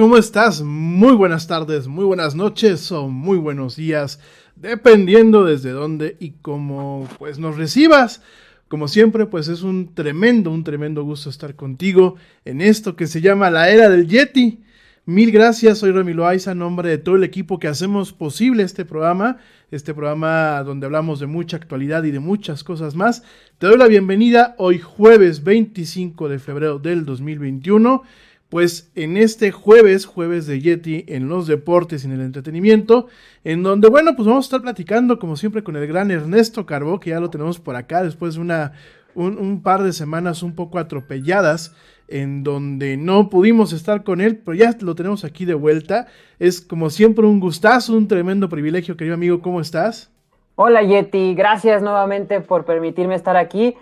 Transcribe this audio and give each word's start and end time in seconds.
¿Cómo 0.00 0.16
estás? 0.16 0.62
Muy 0.62 1.12
buenas 1.12 1.46
tardes, 1.46 1.86
muy 1.86 2.06
buenas 2.06 2.34
noches 2.34 2.90
o 2.90 3.08
muy 3.08 3.36
buenos 3.36 3.76
días, 3.76 4.18
dependiendo 4.56 5.44
desde 5.44 5.72
dónde 5.72 6.16
y 6.18 6.30
cómo 6.40 7.06
pues 7.18 7.38
nos 7.38 7.58
recibas. 7.58 8.22
Como 8.68 8.88
siempre, 8.88 9.26
pues 9.26 9.48
es 9.48 9.60
un 9.60 9.94
tremendo, 9.94 10.50
un 10.52 10.64
tremendo 10.64 11.04
gusto 11.04 11.28
estar 11.28 11.54
contigo 11.54 12.16
en 12.46 12.62
esto 12.62 12.96
que 12.96 13.06
se 13.06 13.20
llama 13.20 13.50
la 13.50 13.68
era 13.68 13.90
del 13.90 14.08
Yeti. 14.08 14.62
Mil 15.04 15.30
gracias, 15.32 15.76
soy 15.76 15.92
Remy 15.92 16.14
Loaiza, 16.14 16.52
en 16.52 16.60
nombre 16.60 16.88
de 16.88 16.96
todo 16.96 17.16
el 17.16 17.24
equipo 17.24 17.58
que 17.58 17.68
hacemos 17.68 18.14
posible 18.14 18.62
este 18.62 18.86
programa, 18.86 19.36
este 19.70 19.92
programa 19.92 20.62
donde 20.62 20.86
hablamos 20.86 21.20
de 21.20 21.26
mucha 21.26 21.58
actualidad 21.58 22.04
y 22.04 22.10
de 22.10 22.20
muchas 22.20 22.64
cosas 22.64 22.94
más. 22.94 23.22
Te 23.58 23.66
doy 23.66 23.76
la 23.76 23.86
bienvenida 23.86 24.54
hoy 24.56 24.78
jueves 24.78 25.44
25 25.44 26.30
de 26.30 26.38
febrero 26.38 26.78
del 26.78 27.04
2021 27.04 28.02
pues 28.50 28.90
en 28.96 29.16
este 29.16 29.52
jueves, 29.52 30.04
jueves 30.04 30.46
de 30.46 30.60
Yeti 30.60 31.04
en 31.08 31.28
los 31.28 31.46
deportes 31.46 32.02
y 32.02 32.08
en 32.08 32.12
el 32.12 32.20
entretenimiento, 32.20 33.06
en 33.44 33.62
donde, 33.62 33.88
bueno, 33.88 34.16
pues 34.16 34.26
vamos 34.26 34.44
a 34.44 34.48
estar 34.48 34.60
platicando 34.60 35.18
como 35.18 35.36
siempre 35.36 35.62
con 35.62 35.76
el 35.76 35.86
gran 35.86 36.10
Ernesto 36.10 36.66
Carbó, 36.66 36.98
que 37.00 37.10
ya 37.10 37.20
lo 37.20 37.30
tenemos 37.30 37.60
por 37.60 37.76
acá 37.76 38.02
después 38.02 38.34
de 38.34 38.40
una, 38.40 38.72
un, 39.14 39.38
un 39.38 39.62
par 39.62 39.84
de 39.84 39.92
semanas 39.92 40.42
un 40.42 40.56
poco 40.56 40.78
atropelladas 40.78 41.74
en 42.08 42.42
donde 42.42 42.96
no 42.96 43.30
pudimos 43.30 43.72
estar 43.72 44.02
con 44.02 44.20
él, 44.20 44.38
pero 44.44 44.56
ya 44.56 44.76
lo 44.80 44.96
tenemos 44.96 45.24
aquí 45.24 45.44
de 45.44 45.54
vuelta. 45.54 46.08
Es 46.40 46.60
como 46.60 46.90
siempre 46.90 47.24
un 47.24 47.38
gustazo, 47.38 47.96
un 47.96 48.08
tremendo 48.08 48.48
privilegio, 48.48 48.96
querido 48.96 49.14
amigo, 49.14 49.40
¿cómo 49.40 49.60
estás? 49.60 50.10
Hola 50.56 50.82
Yeti, 50.82 51.34
gracias 51.34 51.82
nuevamente 51.82 52.40
por 52.40 52.64
permitirme 52.64 53.14
estar 53.14 53.36
aquí. 53.36 53.76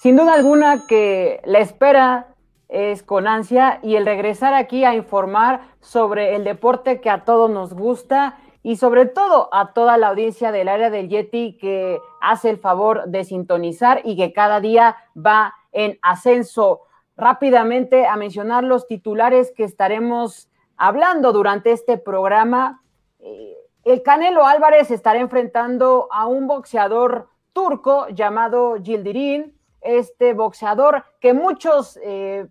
Sin 0.00 0.16
duda 0.16 0.34
alguna 0.34 0.86
que 0.88 1.40
la 1.44 1.58
espera 1.58 2.31
es 2.72 3.02
con 3.02 3.26
ansia 3.26 3.80
y 3.82 3.96
el 3.96 4.06
regresar 4.06 4.54
aquí 4.54 4.84
a 4.84 4.94
informar 4.94 5.60
sobre 5.80 6.34
el 6.34 6.44
deporte 6.44 7.02
que 7.02 7.10
a 7.10 7.24
todos 7.24 7.50
nos 7.50 7.74
gusta 7.74 8.38
y 8.62 8.76
sobre 8.76 9.04
todo 9.04 9.50
a 9.52 9.74
toda 9.74 9.98
la 9.98 10.08
audiencia 10.08 10.52
del 10.52 10.68
área 10.68 10.88
del 10.88 11.10
Yeti 11.10 11.58
que 11.58 12.00
hace 12.22 12.48
el 12.48 12.56
favor 12.56 13.04
de 13.08 13.24
sintonizar 13.24 14.00
y 14.04 14.16
que 14.16 14.32
cada 14.32 14.60
día 14.60 14.96
va 15.14 15.54
en 15.70 15.98
ascenso. 16.00 16.80
Rápidamente 17.14 18.06
a 18.06 18.16
mencionar 18.16 18.64
los 18.64 18.86
titulares 18.86 19.52
que 19.54 19.64
estaremos 19.64 20.48
hablando 20.78 21.32
durante 21.34 21.72
este 21.72 21.98
programa. 21.98 22.82
Eh, 23.18 23.54
el 23.84 24.02
Canelo 24.02 24.46
Álvarez 24.46 24.90
estará 24.90 25.20
enfrentando 25.20 26.08
a 26.10 26.26
un 26.26 26.46
boxeador 26.46 27.28
turco 27.52 28.08
llamado 28.08 28.76
Gildirin, 28.82 29.54
este 29.82 30.32
boxeador 30.32 31.04
que 31.20 31.34
muchos 31.34 31.98
eh, 32.02 32.46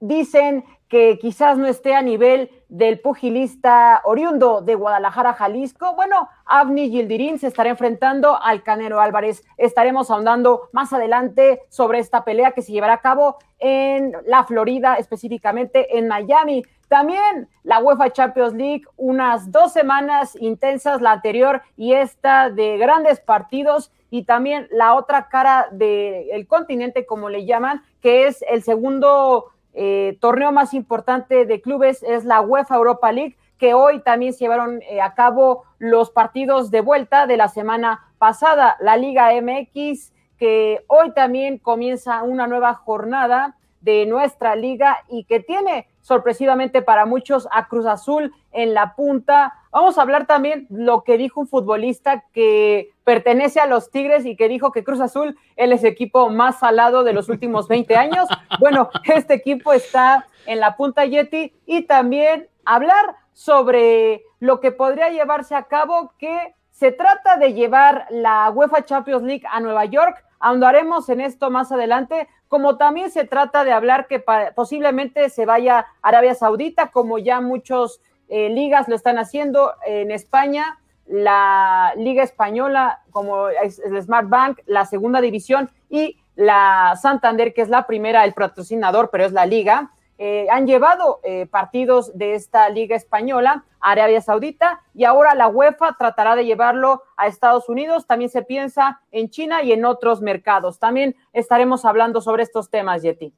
dicen 0.00 0.64
que 0.88 1.18
quizás 1.18 1.58
no 1.58 1.66
esté 1.66 1.94
a 1.94 2.02
nivel 2.02 2.50
del 2.68 3.00
pugilista 3.00 4.00
oriundo 4.04 4.60
de 4.60 4.74
Guadalajara, 4.74 5.32
Jalisco. 5.32 5.94
Bueno, 5.96 6.28
Avni 6.44 6.90
Gildirín 6.90 7.38
se 7.38 7.48
estará 7.48 7.70
enfrentando 7.70 8.40
al 8.40 8.62
Canero 8.62 9.00
Álvarez. 9.00 9.44
Estaremos 9.56 10.10
ahondando 10.10 10.68
más 10.72 10.92
adelante 10.92 11.62
sobre 11.68 11.98
esta 11.98 12.24
pelea 12.24 12.52
que 12.52 12.62
se 12.62 12.72
llevará 12.72 12.94
a 12.94 13.00
cabo 13.00 13.36
en 13.58 14.12
la 14.26 14.44
Florida, 14.44 14.94
específicamente 14.96 15.98
en 15.98 16.08
Miami. 16.08 16.62
También 16.88 17.48
la 17.64 17.80
UEFA 17.80 18.12
Champions 18.12 18.54
League, 18.54 18.84
unas 18.96 19.50
dos 19.50 19.72
semanas 19.72 20.36
intensas, 20.40 21.00
la 21.00 21.12
anterior 21.12 21.62
y 21.76 21.94
esta 21.94 22.48
de 22.50 22.78
grandes 22.78 23.18
partidos 23.18 23.90
y 24.08 24.24
también 24.24 24.68
la 24.70 24.94
otra 24.94 25.28
cara 25.28 25.66
del 25.72 26.46
continente, 26.46 27.06
como 27.06 27.28
le 27.28 27.44
llaman, 27.44 27.82
que 28.00 28.28
es 28.28 28.44
el 28.48 28.62
segundo 28.62 29.46
eh, 29.78 30.16
torneo 30.20 30.52
más 30.52 30.72
importante 30.72 31.44
de 31.44 31.60
clubes 31.60 32.02
es 32.02 32.24
la 32.24 32.40
UEFA 32.40 32.76
Europa 32.76 33.12
League, 33.12 33.36
que 33.58 33.74
hoy 33.74 34.00
también 34.00 34.32
se 34.32 34.40
llevaron 34.40 34.80
eh, 34.82 35.02
a 35.02 35.12
cabo 35.12 35.64
los 35.78 36.10
partidos 36.10 36.70
de 36.70 36.80
vuelta 36.80 37.26
de 37.26 37.36
la 37.36 37.48
semana 37.48 38.06
pasada. 38.18 38.78
La 38.80 38.96
Liga 38.96 39.30
MX, 39.40 40.14
que 40.38 40.82
hoy 40.88 41.12
también 41.12 41.58
comienza 41.58 42.22
una 42.22 42.46
nueva 42.46 42.72
jornada 42.72 43.56
de 43.86 44.04
nuestra 44.04 44.56
liga 44.56 44.98
y 45.08 45.24
que 45.24 45.38
tiene 45.38 45.88
sorpresivamente 46.02 46.82
para 46.82 47.06
muchos 47.06 47.48
a 47.52 47.68
Cruz 47.68 47.86
Azul 47.86 48.34
en 48.50 48.74
la 48.74 48.96
punta. 48.96 49.54
Vamos 49.70 49.96
a 49.96 50.02
hablar 50.02 50.26
también 50.26 50.66
lo 50.70 51.04
que 51.04 51.16
dijo 51.16 51.40
un 51.40 51.46
futbolista 51.46 52.24
que 52.32 52.90
pertenece 53.04 53.60
a 53.60 53.66
los 53.66 53.90
Tigres 53.92 54.26
y 54.26 54.34
que 54.34 54.48
dijo 54.48 54.72
que 54.72 54.82
Cruz 54.82 55.00
Azul 55.00 55.38
es 55.54 55.82
el 55.82 55.88
equipo 55.88 56.28
más 56.28 56.58
salado 56.58 57.04
de 57.04 57.12
los 57.12 57.28
últimos 57.28 57.68
20 57.76 57.94
años. 57.94 58.28
Bueno, 58.58 58.90
este 59.04 59.34
equipo 59.34 59.72
está 59.72 60.26
en 60.46 60.58
la 60.58 60.76
punta 60.76 61.04
Yeti 61.04 61.54
y 61.64 61.82
también 61.82 62.48
hablar 62.64 63.14
sobre 63.32 64.24
lo 64.40 64.58
que 64.58 64.72
podría 64.72 65.10
llevarse 65.10 65.54
a 65.54 65.62
cabo, 65.62 66.12
que 66.18 66.54
se 66.72 66.90
trata 66.90 67.36
de 67.36 67.54
llevar 67.54 68.06
la 68.10 68.50
UEFA 68.50 68.84
Champions 68.84 69.22
League 69.22 69.44
a 69.48 69.60
Nueva 69.60 69.84
York. 69.84 70.24
Ahondaremos 70.38 71.08
en 71.08 71.20
esto 71.20 71.50
más 71.50 71.72
adelante, 71.72 72.28
como 72.48 72.76
también 72.76 73.10
se 73.10 73.24
trata 73.24 73.64
de 73.64 73.72
hablar 73.72 74.06
que 74.06 74.24
posiblemente 74.54 75.28
se 75.30 75.46
vaya 75.46 75.86
Arabia 76.02 76.34
Saudita, 76.34 76.88
como 76.90 77.18
ya 77.18 77.40
muchos 77.40 78.00
eh, 78.28 78.48
ligas 78.50 78.88
lo 78.88 78.94
están 78.94 79.18
haciendo 79.18 79.74
en 79.86 80.10
España, 80.10 80.78
la 81.06 81.92
Liga 81.96 82.22
Española, 82.22 83.02
como 83.10 83.48
es 83.48 83.78
el 83.78 84.00
Smart 84.02 84.28
Bank, 84.28 84.60
la 84.66 84.84
segunda 84.84 85.20
división 85.20 85.70
y 85.88 86.18
la 86.34 86.94
Santander, 87.00 87.54
que 87.54 87.62
es 87.62 87.68
la 87.68 87.86
primera, 87.86 88.24
el 88.24 88.34
patrocinador, 88.34 89.10
pero 89.10 89.24
es 89.24 89.32
la 89.32 89.46
liga. 89.46 89.92
Eh, 90.18 90.46
han 90.50 90.66
llevado 90.66 91.20
eh, 91.24 91.46
partidos 91.46 92.16
de 92.16 92.34
esta 92.34 92.68
liga 92.70 92.96
española 92.96 93.64
a 93.80 93.90
Arabia 93.90 94.20
Saudita 94.22 94.80
y 94.94 95.04
ahora 95.04 95.34
la 95.34 95.48
UEFA 95.48 95.96
tratará 95.98 96.36
de 96.36 96.46
llevarlo 96.46 97.02
a 97.16 97.26
Estados 97.26 97.68
Unidos. 97.68 98.06
También 98.06 98.30
se 98.30 98.42
piensa 98.42 99.00
en 99.12 99.28
China 99.28 99.62
y 99.62 99.72
en 99.72 99.84
otros 99.84 100.22
mercados. 100.22 100.78
También 100.78 101.16
estaremos 101.32 101.84
hablando 101.84 102.20
sobre 102.20 102.42
estos 102.42 102.70
temas, 102.70 103.02
Yeti. 103.02 103.34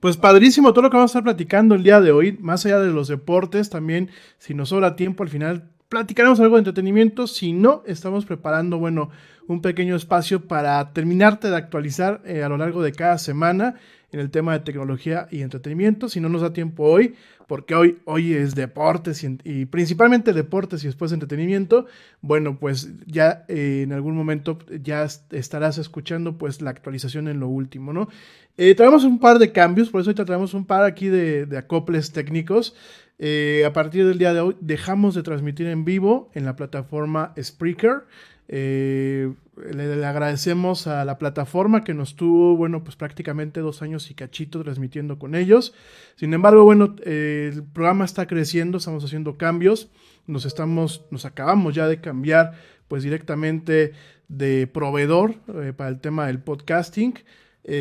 Pues 0.00 0.16
padrísimo 0.16 0.72
todo 0.72 0.82
lo 0.82 0.90
que 0.90 0.96
vamos 0.96 1.10
a 1.10 1.18
estar 1.18 1.24
platicando 1.24 1.74
el 1.74 1.82
día 1.82 2.00
de 2.00 2.12
hoy, 2.12 2.38
más 2.40 2.64
allá 2.64 2.78
de 2.78 2.92
los 2.92 3.08
deportes, 3.08 3.70
también 3.70 4.10
si 4.36 4.54
nos 4.54 4.68
sobra 4.68 4.94
tiempo 4.94 5.24
al 5.24 5.28
final 5.28 5.70
platicaremos 5.88 6.38
algo 6.40 6.56
de 6.56 6.60
entretenimiento, 6.60 7.26
si 7.26 7.52
no, 7.52 7.82
estamos 7.86 8.26
preparando, 8.26 8.78
bueno, 8.78 9.10
un 9.46 9.62
pequeño 9.62 9.96
espacio 9.96 10.46
para 10.46 10.92
terminarte 10.92 11.48
de 11.48 11.56
actualizar 11.56 12.20
eh, 12.24 12.42
a 12.42 12.48
lo 12.48 12.58
largo 12.58 12.82
de 12.82 12.92
cada 12.92 13.16
semana 13.18 13.76
en 14.12 14.20
el 14.20 14.30
tema 14.30 14.52
de 14.52 14.60
tecnología 14.60 15.26
y 15.30 15.40
entretenimiento. 15.40 16.08
Si 16.08 16.20
no 16.20 16.28
nos 16.28 16.42
da 16.42 16.52
tiempo 16.52 16.84
hoy, 16.84 17.14
porque 17.48 17.74
hoy, 17.74 17.98
hoy 18.04 18.34
es 18.34 18.54
deportes 18.54 19.24
y, 19.24 19.64
principalmente 19.66 20.32
deportes 20.32 20.84
y 20.84 20.86
después 20.86 21.10
entretenimiento, 21.10 21.86
bueno, 22.20 22.58
pues 22.60 22.90
ya 23.06 23.44
eh, 23.48 23.80
en 23.82 23.92
algún 23.92 24.14
momento 24.14 24.58
ya 24.82 25.08
estarás 25.30 25.78
escuchando 25.78 26.36
pues 26.36 26.60
la 26.60 26.70
actualización 26.70 27.26
en 27.26 27.40
lo 27.40 27.48
último, 27.48 27.92
¿no? 27.92 28.08
Eh, 28.58 28.74
traemos 28.74 29.04
un 29.04 29.18
par 29.18 29.38
de 29.38 29.50
cambios, 29.50 29.88
por 29.88 30.00
eso 30.02 30.10
hoy 30.10 30.14
traemos 30.14 30.52
un 30.52 30.66
par 30.66 30.84
aquí 30.84 31.08
de, 31.08 31.48
acoples 31.56 32.12
técnicos. 32.12 32.76
Eh, 33.18 33.64
a 33.64 33.72
partir 33.72 34.06
del 34.06 34.18
día 34.18 34.34
de 34.34 34.40
hoy 34.40 34.56
dejamos 34.60 35.14
de 35.14 35.22
transmitir 35.22 35.68
en 35.68 35.84
vivo 35.84 36.30
en 36.34 36.44
la 36.44 36.54
plataforma 36.54 37.32
Spreaker. 37.40 38.04
Eh, 38.48 39.32
le, 39.72 40.04
agradecemos 40.04 40.86
a 40.86 41.04
la 41.04 41.18
plataforma 41.18 41.84
que 41.84 41.94
nos 41.94 42.16
tuvo, 42.16 42.56
bueno, 42.56 42.82
pues 42.84 42.96
prácticamente 42.96 43.60
dos 43.60 43.82
años 43.82 44.10
y 44.10 44.14
cachito 44.14 44.62
transmitiendo 44.62 45.18
con 45.18 45.34
ellos. 45.34 45.74
Sin 46.16 46.34
embargo, 46.34 46.64
bueno, 46.64 46.96
eh, 47.04 47.50
el 47.52 47.62
programa 47.62 48.04
está 48.04 48.26
creciendo, 48.26 48.78
estamos 48.78 49.04
haciendo 49.04 49.36
cambios, 49.36 49.90
nos 50.26 50.44
estamos, 50.44 51.04
nos 51.10 51.24
acabamos 51.24 51.74
ya 51.74 51.88
de 51.88 52.00
cambiar, 52.00 52.52
pues 52.88 53.02
directamente 53.02 53.92
de 54.28 54.66
proveedor 54.66 55.36
eh, 55.62 55.72
para 55.76 55.90
el 55.90 56.00
tema 56.00 56.26
del 56.26 56.40
podcasting. 56.40 57.14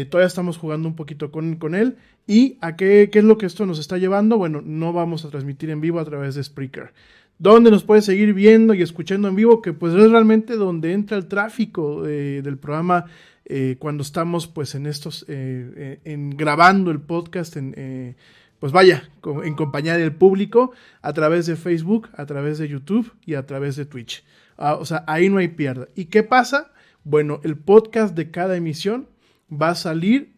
todavía 0.10 0.28
estamos 0.28 0.58
jugando 0.58 0.88
un 0.88 0.96
poquito 0.96 1.32
con, 1.32 1.56
con 1.56 1.76
él. 1.76 1.98
¿Y 2.30 2.58
a 2.60 2.76
qué, 2.76 3.10
qué 3.10 3.20
es 3.20 3.26
lo 3.26 3.38
que 3.38 3.46
esto 3.46 3.66
nos 3.66 3.80
está 3.80 3.98
llevando? 3.98 4.38
Bueno, 4.38 4.62
no 4.62 4.92
vamos 4.92 5.24
a 5.24 5.30
transmitir 5.30 5.70
en 5.70 5.80
vivo 5.80 6.00
a 6.00 6.06
través 6.06 6.36
de 6.36 6.44
Spreaker 6.44 6.92
donde 7.40 7.70
nos 7.70 7.84
puedes 7.84 8.06
seguir 8.06 8.34
viendo 8.34 8.74
y 8.74 8.82
escuchando 8.82 9.28
en 9.28 9.36
vivo, 9.36 9.62
que 9.62 9.74
pues 9.74 9.94
es 9.94 10.10
realmente 10.10 10.56
donde 10.56 10.94
entra 10.94 11.18
el 11.18 11.28
tráfico 11.28 12.06
eh, 12.06 12.42
del 12.44 12.58
programa 12.58 13.06
eh, 13.46 13.76
cuando 13.80 14.02
estamos 14.02 14.48
pues 14.48 14.76
en 14.76 14.88
estos, 14.88 15.26
eh, 15.28 16.00
en 16.04 16.32
grabando 16.32 16.92
el 16.92 17.00
podcast, 17.00 17.56
en, 17.58 18.16
pues 18.60 18.72
vaya, 18.72 19.10
en 19.44 19.54
compañía 19.56 19.98
del 19.98 20.14
público, 20.14 20.72
a 21.02 21.14
través 21.14 21.46
de 21.46 21.56
Facebook, 21.56 22.10
a 22.14 22.26
través 22.26 22.58
de 22.58 22.68
YouTube 22.68 23.14
y 23.26 23.36
a 23.36 23.46
través 23.46 23.76
de 23.76 23.86
Twitch. 23.86 24.26
Ah, 24.58 24.74
o 24.74 24.86
sea, 24.86 25.04
ahí 25.08 25.30
no 25.30 25.38
hay 25.38 25.50
pierda. 25.50 25.88
¿Y 25.96 26.06
qué 26.06 26.24
pasa? 26.24 26.72
Bueno, 27.04 27.40
el 27.44 27.56
podcast 27.56 28.16
de 28.16 28.32
cada 28.32 28.58
emisión 28.58 29.08
va 29.50 29.70
a 29.70 29.76
salir 29.76 30.36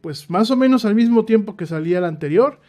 pues 0.00 0.30
más 0.30 0.50
o 0.50 0.56
menos 0.56 0.84
al 0.84 0.96
mismo 0.96 1.24
tiempo 1.24 1.56
que 1.56 1.66
salía 1.66 1.98
el 1.98 2.04
anterior, 2.04 2.60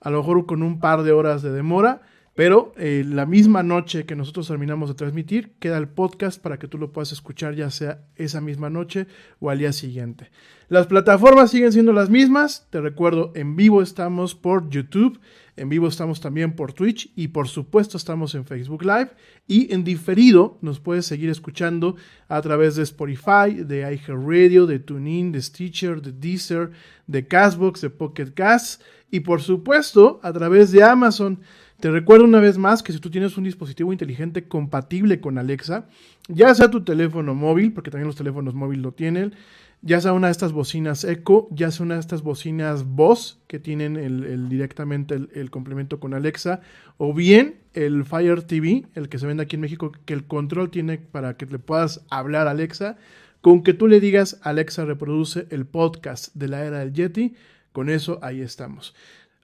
a 0.00 0.10
lo 0.10 0.18
mejor 0.18 0.46
con 0.46 0.62
un 0.62 0.78
par 0.78 1.02
de 1.02 1.12
horas 1.12 1.42
de 1.42 1.50
demora 1.50 2.00
pero 2.34 2.72
eh, 2.76 3.04
la 3.06 3.26
misma 3.26 3.62
noche 3.62 4.06
que 4.06 4.16
nosotros 4.16 4.48
terminamos 4.48 4.88
de 4.88 4.96
transmitir, 4.96 5.52
queda 5.60 5.78
el 5.78 5.88
podcast 5.88 6.40
para 6.40 6.58
que 6.58 6.66
tú 6.66 6.78
lo 6.78 6.92
puedas 6.92 7.12
escuchar 7.12 7.54
ya 7.54 7.70
sea 7.70 8.02
esa 8.16 8.40
misma 8.40 8.70
noche 8.70 9.06
o 9.38 9.50
al 9.50 9.58
día 9.58 9.72
siguiente. 9.72 10.30
Las 10.68 10.86
plataformas 10.86 11.50
siguen 11.50 11.72
siendo 11.72 11.92
las 11.92 12.10
mismas. 12.10 12.66
Te 12.70 12.80
recuerdo, 12.80 13.32
en 13.36 13.54
vivo 13.54 13.82
estamos 13.82 14.34
por 14.34 14.68
YouTube, 14.70 15.20
en 15.56 15.68
vivo 15.68 15.86
estamos 15.86 16.20
también 16.20 16.56
por 16.56 16.72
Twitch 16.72 17.12
y 17.14 17.28
por 17.28 17.46
supuesto 17.46 17.96
estamos 17.96 18.34
en 18.34 18.46
Facebook 18.46 18.82
Live. 18.82 19.10
Y 19.46 19.72
en 19.72 19.84
diferido 19.84 20.58
nos 20.62 20.80
puedes 20.80 21.06
seguir 21.06 21.30
escuchando 21.30 21.94
a 22.28 22.40
través 22.42 22.74
de 22.74 22.82
Spotify, 22.82 23.62
de 23.64 23.80
iHeartRadio, 23.80 24.66
de 24.66 24.80
TuneIn, 24.80 25.30
de 25.30 25.42
Stitcher, 25.42 26.00
de 26.00 26.10
Deezer, 26.10 26.70
de 27.06 27.28
Castbox, 27.28 27.82
de 27.82 27.90
Pocket 27.90 28.32
Cast 28.34 28.82
y 29.10 29.20
por 29.20 29.42
supuesto 29.42 30.18
a 30.24 30.32
través 30.32 30.72
de 30.72 30.82
Amazon. 30.82 31.40
Te 31.84 31.90
recuerdo 31.90 32.24
una 32.24 32.40
vez 32.40 32.56
más 32.56 32.82
que 32.82 32.94
si 32.94 32.98
tú 32.98 33.10
tienes 33.10 33.36
un 33.36 33.44
dispositivo 33.44 33.92
inteligente 33.92 34.48
compatible 34.48 35.20
con 35.20 35.36
Alexa, 35.36 35.84
ya 36.28 36.54
sea 36.54 36.70
tu 36.70 36.82
teléfono 36.82 37.34
móvil, 37.34 37.74
porque 37.74 37.90
también 37.90 38.06
los 38.06 38.16
teléfonos 38.16 38.54
móviles 38.54 38.82
lo 38.82 38.92
tienen, 38.92 39.34
ya 39.82 40.00
sea 40.00 40.14
una 40.14 40.28
de 40.28 40.30
estas 40.30 40.52
bocinas 40.52 41.04
Echo, 41.04 41.46
ya 41.50 41.70
sea 41.70 41.84
una 41.84 41.96
de 41.96 42.00
estas 42.00 42.22
bocinas 42.22 42.86
Voz 42.86 43.42
que 43.48 43.58
tienen 43.58 43.98
el, 43.98 44.48
directamente 44.48 45.14
el, 45.14 45.50
complemento 45.50 46.00
con 46.00 46.14
Alexa, 46.14 46.62
o 46.96 47.12
bien 47.12 47.56
el 47.74 48.06
Fire 48.06 48.40
TV, 48.44 48.86
el 48.94 49.10
que 49.10 49.18
se 49.18 49.26
vende 49.26 49.42
aquí 49.42 49.56
en 49.56 49.60
México, 49.60 49.92
que 50.06 50.14
el 50.14 50.24
control 50.24 50.70
tiene 50.70 50.96
para 50.96 51.36
que 51.36 51.44
le 51.44 51.58
puedas 51.58 52.06
hablar 52.08 52.46
a 52.46 52.52
Alexa, 52.52 52.96
con 53.42 53.62
que 53.62 53.74
tú 53.74 53.88
le 53.88 54.00
digas 54.00 54.40
Alexa 54.42 54.86
reproduce 54.86 55.46
el 55.50 55.66
podcast 55.66 56.34
de 56.34 56.48
la 56.48 56.64
era 56.64 56.78
del 56.78 56.94
Yeti, 56.94 57.34
con 57.72 57.90
eso 57.90 58.20
ahí 58.22 58.40
estamos. 58.40 58.94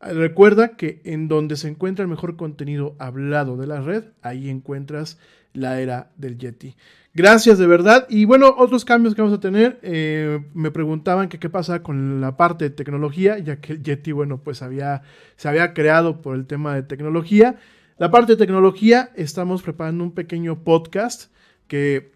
Recuerda 0.00 0.76
que 0.76 1.02
en 1.04 1.28
donde 1.28 1.56
se 1.56 1.68
encuentra 1.68 2.02
el 2.02 2.08
mejor 2.08 2.36
contenido 2.36 2.96
hablado 2.98 3.56
de 3.58 3.66
la 3.66 3.82
red, 3.82 4.04
ahí 4.22 4.48
encuentras 4.48 5.18
la 5.52 5.80
era 5.80 6.10
del 6.16 6.38
Yeti. 6.38 6.74
Gracias 7.12 7.58
de 7.58 7.66
verdad. 7.66 8.06
Y 8.08 8.24
bueno, 8.24 8.54
otros 8.56 8.84
cambios 8.84 9.14
que 9.14 9.20
vamos 9.20 9.36
a 9.36 9.40
tener. 9.40 9.78
eh, 9.82 10.42
me 10.54 10.70
preguntaban 10.70 11.28
qué 11.28 11.50
pasa 11.50 11.82
con 11.82 12.20
la 12.20 12.36
parte 12.36 12.64
de 12.64 12.70
tecnología, 12.70 13.38
ya 13.38 13.60
que 13.60 13.74
el 13.74 13.82
Yeti, 13.82 14.12
bueno, 14.12 14.38
pues 14.42 14.62
había, 14.62 15.02
se 15.36 15.48
había 15.48 15.74
creado 15.74 16.22
por 16.22 16.34
el 16.34 16.46
tema 16.46 16.74
de 16.74 16.82
tecnología. 16.82 17.56
La 17.98 18.10
parte 18.10 18.32
de 18.32 18.38
tecnología, 18.38 19.10
estamos 19.16 19.62
preparando 19.62 20.04
un 20.04 20.12
pequeño 20.12 20.64
podcast 20.64 21.30
que 21.66 22.12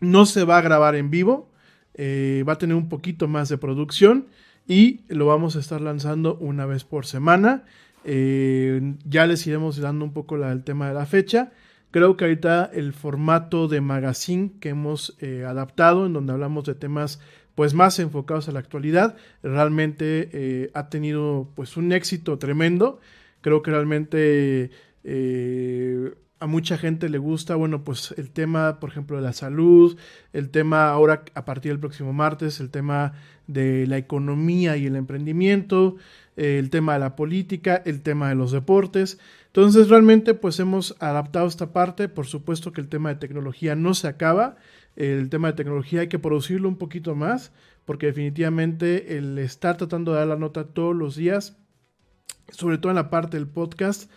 no 0.00 0.26
se 0.26 0.44
va 0.44 0.58
a 0.58 0.62
grabar 0.62 0.96
en 0.96 1.10
vivo, 1.10 1.50
eh, 1.94 2.44
va 2.46 2.54
a 2.54 2.58
tener 2.58 2.76
un 2.76 2.90
poquito 2.90 3.26
más 3.26 3.48
de 3.48 3.56
producción 3.56 4.26
y 4.66 5.00
lo 5.08 5.26
vamos 5.26 5.56
a 5.56 5.60
estar 5.60 5.80
lanzando 5.80 6.36
una 6.36 6.66
vez 6.66 6.84
por 6.84 7.06
semana. 7.06 7.64
Eh, 8.04 8.94
ya 9.04 9.26
les 9.26 9.46
iremos 9.46 9.76
dando 9.78 10.04
un 10.04 10.12
poco 10.12 10.36
el 10.36 10.64
tema 10.64 10.88
de 10.88 10.94
la 10.94 11.06
fecha. 11.06 11.52
Creo 11.90 12.16
que 12.16 12.24
ahorita 12.24 12.70
el 12.72 12.92
formato 12.92 13.68
de 13.68 13.80
magazine 13.80 14.52
que 14.60 14.70
hemos 14.70 15.16
eh, 15.20 15.44
adaptado, 15.44 16.06
en 16.06 16.12
donde 16.12 16.32
hablamos 16.32 16.64
de 16.64 16.74
temas 16.74 17.20
pues 17.54 17.72
más 17.72 17.98
enfocados 17.98 18.48
a 18.48 18.52
la 18.52 18.58
actualidad, 18.58 19.16
realmente 19.42 20.28
eh, 20.32 20.70
ha 20.74 20.90
tenido 20.90 21.48
pues 21.54 21.76
un 21.76 21.92
éxito 21.92 22.38
tremendo. 22.38 23.00
Creo 23.40 23.62
que 23.62 23.70
realmente 23.70 24.70
a 26.38 26.46
mucha 26.46 26.76
gente 26.76 27.08
le 27.08 27.18
gusta, 27.18 27.54
bueno, 27.54 27.82
pues 27.82 28.14
el 28.18 28.30
tema, 28.30 28.78
por 28.78 28.90
ejemplo, 28.90 29.16
de 29.16 29.22
la 29.22 29.32
salud, 29.32 29.96
el 30.32 30.50
tema 30.50 30.90
ahora 30.90 31.24
a 31.34 31.44
partir 31.44 31.72
del 31.72 31.80
próximo 31.80 32.12
martes, 32.12 32.60
el 32.60 32.70
tema 32.70 33.14
de 33.46 33.86
la 33.86 33.98
economía 33.98 34.76
y 34.76 34.86
el 34.86 34.96
emprendimiento, 34.96 35.96
eh, 36.36 36.58
el 36.58 36.70
tema 36.70 36.94
de 36.94 37.00
la 37.00 37.16
política, 37.16 37.82
el 37.84 38.02
tema 38.02 38.28
de 38.28 38.34
los 38.34 38.52
deportes. 38.52 39.18
Entonces 39.46 39.88
realmente 39.88 40.34
pues 40.34 40.60
hemos 40.60 40.96
adaptado 41.00 41.46
esta 41.46 41.72
parte, 41.72 42.08
por 42.08 42.26
supuesto 42.26 42.72
que 42.72 42.80
el 42.80 42.88
tema 42.88 43.08
de 43.08 43.20
tecnología 43.20 43.74
no 43.74 43.94
se 43.94 44.08
acaba, 44.08 44.56
el 44.96 45.28
tema 45.28 45.48
de 45.48 45.54
tecnología 45.54 46.00
hay 46.02 46.08
que 46.08 46.18
producirlo 46.18 46.68
un 46.68 46.76
poquito 46.76 47.14
más, 47.14 47.52
porque 47.84 48.06
definitivamente 48.06 49.16
el 49.16 49.38
estar 49.38 49.76
tratando 49.76 50.12
de 50.12 50.18
dar 50.18 50.28
la 50.28 50.36
nota 50.36 50.64
todos 50.64 50.94
los 50.94 51.16
días, 51.16 51.56
sobre 52.50 52.78
todo 52.78 52.90
en 52.90 52.96
la 52.96 53.10
parte 53.10 53.36
del 53.36 53.46
podcast, 53.46 54.10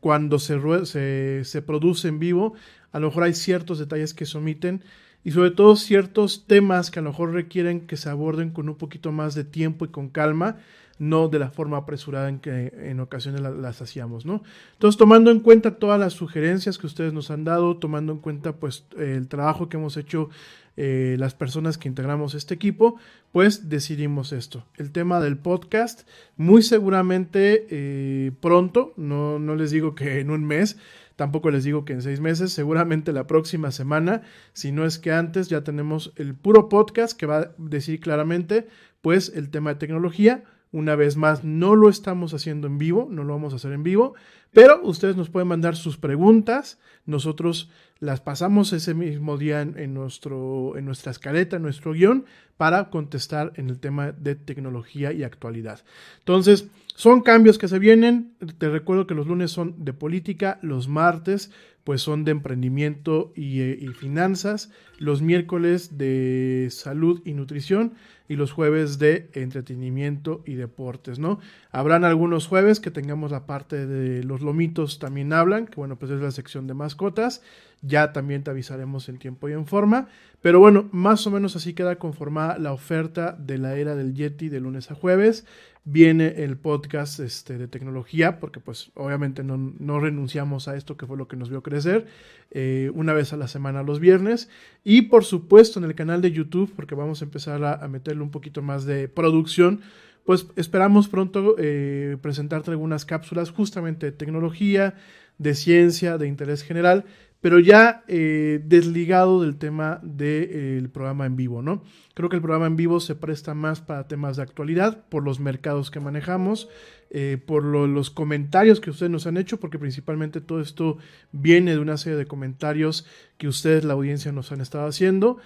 cuando 0.00 0.38
se, 0.38 0.58
se, 0.86 1.44
se 1.44 1.62
produce 1.62 2.08
en 2.08 2.18
vivo, 2.18 2.54
a 2.92 3.00
lo 3.00 3.08
mejor 3.08 3.24
hay 3.24 3.34
ciertos 3.34 3.78
detalles 3.78 4.14
que 4.14 4.26
se 4.26 4.38
omiten 4.38 4.82
y 5.24 5.32
sobre 5.32 5.50
todo 5.50 5.76
ciertos 5.76 6.46
temas 6.46 6.90
que 6.90 6.98
a 6.98 7.02
lo 7.02 7.10
mejor 7.10 7.32
requieren 7.32 7.86
que 7.86 7.96
se 7.96 8.08
aborden 8.08 8.50
con 8.50 8.68
un 8.68 8.76
poquito 8.76 9.12
más 9.12 9.34
de 9.34 9.44
tiempo 9.44 9.84
y 9.84 9.88
con 9.88 10.08
calma, 10.08 10.56
no 10.98 11.28
de 11.28 11.38
la 11.38 11.50
forma 11.50 11.78
apresurada 11.78 12.28
en 12.28 12.40
que 12.40 12.72
en 12.76 13.00
ocasiones 13.00 13.40
la- 13.40 13.50
las 13.50 13.80
hacíamos, 13.80 14.26
¿no? 14.26 14.42
Entonces, 14.74 14.98
tomando 14.98 15.30
en 15.30 15.40
cuenta 15.40 15.76
todas 15.76 15.98
las 15.98 16.12
sugerencias 16.12 16.76
que 16.76 16.86
ustedes 16.86 17.14
nos 17.14 17.30
han 17.30 17.44
dado, 17.44 17.78
tomando 17.78 18.12
en 18.12 18.18
cuenta 18.18 18.52
pues 18.56 18.84
el 18.98 19.26
trabajo 19.28 19.68
que 19.70 19.78
hemos 19.78 19.96
hecho 19.96 20.28
eh, 20.76 21.16
las 21.18 21.34
personas 21.34 21.78
que 21.78 21.88
integramos 21.88 22.34
este 22.34 22.54
equipo, 22.54 22.96
pues 23.32 23.68
decidimos 23.68 24.32
esto. 24.32 24.64
El 24.76 24.92
tema 24.92 25.20
del 25.20 25.36
podcast, 25.36 26.06
muy 26.36 26.62
seguramente 26.62 27.66
eh, 27.70 28.32
pronto, 28.40 28.92
no, 28.96 29.38
no 29.38 29.54
les 29.56 29.70
digo 29.70 29.94
que 29.94 30.20
en 30.20 30.30
un 30.30 30.44
mes, 30.44 30.78
tampoco 31.20 31.50
les 31.50 31.64
digo 31.64 31.84
que 31.84 31.92
en 31.92 32.00
seis 32.00 32.18
meses, 32.18 32.50
seguramente 32.50 33.12
la 33.12 33.26
próxima 33.26 33.72
semana, 33.72 34.22
si 34.54 34.72
no 34.72 34.86
es 34.86 34.98
que 34.98 35.12
antes, 35.12 35.50
ya 35.50 35.62
tenemos 35.62 36.14
el 36.16 36.34
puro 36.34 36.70
podcast 36.70 37.14
que 37.14 37.26
va 37.26 37.36
a 37.40 37.50
decir 37.58 38.00
claramente, 38.00 38.68
pues 39.02 39.30
el 39.34 39.50
tema 39.50 39.68
de 39.68 39.80
tecnología. 39.80 40.44
Una 40.72 40.94
vez 40.94 41.16
más, 41.16 41.42
no 41.42 41.74
lo 41.74 41.88
estamos 41.88 42.32
haciendo 42.32 42.68
en 42.68 42.78
vivo, 42.78 43.08
no 43.10 43.24
lo 43.24 43.32
vamos 43.32 43.52
a 43.52 43.56
hacer 43.56 43.72
en 43.72 43.82
vivo, 43.82 44.14
pero 44.52 44.80
ustedes 44.82 45.16
nos 45.16 45.28
pueden 45.28 45.48
mandar 45.48 45.74
sus 45.74 45.96
preguntas, 45.96 46.78
nosotros 47.06 47.70
las 47.98 48.20
pasamos 48.20 48.72
ese 48.72 48.94
mismo 48.94 49.36
día 49.36 49.62
en, 49.62 49.94
nuestro, 49.94 50.76
en 50.76 50.84
nuestra 50.84 51.12
escaleta, 51.12 51.56
en 51.56 51.62
nuestro 51.62 51.92
guion, 51.92 52.24
para 52.56 52.88
contestar 52.88 53.52
en 53.56 53.68
el 53.68 53.78
tema 53.78 54.12
de 54.12 54.36
tecnología 54.36 55.12
y 55.12 55.22
actualidad. 55.22 55.80
Entonces, 56.20 56.68
son 56.94 57.22
cambios 57.22 57.58
que 57.58 57.68
se 57.68 57.78
vienen. 57.78 58.34
Te 58.58 58.68
recuerdo 58.68 59.06
que 59.06 59.14
los 59.14 59.26
lunes 59.26 59.50
son 59.50 59.84
de 59.84 59.92
política, 59.92 60.58
los 60.62 60.88
martes 60.88 61.50
pues 61.84 62.02
son 62.02 62.24
de 62.24 62.32
emprendimiento 62.32 63.32
y, 63.34 63.60
eh, 63.60 63.78
y 63.80 63.88
finanzas, 63.88 64.70
los 64.98 65.22
miércoles 65.22 65.98
de 65.98 66.68
salud 66.70 67.22
y 67.24 67.34
nutrición 67.34 67.94
y 68.30 68.36
los 68.36 68.52
jueves 68.52 69.00
de 69.00 69.28
entretenimiento 69.32 70.44
y 70.46 70.54
deportes, 70.54 71.18
¿no? 71.18 71.40
Habrán 71.72 72.04
algunos 72.04 72.46
jueves 72.46 72.78
que 72.78 72.92
tengamos 72.92 73.32
la 73.32 73.44
parte 73.44 73.88
de 73.88 74.22
los 74.22 74.40
lomitos 74.40 75.00
también 75.00 75.32
hablan, 75.32 75.66
que 75.66 75.74
bueno, 75.74 75.98
pues 75.98 76.12
es 76.12 76.20
la 76.20 76.30
sección 76.30 76.68
de 76.68 76.74
mascotas, 76.74 77.42
ya 77.82 78.12
también 78.12 78.44
te 78.44 78.50
avisaremos 78.50 79.08
en 79.08 79.18
tiempo 79.18 79.48
y 79.48 79.52
en 79.52 79.66
forma, 79.66 80.06
pero 80.42 80.60
bueno, 80.60 80.88
más 80.92 81.26
o 81.26 81.32
menos 81.32 81.56
así 81.56 81.74
queda 81.74 81.96
conformada 81.96 82.56
la 82.58 82.72
oferta 82.72 83.32
de 83.32 83.58
la 83.58 83.74
era 83.74 83.96
del 83.96 84.14
Yeti 84.14 84.48
de 84.48 84.60
lunes 84.60 84.92
a 84.92 84.94
jueves. 84.94 85.44
Viene 85.84 86.44
el 86.44 86.58
podcast 86.58 87.20
este, 87.20 87.56
de 87.56 87.66
tecnología, 87.66 88.38
porque 88.38 88.60
pues 88.60 88.90
obviamente 88.94 89.42
no, 89.42 89.56
no 89.56 89.98
renunciamos 89.98 90.68
a 90.68 90.76
esto 90.76 90.96
que 90.96 91.06
fue 91.06 91.16
lo 91.16 91.26
que 91.26 91.36
nos 91.36 91.48
vio 91.48 91.62
crecer, 91.62 92.06
eh, 92.50 92.90
una 92.94 93.14
vez 93.14 93.32
a 93.32 93.38
la 93.38 93.48
semana 93.48 93.82
los 93.82 93.98
viernes. 93.98 94.50
Y 94.84 95.02
por 95.02 95.24
supuesto 95.24 95.78
en 95.78 95.86
el 95.86 95.94
canal 95.94 96.20
de 96.20 96.32
YouTube, 96.32 96.72
porque 96.76 96.94
vamos 96.94 97.22
a 97.22 97.24
empezar 97.24 97.64
a, 97.64 97.88
meterle 97.88 98.22
un 98.22 98.30
poquito 98.30 98.60
más 98.60 98.84
de 98.84 99.08
producción, 99.08 99.80
pues 100.24 100.46
esperamos 100.56 101.08
pronto 101.08 101.56
eh, 101.58 102.18
presentarte 102.20 102.70
algunas 102.70 103.06
cápsulas 103.06 103.50
justamente 103.50 104.06
de 104.06 104.12
tecnología, 104.12 104.94
de 105.38 105.54
ciencia, 105.54 106.18
de 106.18 106.28
interés 106.28 106.62
general, 106.62 107.06
pero 107.40 107.58
ya 107.58 108.04
eh, 108.06 108.60
desligado 108.64 109.40
del 109.40 109.56
tema 109.56 109.98
del 110.02 110.90
programa 110.90 111.26
en 111.26 111.36
vivo, 111.36 111.62
¿no? 111.62 111.82
Creo 112.14 112.28
que 112.28 112.36
el 112.36 112.42
programa 112.42 112.66
en 112.66 112.76
vivo 112.76 113.00
se 113.00 113.14
presta 113.14 113.54
más 113.54 113.80
para 113.80 114.06
temas 114.08 114.36
de 114.36 114.42
actualidad, 114.42 115.04
por 115.08 115.24
los 115.24 115.40
mercados 115.40 115.90
que 115.90 116.00
manejamos, 116.00 116.68
eh, 117.10 117.38
por 117.44 117.64
lo- 117.64 117.86
los 117.86 118.10
comentarios 118.10 118.80
que 118.80 118.90
ustedes 118.90 119.10
nos 119.10 119.26
han 119.26 119.36
hecho, 119.38 119.58
porque 119.58 119.78
principalmente 119.78 120.40
todo 120.40 120.60
esto 120.60 120.98
viene 121.32 121.72
de 121.72 121.78
una 121.78 121.96
serie 121.96 122.18
de 122.18 122.26
comentarios 122.26 123.06
que 123.38 123.48
ustedes, 123.48 123.84
la 123.84 123.94
audiencia, 123.94 124.32
nos 124.32 124.52
han 124.52 124.60
estado 124.60 124.86
haciendo. 124.86 125.38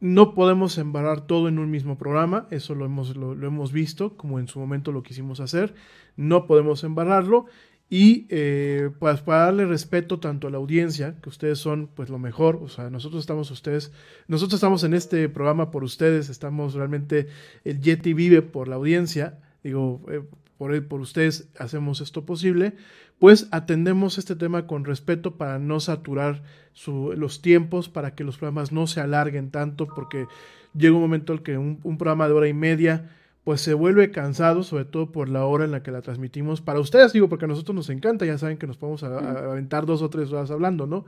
No 0.00 0.34
podemos 0.34 0.78
embarrar 0.78 1.22
todo 1.26 1.48
en 1.48 1.58
un 1.58 1.70
mismo 1.72 1.98
programa, 1.98 2.46
eso 2.50 2.74
lo 2.76 2.84
hemos, 2.84 3.16
lo, 3.16 3.34
lo 3.34 3.46
hemos 3.48 3.72
visto, 3.72 4.16
como 4.16 4.38
en 4.38 4.46
su 4.46 4.60
momento 4.60 4.92
lo 4.92 5.02
quisimos 5.02 5.40
hacer. 5.40 5.74
No 6.16 6.46
podemos 6.46 6.84
embarrarlo. 6.84 7.46
Y 7.90 8.26
eh, 8.28 8.90
pues 8.98 9.22
para 9.22 9.44
darle 9.44 9.64
respeto 9.64 10.20
tanto 10.20 10.46
a 10.46 10.50
la 10.50 10.58
audiencia, 10.58 11.16
que 11.22 11.30
ustedes 11.30 11.58
son 11.58 11.86
pues 11.86 12.10
lo 12.10 12.18
mejor, 12.18 12.60
o 12.62 12.68
sea, 12.68 12.90
nosotros 12.90 13.20
estamos 13.20 13.50
ustedes, 13.50 13.92
nosotros 14.26 14.58
estamos 14.58 14.84
en 14.84 14.92
este 14.92 15.26
programa 15.30 15.70
por 15.70 15.84
ustedes, 15.84 16.28
estamos 16.28 16.74
realmente, 16.74 17.28
el 17.64 17.80
Yeti 17.80 18.12
vive 18.12 18.42
por 18.42 18.68
la 18.68 18.76
audiencia, 18.76 19.38
digo, 19.64 20.02
eh, 20.10 20.22
por, 20.58 20.86
por 20.86 21.00
ustedes 21.00 21.48
hacemos 21.58 22.02
esto 22.02 22.26
posible, 22.26 22.74
pues 23.18 23.48
atendemos 23.52 24.18
este 24.18 24.36
tema 24.36 24.66
con 24.66 24.84
respeto 24.84 25.38
para 25.38 25.58
no 25.58 25.80
saturar 25.80 26.42
los 26.86 27.40
tiempos, 27.40 27.88
para 27.88 28.14
que 28.14 28.22
los 28.22 28.36
programas 28.36 28.70
no 28.70 28.86
se 28.86 29.00
alarguen 29.00 29.50
tanto, 29.50 29.86
porque 29.86 30.26
llega 30.74 30.94
un 30.94 31.00
momento 31.00 31.32
en 31.32 31.38
que 31.38 31.56
un, 31.56 31.80
un 31.82 31.96
programa 31.96 32.28
de 32.28 32.34
hora 32.34 32.48
y 32.48 32.54
media 32.54 33.10
pues 33.48 33.62
se 33.62 33.72
vuelve 33.72 34.10
cansado, 34.10 34.62
sobre 34.62 34.84
todo 34.84 35.10
por 35.10 35.30
la 35.30 35.46
hora 35.46 35.64
en 35.64 35.70
la 35.70 35.82
que 35.82 35.90
la 35.90 36.02
transmitimos. 36.02 36.60
Para 36.60 36.80
ustedes, 36.80 37.14
digo, 37.14 37.30
porque 37.30 37.46
a 37.46 37.48
nosotros 37.48 37.74
nos 37.74 37.88
encanta, 37.88 38.26
ya 38.26 38.36
saben 38.36 38.58
que 38.58 38.66
nos 38.66 38.76
podemos 38.76 39.02
a- 39.04 39.18
a- 39.18 39.52
aventar 39.52 39.86
dos 39.86 40.02
o 40.02 40.10
tres 40.10 40.30
horas 40.30 40.50
hablando, 40.50 40.86
¿no? 40.86 41.06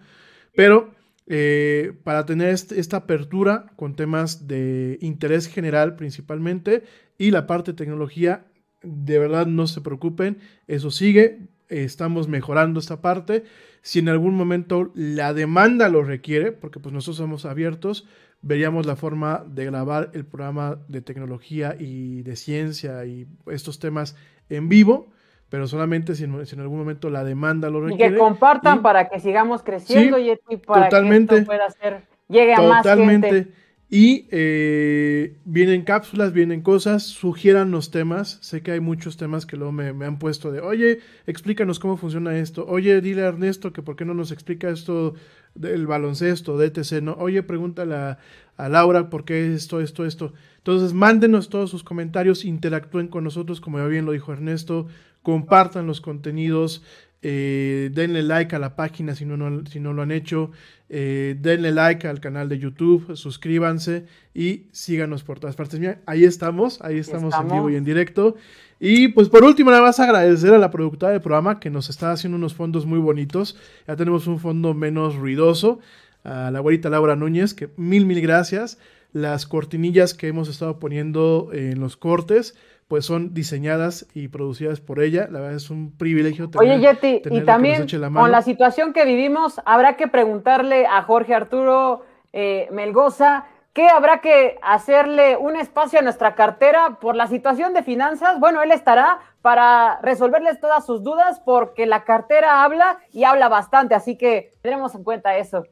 Pero 0.57 0.95
eh, 1.27 1.93
para 2.03 2.25
tener 2.25 2.49
este- 2.49 2.81
esta 2.81 2.97
apertura 2.97 3.67
con 3.77 3.95
temas 3.95 4.49
de 4.49 4.97
interés 5.03 5.49
general 5.49 5.97
principalmente 5.97 6.83
y 7.19 7.31
la 7.31 7.47
parte 7.47 7.73
de 7.73 7.77
tecnología, 7.77 8.47
de 8.83 9.19
verdad 9.19 9.47
no 9.47 9.67
se 9.67 9.83
preocupen, 9.83 10.39
eso 10.67 10.91
sigue, 10.91 11.41
estamos 11.69 12.27
mejorando 12.27 12.81
esta 12.81 13.03
parte. 13.03 13.45
Si 13.83 13.99
en 13.99 14.09
algún 14.09 14.35
momento 14.35 14.93
la 14.95 15.35
demanda 15.35 15.91
lo 15.91 16.03
requiere, 16.05 16.53
porque 16.53 16.81
pues 16.81 16.95
nosotros 16.95 17.19
somos 17.19 17.45
abiertos, 17.45 18.09
veríamos 18.43 18.87
la 18.87 18.97
forma 18.97 19.45
de 19.47 19.67
grabar 19.67 20.11
el 20.15 20.25
programa 20.25 20.79
de 20.89 21.03
tecnología 21.03 21.77
y 21.79 22.23
de 22.23 22.37
ciencia 22.37 23.05
y 23.05 23.27
estos 23.47 23.79
temas 23.79 24.17
en 24.49 24.69
vivo, 24.69 25.11
pero 25.49 25.67
solamente 25.67 26.15
si 26.15 26.25
en, 26.25 26.47
si 26.47 26.55
en 26.55 26.61
algún 26.63 26.79
momento 26.79 27.11
la 27.11 27.25
demanda 27.25 27.69
lo 27.71 27.87
Y 27.87 27.91
requiere. 27.93 28.13
que 28.13 28.19
compartan 28.19 28.79
y- 28.79 28.81
para 28.81 29.09
que 29.09 29.21
sigamos 29.21 29.63
creciendo, 29.63 30.17
Sí, 30.17 30.25
Yeti, 30.25 30.57
para 30.57 30.89
totalmente. 30.89 31.35
que 31.35 31.41
esto 31.41 31.47
pueda 31.47 31.71
ser, 31.71 32.03
llegue 32.29 32.55
a 32.55 32.61
más 32.63 32.83
Totalmente. 32.83 33.31
gente. 33.31 33.53
Y 33.93 34.29
eh, 34.31 35.37
vienen 35.45 35.83
cápsulas, 35.83 36.33
vienen 36.33 36.63
cosas, 36.63 37.03
sugieran 37.03 37.73
los 37.73 37.91
temas. 37.91 38.39
Sé 38.41 38.63
que 38.63 38.71
hay 38.71 38.79
muchos 38.79 39.17
temas 39.17 39.47
que 39.47 39.57
luego 39.57 39.73
me, 39.73 39.93
me, 39.93 40.07
han 40.07 40.21
puesto 40.21 40.53
de, 40.53 40.61
oye, 40.61 41.01
explícanos 41.27 41.81
cómo 41.81 41.97
funciona 41.97 42.39
esto. 42.39 42.65
Oye, 42.69 43.01
dile 43.01 43.25
a 43.25 43.29
Ernesto 43.29 43.73
que 43.73 43.83
por 43.83 43.97
qué 43.97 44.05
no 44.05 44.15
nos 44.15 44.31
explica 44.31 44.71
esto 44.71 45.15
del 45.57 45.89
baloncesto, 45.89 46.57
de 46.57 46.69
ETC, 46.69 47.03
¿no? 47.03 47.15
Oye, 47.15 47.43
pregúntale 47.43 47.97
a, 47.97 48.19
a 48.57 48.69
Laura 48.69 49.11
por 49.11 49.25
qué 49.25 49.55
esto, 49.55 49.81
esto, 49.81 50.07
esto. 50.07 50.35
Entonces, 50.59 50.93
mándenos 50.93 51.49
todos 51.49 51.69
sus 51.69 51.83
comentarios, 51.83 52.45
interactúen 52.45 53.09
con 53.09 53.25
nosotros, 53.25 53.61
como 53.61 53.79
ya 53.79 53.87
bien 53.87 54.07
lo 54.07 54.13
dijo 54.13 54.33
Ernesto, 54.33 54.87
compartan 55.23 55.89
los 55.89 56.01
contenidos, 56.01 56.85
eh, 57.23 57.91
denle 57.93 58.23
like 58.23 58.57
a 58.57 58.59
la 58.59 58.77
página 58.77 59.15
si 59.15 59.27
no, 59.27 59.37
no 59.37 59.67
si 59.67 59.79
no 59.79 59.93
lo 59.93 60.03
han 60.03 60.11
hecho, 60.11 60.51
eh, 60.89 61.37
denle 61.39 61.71
like 61.71 62.09
al 62.09 62.21
canal 62.21 62.49
de 62.49 62.59
YouTube, 62.59 63.15
suscríbanse 63.15 64.07
y 64.35 64.67
síganos 64.73 65.23
por 65.23 65.39
todas 65.39 65.57
partes. 65.57 65.79
Mira, 65.79 66.01
ahí 66.07 66.25
estamos, 66.25 66.81
ahí 66.83 66.99
estamos, 66.99 67.35
estamos, 67.35 67.53
en 67.53 67.59
vivo 67.59 67.71
y 67.71 67.77
en 67.77 67.85
directo. 67.85 68.37
Y 68.79 69.09
pues 69.09 69.29
por 69.29 69.45
último, 69.45 69.71
nada 69.71 69.83
más 69.83 70.01
agradecer 70.01 70.55
a 70.55 70.59
la 70.59 70.71
productora 70.71 71.13
del 71.13 71.21
programa 71.21 71.61
que 71.61 71.69
nos 71.69 71.91
está 71.91 72.13
haciendo 72.13 72.37
unos 72.39 72.55
fondos 72.55 72.87
muy 72.87 72.99
bonitos. 72.99 73.57
Ya 73.87 73.97
tenemos 73.97 74.27
un 74.27 74.39
fondo 74.39 74.73
menos 74.73 75.17
ruidoso. 75.17 75.81
A 76.23 76.51
la 76.51 76.59
abuelita 76.59 76.91
Laura 76.91 77.17
Núñez, 77.17 77.55
que 77.55 77.71
mil, 77.77 78.05
mil 78.05 78.21
gracias. 78.21 78.79
Las 79.13 79.47
cortinillas 79.47 80.15
que 80.15 80.29
hemos 80.29 80.49
estado 80.49 80.79
poniendo 80.79 81.51
en 81.53 81.81
los 81.81 81.97
cortes 81.97 82.55
pues 82.91 83.07
son 83.07 83.35
diseñadas 83.35 84.09
y 84.15 84.27
producidas 84.27 84.81
por 84.81 85.01
ella. 85.01 85.29
La 85.31 85.39
verdad 85.39 85.55
es 85.55 85.71
un 85.71 85.97
privilegio. 85.97 86.51
Tener, 86.51 86.77
Oye, 86.77 86.81
Yeti, 86.81 87.23
y 87.31 87.43
también 87.43 87.87
la 87.93 88.11
con 88.11 88.33
la 88.33 88.43
situación 88.43 88.93
que 88.93 89.05
vivimos, 89.05 89.61
habrá 89.65 89.97
que 89.97 90.09
preguntarle 90.09 90.87
a 90.87 91.01
Jorge 91.03 91.33
Arturo 91.33 92.05
eh, 92.33 92.69
Melgoza 92.73 93.47
qué 93.73 93.89
habrá 93.89 94.21
que 94.21 94.59
hacerle 94.61 95.37
un 95.37 95.55
espacio 95.55 96.01
a 96.01 96.03
nuestra 96.03 96.35
cartera 96.35 96.99
por 97.01 97.15
la 97.15 97.29
situación 97.29 97.75
de 97.75 97.85
finanzas. 97.85 98.41
Bueno, 98.41 98.61
él 98.61 98.73
estará 98.73 99.21
para 99.41 100.01
resolverles 100.03 100.61
todas 100.61 100.85
sus 100.85 101.05
dudas 101.05 101.41
porque 101.45 101.87
la 101.87 102.03
cartera 102.03 102.65
habla 102.65 102.99
y 103.13 103.23
habla 103.23 103.49
bastante, 103.49 103.95
así 103.95 104.19
que 104.19 104.55
tenemos 104.63 104.97
en 104.97 105.05
cuenta 105.05 105.37
eso. 105.37 105.63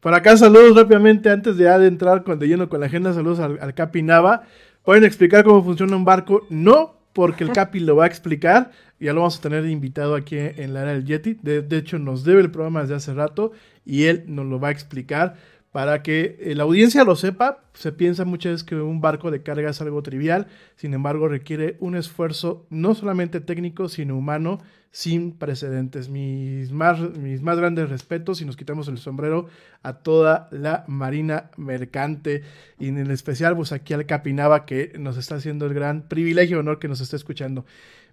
Por 0.00 0.14
acá 0.14 0.36
saludos 0.36 0.74
rápidamente 0.74 1.28
antes 1.28 1.58
de, 1.58 1.64
de 1.64 1.86
entrar 1.86 2.24
con, 2.24 2.38
de 2.38 2.48
lleno 2.48 2.68
con 2.68 2.80
la 2.80 2.86
agenda, 2.86 3.12
saludos 3.12 3.38
al, 3.38 3.58
al 3.60 3.74
Capi 3.74 4.02
Nava. 4.02 4.44
¿Pueden 4.82 5.04
explicar 5.04 5.44
cómo 5.44 5.62
funciona 5.62 5.94
un 5.94 6.06
barco? 6.06 6.46
No, 6.48 6.94
porque 7.12 7.44
el 7.44 7.52
Capi 7.52 7.80
lo 7.80 7.96
va 7.96 8.04
a 8.04 8.06
explicar. 8.06 8.70
Ya 8.98 9.12
lo 9.12 9.20
vamos 9.20 9.38
a 9.38 9.42
tener 9.42 9.66
invitado 9.66 10.14
aquí 10.14 10.36
en 10.38 10.72
la 10.72 10.82
era 10.82 10.92
del 10.92 11.04
Yeti. 11.04 11.34
De, 11.42 11.60
de, 11.62 11.76
hecho, 11.76 11.98
nos 11.98 12.24
debe 12.24 12.40
el 12.40 12.50
programa 12.50 12.80
desde 12.80 12.94
hace 12.94 13.14
rato 13.14 13.52
y 13.84 14.04
él 14.04 14.24
nos 14.26 14.46
lo 14.46 14.58
va 14.58 14.68
a 14.68 14.72
explicar 14.72 15.36
para 15.72 16.02
que 16.02 16.36
eh, 16.40 16.54
la 16.54 16.64
audiencia 16.64 17.04
lo 17.04 17.16
sepa. 17.16 17.62
Se 17.74 17.92
piensa 17.92 18.24
muchas 18.24 18.52
veces 18.52 18.64
que 18.64 18.76
un 18.76 19.00
barco 19.00 19.30
de 19.30 19.42
carga 19.42 19.70
es 19.70 19.80
algo 19.80 20.02
trivial, 20.02 20.48
sin 20.76 20.94
embargo 20.94 21.28
requiere 21.28 21.76
un 21.80 21.96
esfuerzo 21.96 22.66
no 22.70 22.94
solamente 22.94 23.40
técnico, 23.40 23.88
sino 23.88 24.16
humano, 24.16 24.58
sin 24.90 25.32
precedentes. 25.32 26.08
Mis 26.08 26.72
más, 26.72 26.98
mis 27.16 27.42
más 27.42 27.58
grandes 27.58 27.88
respetos 27.88 28.40
y 28.40 28.44
nos 28.44 28.56
quitamos 28.56 28.88
el 28.88 28.98
sombrero 28.98 29.46
a 29.82 29.94
toda 29.94 30.48
la 30.50 30.84
Marina 30.88 31.50
Mercante 31.56 32.42
y 32.78 32.88
en 32.88 33.10
especial 33.10 33.54
pues 33.54 33.72
aquí 33.72 33.94
al 33.94 34.06
Capinaba 34.06 34.66
que 34.66 34.92
nos 34.98 35.16
está 35.16 35.36
haciendo 35.36 35.66
el 35.66 35.74
gran 35.74 36.08
privilegio 36.08 36.56
y 36.56 36.60
honor 36.60 36.80
que 36.80 36.88
nos 36.88 37.00
esté 37.00 37.16
escuchando. 37.16 37.64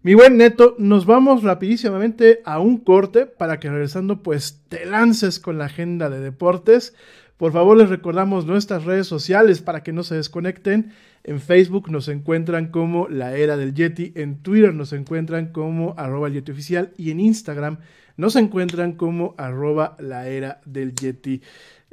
Mi 0.03 0.13
buen 0.13 0.37
Neto, 0.37 0.75
nos 0.77 1.07
vamos 1.07 1.41
rapidísimamente 1.41 2.41
a 2.45 2.59
un 2.59 2.77
corte 2.77 3.25
para 3.25 3.59
que 3.59 3.69
regresando 3.69 4.21
pues 4.21 4.61
te 4.69 4.85
lances 4.85 5.39
con 5.39 5.57
la 5.57 5.65
agenda 5.65 6.11
de 6.11 6.19
deportes. 6.19 6.93
Por 7.37 7.51
favor, 7.51 7.77
les 7.77 7.89
recordamos 7.89 8.45
nuestras 8.45 8.83
redes 8.83 9.05
sociales 9.05 9.61
para 9.61 9.83
que 9.83 9.93
no 9.93 10.03
se 10.03 10.15
desconecten. 10.15 10.91
En 11.23 11.39
Facebook 11.39 11.91
nos 11.91 12.07
encuentran 12.07 12.67
como 12.67 13.07
La 13.09 13.35
Era 13.35 13.57
del 13.57 13.75
Yeti, 13.75 14.13
en 14.15 14.41
Twitter 14.41 14.73
nos 14.73 14.91
encuentran 14.91 15.51
como 15.51 15.93
arroba 15.97 16.27
el 16.27 16.33
Yeti 16.33 16.51
Oficial 16.51 16.93
y 16.97 17.11
en 17.11 17.19
Instagram 17.19 17.77
nos 18.15 18.35
encuentran 18.35 18.93
como 18.93 19.35
arroba 19.37 19.95
La 19.99 20.27
Era 20.27 20.61
del 20.65 20.95
Yeti. 20.95 21.41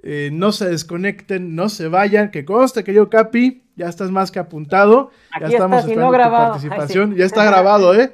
Eh, 0.02 0.30
no 0.32 0.52
se 0.52 0.68
desconecten, 0.68 1.54
no 1.54 1.68
se 1.68 1.88
vayan, 1.88 2.30
que 2.30 2.44
conste 2.44 2.84
que 2.84 2.92
yo, 2.92 3.08
Capi, 3.08 3.64
ya 3.76 3.88
estás 3.88 4.10
más 4.10 4.30
que 4.30 4.38
apuntado. 4.38 5.10
Aquí 5.30 5.42
ya 5.42 5.48
estamos 5.48 5.80
está, 5.80 5.90
si 5.90 5.96
no 5.96 6.10
grabado. 6.10 6.52
participación. 6.52 7.10
Ay, 7.10 7.14
sí. 7.14 7.18
Ya 7.20 7.24
está 7.26 7.44
grabado, 7.44 7.94
¿eh? 7.98 8.12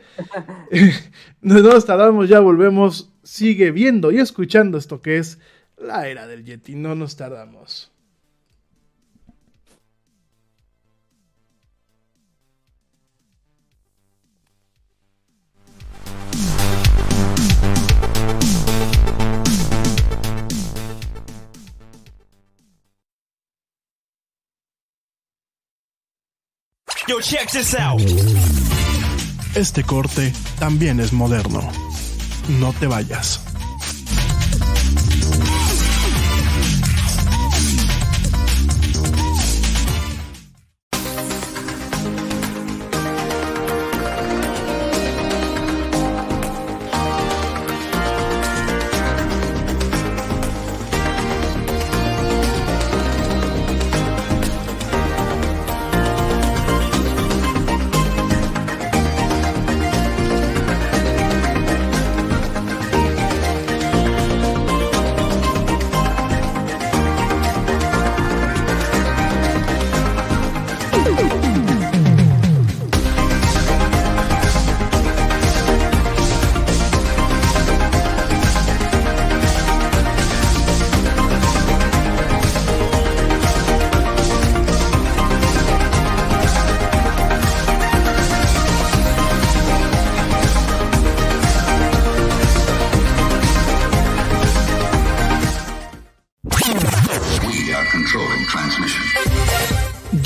no 1.41 1.61
nos 1.63 1.85
tardamos, 1.87 2.29
ya 2.29 2.41
volvemos. 2.41 3.11
Sigue 3.23 3.71
viendo 3.71 4.11
y 4.11 4.19
escuchando 4.19 4.79
esto 4.79 5.03
que 5.03 5.19
es 5.19 5.39
la 5.81 6.07
era 6.07 6.27
del 6.27 6.45
Yeti, 6.45 6.75
no 6.75 6.95
nos 6.95 7.17
tardamos. 7.17 7.91
Yo, 27.09 27.21
check 27.21 27.51
this 27.51 27.75
out. 27.75 28.01
Este 29.57 29.83
corte 29.83 30.33
también 30.61 31.01
es 31.01 31.13
moderno. 31.13 31.61
No 32.61 32.73
te 32.75 32.87
vayas. 32.87 33.50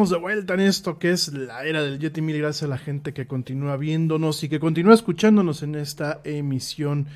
Estamos 0.00 0.18
de 0.18 0.18
vuelta 0.18 0.54
en 0.54 0.60
esto 0.60 0.98
que 0.98 1.10
es 1.10 1.30
la 1.34 1.62
era 1.64 1.82
del 1.82 1.98
Yeti. 1.98 2.22
Mil 2.22 2.38
gracias 2.38 2.62
a 2.62 2.68
la 2.68 2.78
gente 2.78 3.12
que 3.12 3.26
continúa 3.26 3.76
viéndonos 3.76 4.42
y 4.42 4.48
que 4.48 4.58
continúa 4.58 4.94
escuchándonos 4.94 5.62
en 5.62 5.74
esta 5.74 6.22
emisión 6.24 7.06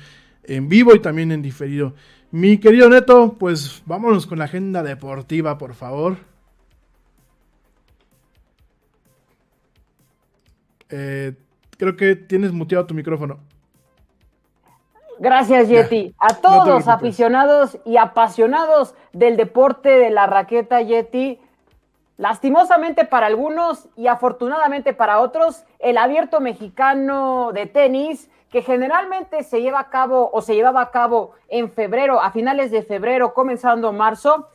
en 0.43 0.69
vivo 0.69 0.93
y 0.93 0.99
también 0.99 1.31
en 1.31 1.41
diferido. 1.41 1.95
Mi 2.29 2.59
querido 2.59 2.87
Neto, 2.87 3.37
pues 3.39 3.81
vámonos 3.87 4.27
con 4.27 4.37
la 4.37 4.45
agenda 4.45 4.83
deportiva, 4.83 5.57
por 5.57 5.73
favor. 5.73 6.17
Eh, 10.89 11.33
creo 11.79 11.95
que 11.95 12.15
tienes 12.15 12.51
muteado 12.51 12.85
tu 12.85 12.93
micrófono. 12.93 13.39
Gracias, 15.17 15.69
Yeti. 15.69 16.13
A 16.19 16.35
todos 16.35 16.67
los 16.67 16.87
aficionados 16.87 17.79
y 17.83 17.97
apasionados 17.97 18.93
del 19.11 19.37
deporte 19.37 19.89
de 19.89 20.11
la 20.11 20.27
raqueta, 20.27 20.83
Yeti. 20.83 21.39
Lastimosamente 22.17 23.03
para 23.03 23.27
algunos 23.27 23.89
y 23.97 24.07
afortunadamente 24.07 24.93
para 24.93 25.19
otros, 25.19 25.65
el 25.79 25.97
abierto 25.97 26.39
mexicano 26.39 27.51
de 27.53 27.65
tenis, 27.65 28.29
que 28.49 28.61
generalmente 28.61 29.43
se 29.43 29.61
lleva 29.61 29.81
a 29.81 29.89
cabo 29.89 30.29
o 30.31 30.41
se 30.41 30.55
llevaba 30.55 30.81
a 30.81 30.91
cabo 30.91 31.31
en 31.49 31.69
febrero, 31.69 32.21
a 32.21 32.31
finales 32.31 32.71
de 32.71 32.83
febrero, 32.83 33.33
comenzando 33.33 33.91
marzo, 33.91 34.47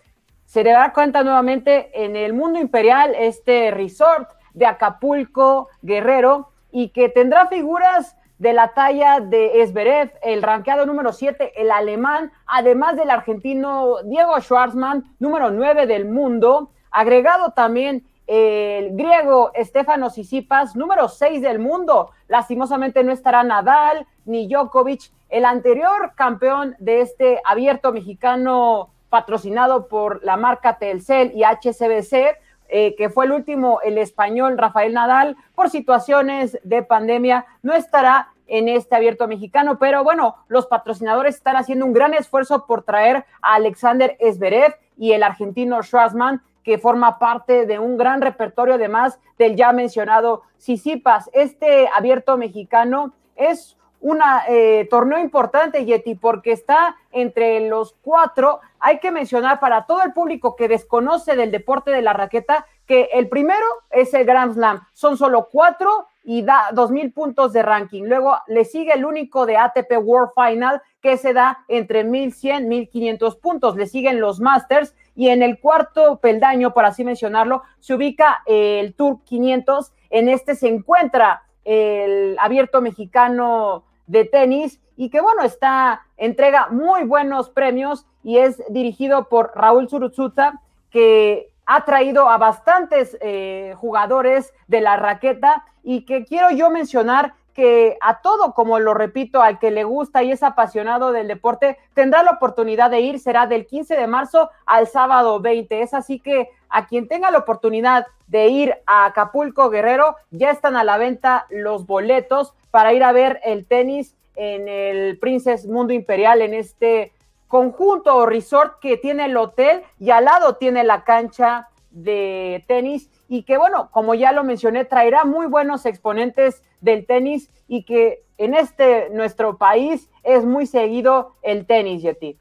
se 0.47 0.65
dará 0.65 0.95
cuenta 0.95 1.23
nuevamente 1.23 1.91
en 1.93 2.17
el 2.17 2.33
mundo 2.33 2.59
imperial, 2.59 3.15
este 3.15 3.71
resort 3.71 4.31
de 4.55 4.65
Acapulco, 4.65 5.69
Guerrero, 5.83 6.49
y 6.73 6.89
que 6.89 7.11
tendrá 7.11 7.47
figuras 7.49 8.17
de 8.39 8.55
la 8.55 8.69
talla 8.69 9.21
de 9.21 9.61
Esberev, 9.61 10.13
el 10.23 10.43
ranqueado 10.43 10.87
número 10.87 11.13
7, 11.13 11.61
el 11.61 11.71
alemán, 11.71 12.33
además 12.47 12.97
del 12.97 13.11
argentino 13.11 14.03
Diego 14.05 14.41
Schwartzman, 14.41 15.15
número 15.19 15.51
9 15.51 15.87
del 15.87 16.07
mundo, 16.07 16.71
agregado 16.91 17.53
también 17.53 18.05
el 18.27 18.97
griego 18.97 19.51
Stefano 19.57 20.09
Sisipas, 20.09 20.77
número 20.77 21.09
6 21.09 21.43
del 21.43 21.59
mundo. 21.59 22.13
Lastimosamente 22.29 23.03
no 23.03 23.13
estará 23.13 23.43
Nadal 23.43 24.07
ni 24.25 24.47
Djokovic, 24.47 25.11
el 25.31 25.45
anterior 25.45 26.13
campeón 26.15 26.77
de 26.79 27.01
este 27.01 27.41
abierto 27.45 27.93
mexicano 27.93 28.91
patrocinado 29.09 29.89
por 29.89 30.25
la 30.25 30.37
marca 30.37 30.79
Telcel 30.79 31.33
y 31.35 31.43
HCBC, 31.43 32.39
eh, 32.69 32.95
que 32.97 33.11
fue 33.11 33.25
el 33.25 33.33
último, 33.33 33.81
el 33.83 33.99
español 33.99 34.57
Rafael 34.57 34.95
Nadal, 34.95 35.37
por 35.57 35.69
situaciones 35.69 36.57
de 36.63 36.85
pandemia, 36.85 37.47
no 37.63 37.75
estará 37.75 38.29
en 38.47 38.69
este 38.69 38.95
abierto 38.95 39.27
mexicano, 39.27 39.79
pero 39.79 40.05
bueno, 40.05 40.37
los 40.49 40.67
patrocinadores 40.67 41.37
están 41.37 41.57
haciendo 41.57 41.87
un 41.87 41.93
gran 41.93 42.15
esfuerzo 42.15 42.67
por 42.67 42.83
traer 42.83 43.25
a 43.43 43.55
Alexander 43.55 44.17
Esberev 44.21 44.77
y 44.97 45.13
el 45.13 45.23
argentino 45.23 45.83
Schwarzman, 45.83 46.43
que 46.71 46.79
forma 46.79 47.19
parte 47.19 47.67
de 47.67 47.81
un 47.81 47.97
gran 47.97 48.21
repertorio, 48.21 48.75
además 48.75 49.19
del 49.37 49.57
ya 49.57 49.73
mencionado 49.73 50.43
Sisipas. 50.57 51.29
Este 51.33 51.89
abierto 51.93 52.37
mexicano 52.37 53.13
es 53.35 53.77
un 53.99 54.21
eh, 54.49 54.87
torneo 54.89 55.19
importante, 55.19 55.85
Yeti, 55.85 56.15
porque 56.15 56.53
está 56.53 56.95
entre 57.11 57.69
los 57.69 57.97
cuatro. 58.03 58.61
Hay 58.79 59.01
que 59.01 59.11
mencionar 59.11 59.59
para 59.59 59.85
todo 59.87 60.05
el 60.05 60.13
público 60.13 60.55
que 60.55 60.69
desconoce 60.69 61.35
del 61.35 61.51
deporte 61.51 61.91
de 61.91 62.03
la 62.03 62.13
raqueta 62.13 62.65
que 62.87 63.09
el 63.15 63.29
primero 63.29 63.67
es 63.91 64.15
el 64.15 64.25
Grand 64.25 64.55
Slam. 64.55 64.87
Son 64.93 65.17
solo 65.17 65.49
cuatro 65.51 66.07
y 66.23 66.43
da 66.43 66.69
dos 66.73 66.93
mil 66.93 67.13
puntos 67.13 67.53
de 67.53 67.65
ranking. 67.65 68.05
Luego 68.05 68.37
le 68.47 68.65
sigue 68.65 68.93
el 68.93 69.05
único 69.05 69.45
de 69.45 69.57
ATP 69.57 69.99
World 70.01 70.31
Final 70.37 70.83
que 71.01 71.17
se 71.17 71.33
da 71.33 71.65
entre 71.67 72.05
1100, 72.05 72.69
1500 72.69 73.37
puntos. 73.39 73.75
Le 73.75 73.89
siguen 73.89 74.21
los 74.21 74.39
Masters 74.39 74.95
y 75.21 75.29
en 75.29 75.43
el 75.43 75.61
cuarto 75.61 76.17
peldaño, 76.17 76.73
por 76.73 76.87
así 76.87 77.05
mencionarlo, 77.05 77.63
se 77.79 77.93
ubica 77.93 78.43
el 78.47 78.95
Tour 78.95 79.19
500. 79.25 79.93
En 80.09 80.31
este 80.31 80.55
se 80.55 80.67
encuentra 80.67 81.43
el 81.63 82.39
abierto 82.41 82.81
mexicano 82.81 83.85
de 84.07 84.25
tenis 84.25 84.81
y 84.97 85.11
que 85.11 85.21
bueno, 85.21 85.43
está, 85.43 86.07
entrega 86.17 86.69
muy 86.71 87.03
buenos 87.03 87.51
premios 87.51 88.07
y 88.25 88.39
es 88.39 88.63
dirigido 88.71 89.29
por 89.29 89.53
Raúl 89.55 89.91
Surutsuta, 89.91 90.63
que 90.89 91.53
ha 91.67 91.85
traído 91.85 92.31
a 92.31 92.39
bastantes 92.39 93.19
eh, 93.21 93.75
jugadores 93.77 94.55
de 94.69 94.81
la 94.81 94.97
raqueta 94.97 95.67
y 95.83 96.07
que 96.07 96.25
quiero 96.25 96.51
yo 96.51 96.71
mencionar 96.71 97.35
que 97.53 97.97
a 98.01 98.21
todo, 98.21 98.55
como 98.55 98.79
lo 98.79 98.95
repito, 98.95 99.43
al 99.43 99.59
que 99.59 99.71
le 99.71 99.85
gusta 99.85 100.23
y 100.23 100.33
es 100.33 100.43
apasionado 100.43 101.13
del 101.13 101.29
deporte, 101.29 101.79
tendrá 101.95 102.23
la 102.23 102.33
oportunidad 102.33 102.91
de 102.91 103.01
ir, 103.01 103.19
será 103.19 103.47
del 103.47 103.67
15 103.67 103.97
de 103.97 104.07
marzo 104.07 104.51
al 104.67 104.87
sábado 104.87 105.41
20. 105.41 105.83
Es 105.83 105.95
así 105.95 106.21
que 106.21 106.49
a 106.69 106.87
quien 106.87 107.09
tenga 107.09 107.31
la 107.31 107.39
oportunidad 107.39 108.07
de 108.27 108.49
ir 108.49 108.75
a 108.87 109.07
Acapulco 109.07 109.71
Guerrero, 109.71 110.17
ya 110.31 110.51
están 110.51 110.77
a 110.77 110.85
la 110.85 110.99
venta 110.99 111.47
los 111.51 111.87
boletos 111.87 112.55
para 112.71 112.93
ir 112.93 113.03
a 113.03 113.13
ver 113.13 113.41
el 113.45 113.67
tenis 113.67 114.17
en 114.37 114.69
el 114.69 115.19
Princess 115.19 115.67
Mundo 115.67 115.93
Imperial, 115.93 116.41
en 116.43 116.55
este 116.55 117.13
conjunto 117.49 118.17
o 118.17 118.27
resort 118.27 118.79
que 118.81 118.97
tiene 118.97 119.25
el 119.25 119.37
hotel 119.37 119.83
y 119.99 120.11
al 120.11 120.27
lado 120.27 120.55
tiene 120.55 120.85
la 120.85 121.03
cancha 121.03 121.69
de 121.91 122.65
tenis 122.69 123.11
y 123.33 123.45
que 123.45 123.57
bueno, 123.57 123.91
como 123.93 124.15
ya 124.15 124.33
lo 124.33 124.43
mencioné, 124.43 124.85
traerá 124.85 125.25
muy 125.25 125.47
buenos 125.47 125.87
exponentes 125.87 126.65
del 126.81 127.07
tenis 127.07 127.49
y 127.69 127.85
que 127.85 128.25
en 128.39 128.55
este 128.55 129.09
nuestro 129.11 129.57
país 129.57 130.11
es 130.25 130.45
muy 130.45 130.67
seguido 130.67 131.37
el 131.43 131.65
tenis, 131.65 132.03
Yeti. 132.03 132.41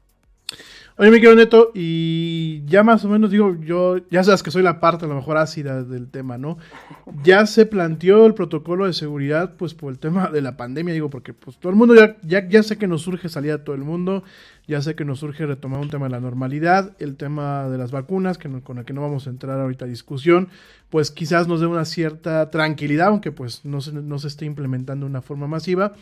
Oye, 1.00 1.10
me 1.10 1.18
quedo 1.22 1.34
neto, 1.34 1.70
y 1.74 2.62
ya 2.66 2.82
más 2.82 3.06
o 3.06 3.08
menos 3.08 3.30
digo, 3.30 3.56
yo, 3.58 4.06
ya 4.10 4.22
sabes 4.22 4.42
que 4.42 4.50
soy 4.50 4.62
la 4.62 4.80
parte 4.80 5.06
a 5.06 5.08
lo 5.08 5.14
mejor 5.14 5.38
ácida 5.38 5.82
del 5.82 6.10
tema, 6.10 6.36
¿no? 6.36 6.58
Ya 7.24 7.46
se 7.46 7.64
planteó 7.64 8.26
el 8.26 8.34
protocolo 8.34 8.84
de 8.84 8.92
seguridad, 8.92 9.54
pues 9.56 9.72
por 9.72 9.90
el 9.90 9.98
tema 9.98 10.28
de 10.28 10.42
la 10.42 10.58
pandemia, 10.58 10.92
digo, 10.92 11.08
porque 11.08 11.32
pues 11.32 11.56
todo 11.56 11.70
el 11.70 11.76
mundo 11.76 11.94
ya, 11.94 12.18
ya, 12.20 12.46
ya 12.46 12.62
sé 12.62 12.76
que 12.76 12.86
nos 12.86 13.00
surge 13.00 13.30
salir 13.30 13.52
a 13.52 13.64
todo 13.64 13.74
el 13.74 13.80
mundo, 13.80 14.24
ya 14.68 14.82
sé 14.82 14.94
que 14.94 15.06
nos 15.06 15.20
surge 15.20 15.46
retomar 15.46 15.80
un 15.80 15.88
tema 15.88 16.04
de 16.04 16.10
la 16.10 16.20
normalidad, 16.20 16.94
el 16.98 17.16
tema 17.16 17.70
de 17.70 17.78
las 17.78 17.92
vacunas, 17.92 18.36
que 18.36 18.50
con 18.60 18.76
el 18.76 18.84
que 18.84 18.92
no 18.92 19.00
vamos 19.00 19.26
a 19.26 19.30
entrar 19.30 19.58
ahorita 19.58 19.86
a 19.86 19.88
discusión, 19.88 20.48
pues 20.90 21.10
quizás 21.10 21.48
nos 21.48 21.60
dé 21.60 21.66
una 21.66 21.86
cierta 21.86 22.50
tranquilidad, 22.50 23.06
aunque 23.06 23.32
pues 23.32 23.64
no 23.64 23.80
se, 23.80 23.94
no 23.94 24.18
se 24.18 24.28
esté 24.28 24.44
implementando 24.44 25.06
de 25.06 25.10
una 25.12 25.22
forma 25.22 25.46
masiva 25.46 25.94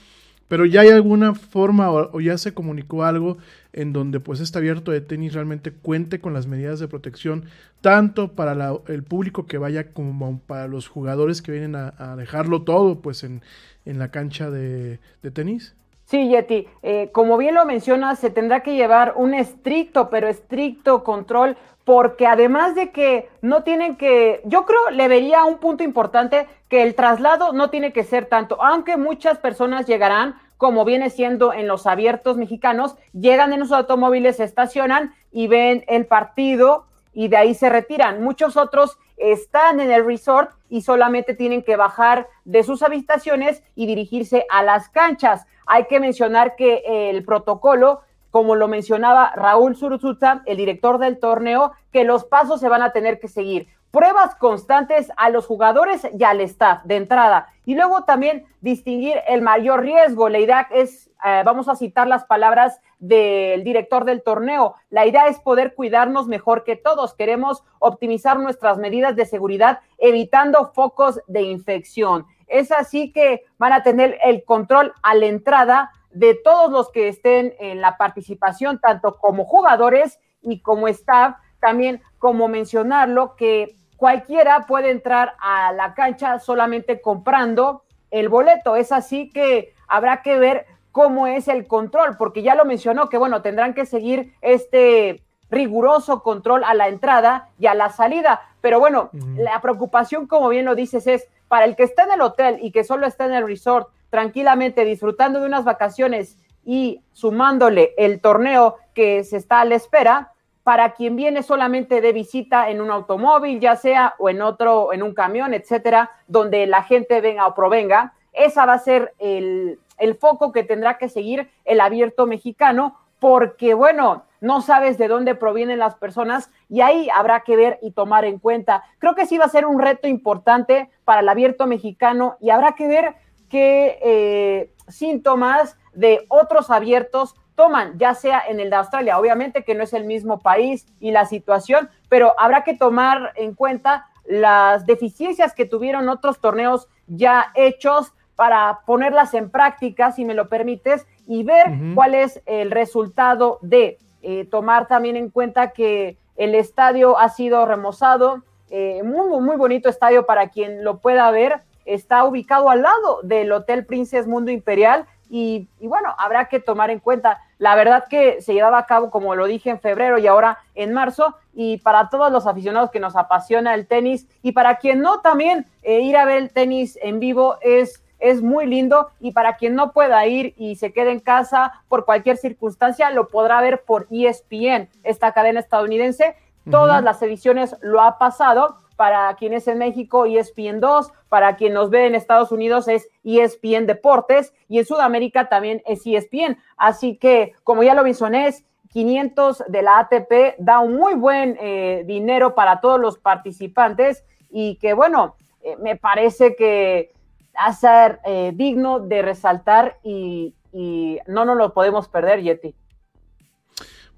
pero 0.49 0.65
ya 0.65 0.81
hay 0.81 0.89
alguna 0.89 1.35
forma 1.35 1.91
o, 1.91 2.21
ya 2.21 2.37
se 2.39 2.55
comunicó 2.55 3.05
algo 3.05 3.37
en 3.73 3.93
donde 3.93 4.19
pues 4.19 4.41
este 4.41 4.59
abierto 4.59 4.91
de 4.91 5.01
tenis 5.01 5.35
realmente 5.35 5.71
cuente 5.71 6.21
con 6.21 6.35
las 6.35 6.47
medidas 6.47 6.81
de 6.81 6.89
protección 6.89 7.45
tanto 7.81 8.33
para 8.33 8.73
el 8.89 9.03
público 9.05 9.47
que 9.47 9.59
vaya 9.59 9.93
como 9.93 10.41
para 10.41 10.67
los 10.67 10.89
jugadores 10.89 11.43
que 11.43 11.53
vienen 11.53 11.77
a, 11.77 12.17
dejarlo 12.17 12.63
todo 12.63 13.01
pues 13.01 13.23
en, 13.23 13.43
la 13.85 14.11
cancha 14.11 14.51
de, 14.51 14.99
tenis. 15.33 15.75
Sí, 16.05 16.29
Yeti, 16.29 16.67
eh, 16.83 17.11
como 17.13 17.37
bien 17.37 17.55
lo 17.55 17.67
mencionas, 17.67 18.19
se 18.19 18.31
tendrá 18.31 18.63
que 18.63 18.75
llevar 18.75 19.13
un 19.17 19.35
estricto, 19.35 20.09
pero 20.09 20.27
estricto 20.27 21.05
control, 21.05 21.57
porque 21.88 22.27
además 22.27 22.74
de 22.74 22.90
que 22.90 23.31
no 23.40 23.62
tienen 23.62 23.96
que, 23.96 24.42
yo 24.44 24.66
creo, 24.66 24.90
le 24.90 25.09
vería 25.09 25.46
un 25.46 25.57
punto 25.57 25.83
importante 25.83 26.46
que 26.68 26.83
el 26.83 26.94
traslado 26.94 27.55
no 27.55 27.70
tiene 27.70 27.94
que 27.94 28.05
ser 28.05 28.27
tanto, 28.27 28.62
aunque 28.62 28.98
muchas 28.98 29.38
personas 29.38 29.87
llegarán, 29.87 30.35
como 30.59 30.85
viene 30.85 31.09
siendo 31.09 31.55
en 31.55 31.66
los 31.66 31.87
abiertos 31.87 32.37
mexicanos, 32.37 32.96
llegan 33.14 33.55
en 33.55 33.61
los 33.61 33.72
automóviles, 33.72 34.37
se 34.37 34.44
estacionan 34.44 35.14
y 35.33 35.46
ven 35.46 35.83
el 35.88 36.05
partido 36.05 36.85
y 37.14 37.29
de 37.29 37.38
ahí 37.38 37.55
se 37.55 37.70
retiran. 37.70 38.22
Muchos 38.22 38.59
otros 38.59 38.98
están 39.16 39.81
en 39.81 39.90
el 39.90 40.05
resort 40.05 40.51
y 40.68 40.83
solamente 40.83 41.33
tienen 41.33 41.62
que 41.62 41.77
bajar 41.77 42.29
de 42.44 42.64
sus 42.64 42.83
habitaciones 42.83 43.62
y 43.74 43.87
dirigirse 43.87 44.44
a 44.51 44.62
las 44.62 44.90
canchas. 44.90 45.46
Hay 45.64 45.87
que 45.87 46.01
mencionar 46.01 46.55
que 46.55 46.83
el 46.87 47.24
protocolo 47.24 48.03
como 48.31 48.57
lo 48.57 48.69
mencionaba 48.69 49.33
Raúl 49.35 49.77
Suruzuta, 49.77 50.43
el 50.47 50.57
director 50.57 50.99
del 50.99 51.19
torneo, 51.19 51.73
que 51.93 52.05
los 52.05 52.25
pasos 52.25 52.61
se 52.61 52.69
van 52.69 52.83
a 52.83 52.93
tener 52.93 53.19
que 53.19 53.29
seguir 53.29 53.69
pruebas 53.91 54.35
constantes 54.37 55.11
a 55.17 55.31
los 55.31 55.47
jugadores 55.47 56.07
y 56.19 56.23
al 56.25 56.41
staff 56.43 56.83
de 56.85 56.97
entrada. 56.97 57.49
Y 57.64 57.75
luego 57.75 58.05
también 58.05 58.45
distinguir 58.61 59.17
el 59.27 59.43
mayor 59.43 59.83
riesgo. 59.83 60.29
La 60.29 60.38
idea 60.38 60.69
es, 60.71 61.11
eh, 61.25 61.43
vamos 61.45 61.69
a 61.69 61.77
citar 61.77 62.07
las 62.07 62.25
palabras 62.25 62.81
del 62.99 63.64
director 63.64 64.05
del 64.05 64.23
torneo, 64.23 64.75
la 64.91 65.07
idea 65.07 65.29
es 65.29 65.38
poder 65.38 65.75
cuidarnos 65.75 66.27
mejor 66.27 66.64
que 66.64 66.75
todos. 66.77 67.14
Queremos 67.14 67.62
optimizar 67.79 68.38
nuestras 68.41 68.79
medidas 68.79 69.14
de 69.14 69.25
seguridad 69.25 69.81
evitando 69.99 70.73
focos 70.75 71.21
de 71.29 71.43
infección. 71.43 72.27
Es 72.49 72.73
así 72.73 73.13
que 73.13 73.45
van 73.59 73.73
a 73.73 73.83
tener 73.83 74.19
el 74.25 74.45
control 74.45 74.93
a 75.03 75.15
la 75.15 75.27
entrada 75.27 75.91
de 76.11 76.35
todos 76.35 76.71
los 76.73 76.91
que 76.91 77.09
estén 77.09 77.55
en 77.61 77.81
la 77.81 77.97
participación, 77.97 78.81
tanto 78.81 79.19
como 79.19 79.45
jugadores 79.45 80.19
y 80.41 80.61
como 80.61 80.89
staff, 80.89 81.37
también 81.61 82.03
como 82.19 82.49
mencionarlo, 82.49 83.37
que 83.37 83.77
cualquiera 83.97 84.67
puede 84.67 84.91
entrar 84.91 85.35
a 85.41 85.73
la 85.73 85.95
cancha 85.95 86.39
solamente 86.39 87.01
comprando 87.01 87.83
el 88.11 88.29
boleto. 88.29 88.77
Es 88.77 88.93
así 88.93 89.31
que 89.31 89.75
habrá 89.87 90.23
que 90.23 90.39
ver 90.39 90.67
cómo 90.93 91.27
es 91.27 91.49
el 91.49 91.67
control, 91.67 92.17
porque 92.17 92.43
ya 92.43 92.55
lo 92.55 92.65
mencionó 92.65 93.09
que, 93.09 93.19
bueno, 93.19 93.43
tendrán 93.43 93.75
que 93.75 93.87
seguir 93.87 94.35
este 94.41 95.23
riguroso 95.51 96.23
control 96.23 96.65
a 96.65 96.75
la 96.75 96.89
entrada 96.89 97.51
y 97.59 97.67
a 97.67 97.75
la 97.75 97.91
salida. 97.91 98.41
Pero 98.61 98.81
bueno, 98.81 99.11
la 99.37 99.61
preocupación, 99.61 100.27
como 100.27 100.49
bien 100.49 100.65
lo 100.65 100.75
dices, 100.75 101.07
es 101.07 101.29
para 101.49 101.65
el 101.65 101.77
que 101.77 101.83
está 101.83 102.05
en 102.05 102.13
el 102.13 102.21
hotel 102.21 102.59
y 102.63 102.71
que 102.71 102.85
solo 102.85 103.07
está 103.07 103.27
en 103.27 103.35
el 103.35 103.47
resort 103.47 103.89
tranquilamente 104.11 104.85
disfrutando 104.85 105.41
de 105.41 105.47
unas 105.47 105.65
vacaciones 105.65 106.39
y 106.65 107.03
sumándole 107.13 107.95
el 107.97 108.21
torneo 108.21 108.77
que 108.95 109.25
se 109.25 109.37
está 109.37 109.61
a 109.61 109.65
la 109.65 109.75
espera, 109.75 110.33
para 110.63 110.93
quien 110.93 111.17
viene 111.17 111.43
solamente 111.43 112.03
de 112.03 112.13
visita 112.13 112.69
en 112.69 112.83
un 112.83 112.91
automóvil, 112.91 113.59
ya 113.59 113.75
sea 113.75 114.15
o 114.19 114.29
en 114.29 114.43
otro, 114.43 114.93
en 114.93 115.03
un 115.03 115.15
camión, 115.15 115.55
etcétera, 115.55 116.11
donde 116.27 116.67
la 116.67 116.83
gente 116.83 117.23
venga 117.23 117.47
o 117.47 117.55
provenga, 117.55 118.13
esa 118.35 118.67
va 118.67 118.75
a 118.75 118.79
ser 118.79 119.15
el, 119.19 119.79
el 119.97 120.15
foco 120.17 120.53
que 120.53 120.65
tendrá 120.65 120.99
que 120.99 121.09
seguir 121.09 121.51
el 121.65 121.81
abierto 121.81 122.27
mexicano, 122.27 122.99
porque 123.20 123.74
bueno, 123.74 124.24
no 124.40 124.61
sabes 124.61 124.98
de 124.98 125.09
dónde 125.09 125.35
provienen 125.35 125.78
las 125.78 125.96
personas 125.96 126.50
y 126.68 126.81
ahí 126.81 127.09
habrá 127.14 127.40
que 127.40 127.57
ver 127.57 127.78
y 127.83 127.90
tomar 127.90 128.24
en 128.24 128.38
cuenta. 128.38 128.85
Creo 128.98 129.14
que 129.14 129.26
sí 129.26 129.38
va 129.38 129.46
a 129.46 129.50
ser 129.50 129.66
un 129.66 129.81
reto 129.81 130.07
importante 130.07 130.90
para 131.04 131.20
el 131.20 131.28
abierto 131.28 131.66
mexicano 131.66 132.37
y 132.40 132.50
habrá 132.50 132.72
que 132.72 132.87
ver 132.87 133.16
qué 133.48 133.98
eh, 134.02 134.72
síntomas 134.88 135.76
de 135.92 136.26
otros 136.28 136.70
abiertos 136.70 137.35
toman, 137.54 137.98
ya 137.98 138.14
sea 138.14 138.40
en 138.46 138.61
el 138.61 138.70
de 138.70 138.76
Australia, 138.76 139.18
obviamente 139.18 139.64
que 139.64 139.74
no 139.74 139.83
es 139.83 139.92
el 139.92 140.04
mismo 140.04 140.38
país 140.38 140.87
y 141.00 141.11
la 141.11 141.24
situación, 141.24 141.90
pero 142.09 142.35
habrá 142.38 142.62
que 142.62 142.74
tomar 142.74 143.33
en 143.35 143.54
cuenta 143.54 144.07
las 144.24 144.87
deficiencias 144.87 145.54
que 145.54 145.64
tuvieron 145.64 146.09
otros 146.09 146.38
torneos 146.38 146.87
ya 147.09 147.50
hechos 147.57 148.12
para 148.38 148.83
ponerlas 148.87 149.35
en 149.35 149.51
práctica, 149.51 150.12
si 150.12 150.24
me 150.24 150.33
lo 150.33 150.48
permites, 150.48 151.09
y 151.27 151.42
ver 151.42 151.72
cuál 151.96 152.14
es 152.14 152.40
el 152.46 152.70
resultado 152.70 153.59
de 153.62 153.98
eh, 154.22 154.44
tomar 154.44 154.87
también 154.87 155.16
en 155.16 155.29
cuenta 155.29 155.72
que 155.72 156.18
el 156.37 156.55
estadio 156.55 157.18
ha 157.18 157.31
sido 157.31 157.66
remozado, 157.66 158.44
eh, 158.70 159.03
muy, 159.03 159.40
muy 159.40 159.57
bonito 159.57 159.88
estadio 159.88 160.24
para 160.24 160.51
quien 160.51 160.85
lo 160.85 160.98
pueda 160.98 161.29
ver, 161.33 161.62
está 161.85 162.22
ubicado 162.22 162.70
al 162.70 162.83
lado 162.83 163.18
del 163.24 163.51
Hotel 163.51 163.85
Princess 163.85 164.29
Mundo 164.29 164.53
Imperial 164.53 165.07
y, 165.29 165.68
bueno, 165.81 166.14
habrá 166.16 166.44
que 166.44 166.61
tomar 166.61 166.90
en 166.90 167.01
cuenta. 167.01 167.40
La 167.59 167.74
verdad 167.74 168.05
que 168.09 168.40
se 168.40 168.55
llevaba 168.55 168.79
a 168.79 168.87
cabo, 168.87 169.11
como 169.11 169.35
lo 169.35 169.46
dije, 169.46 169.68
en 169.68 169.81
febrero 169.81 170.18
y 170.18 170.29
ahora 170.29 170.59
en 170.77 170.92
marzo. 170.92 171.35
Y 171.53 171.79
para 171.79 172.09
todos 172.09 172.31
los 172.31 172.46
aficionados 172.46 172.90
que 172.90 173.01
nos 173.01 173.16
apasiona 173.16 173.74
el 173.74 173.88
tenis 173.88 174.29
y 174.42 174.53
para 174.53 174.77
quien 174.77 175.01
no 175.01 175.22
también, 175.22 175.66
eh, 175.83 176.01
ir 176.01 176.16
a 176.16 176.24
ver 176.24 176.38
el 176.38 176.51
tenis 176.51 176.96
en 177.03 177.18
vivo 177.18 177.57
es, 177.62 178.03
es 178.18 178.42
muy 178.42 178.66
lindo. 178.66 179.11
Y 179.20 179.33
para 179.33 179.57
quien 179.57 179.74
no 179.74 179.92
pueda 179.92 180.26
ir 180.26 180.54
y 180.57 180.76
se 180.76 180.92
quede 180.92 181.12
en 181.12 181.20
casa 181.20 181.85
por 181.88 182.04
cualquier 182.04 182.37
circunstancia, 182.37 183.11
lo 183.11 183.28
podrá 183.28 183.61
ver 183.61 183.83
por 183.85 184.07
ESPN, 184.11 184.88
esta 185.02 185.33
cadena 185.33 185.61
estadounidense. 185.61 186.37
Todas 186.70 187.02
las 187.02 187.22
ediciones 187.22 187.76
lo 187.81 188.02
ha 188.02 188.18
pasado 188.18 188.76
para 188.98 189.33
quien 189.37 189.52
es 189.52 189.68
en 189.68 189.78
México 189.78 190.26
ESPN 190.26 190.81
2, 190.81 191.12
para 191.28 191.54
quien 191.54 191.72
nos 191.72 191.88
ve 191.88 192.07
en 192.07 192.16
Estados 192.16 192.50
Unidos 192.50 192.88
es 192.88 193.09
ESPN 193.22 193.87
Deportes 193.87 194.52
y 194.68 194.81
en 194.81 194.85
Sudamérica 194.85 195.48
también 195.48 195.83
es 195.87 196.04
ESPN. 196.04 196.59
Así 196.76 197.16
que, 197.16 197.54
como 197.62 197.85
ya 197.85 197.94
lo 197.94 198.02
mencioné, 198.02 198.52
500 198.90 199.64
de 199.68 199.83
la 199.83 200.00
ATP 200.00 200.57
da 200.59 200.81
un 200.81 200.96
muy 200.96 201.14
buen 201.14 201.57
eh, 201.61 202.02
dinero 202.07 202.57
para 202.57 202.81
todos 202.81 202.98
los 202.98 203.18
participantes 203.18 204.24
y 204.50 204.76
que, 204.76 204.94
bueno, 204.94 205.37
eh, 205.62 205.76
me 205.81 205.94
parece 205.94 206.57
que 206.57 207.12
a 207.59 207.73
ser 207.73 208.21
eh, 208.25 208.53
digno 208.55 209.01
de 209.01 209.23
resaltar 209.23 209.99
y, 210.03 210.55
y 210.73 211.18
no 211.27 211.44
nos 211.44 211.57
lo 211.57 211.75
podemos 211.75 212.09
perder, 212.09 212.42
Yeti. 212.42 212.75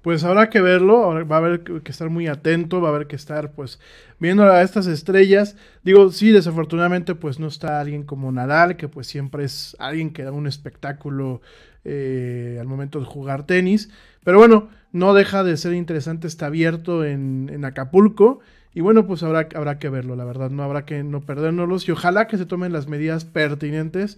Pues 0.01 0.23
habrá 0.23 0.49
que 0.49 0.61
verlo, 0.61 1.13
va 1.27 1.35
a 1.35 1.39
haber 1.39 1.61
que 1.61 1.91
estar 1.91 2.09
muy 2.09 2.27
atento, 2.27 2.81
va 2.81 2.89
a 2.89 2.95
haber 2.95 3.05
que 3.05 3.15
estar 3.15 3.51
pues 3.51 3.79
viendo 4.19 4.43
a 4.43 4.63
estas 4.63 4.87
estrellas. 4.87 5.55
Digo, 5.83 6.09
sí, 6.09 6.31
desafortunadamente 6.31 7.13
pues 7.13 7.39
no 7.39 7.45
está 7.45 7.79
alguien 7.79 8.03
como 8.03 8.31
Nadal, 8.31 8.77
que 8.77 8.87
pues 8.87 9.05
siempre 9.05 9.43
es 9.43 9.75
alguien 9.77 10.11
que 10.11 10.23
da 10.23 10.31
un 10.31 10.47
espectáculo 10.47 11.41
eh, 11.83 12.57
al 12.59 12.65
momento 12.65 12.99
de 12.99 13.05
jugar 13.05 13.45
tenis. 13.45 13.91
Pero 14.23 14.39
bueno, 14.39 14.69
no 14.91 15.13
deja 15.13 15.43
de 15.43 15.55
ser 15.55 15.73
interesante, 15.73 16.25
está 16.25 16.47
abierto 16.47 17.05
en, 17.05 17.51
en 17.53 17.63
Acapulco. 17.63 18.39
Y 18.73 18.81
bueno, 18.81 19.05
pues 19.05 19.23
habrá, 19.23 19.47
habrá 19.55 19.79
que 19.79 19.89
verlo, 19.89 20.15
la 20.15 20.23
verdad, 20.23 20.49
no 20.49 20.63
habrá 20.63 20.85
que 20.85 21.03
no 21.03 21.21
perdérnoslos 21.21 21.87
y 21.87 21.91
ojalá 21.91 22.27
que 22.27 22.37
se 22.37 22.45
tomen 22.45 22.71
las 22.71 22.87
medidas 22.87 23.25
pertinentes 23.25 24.17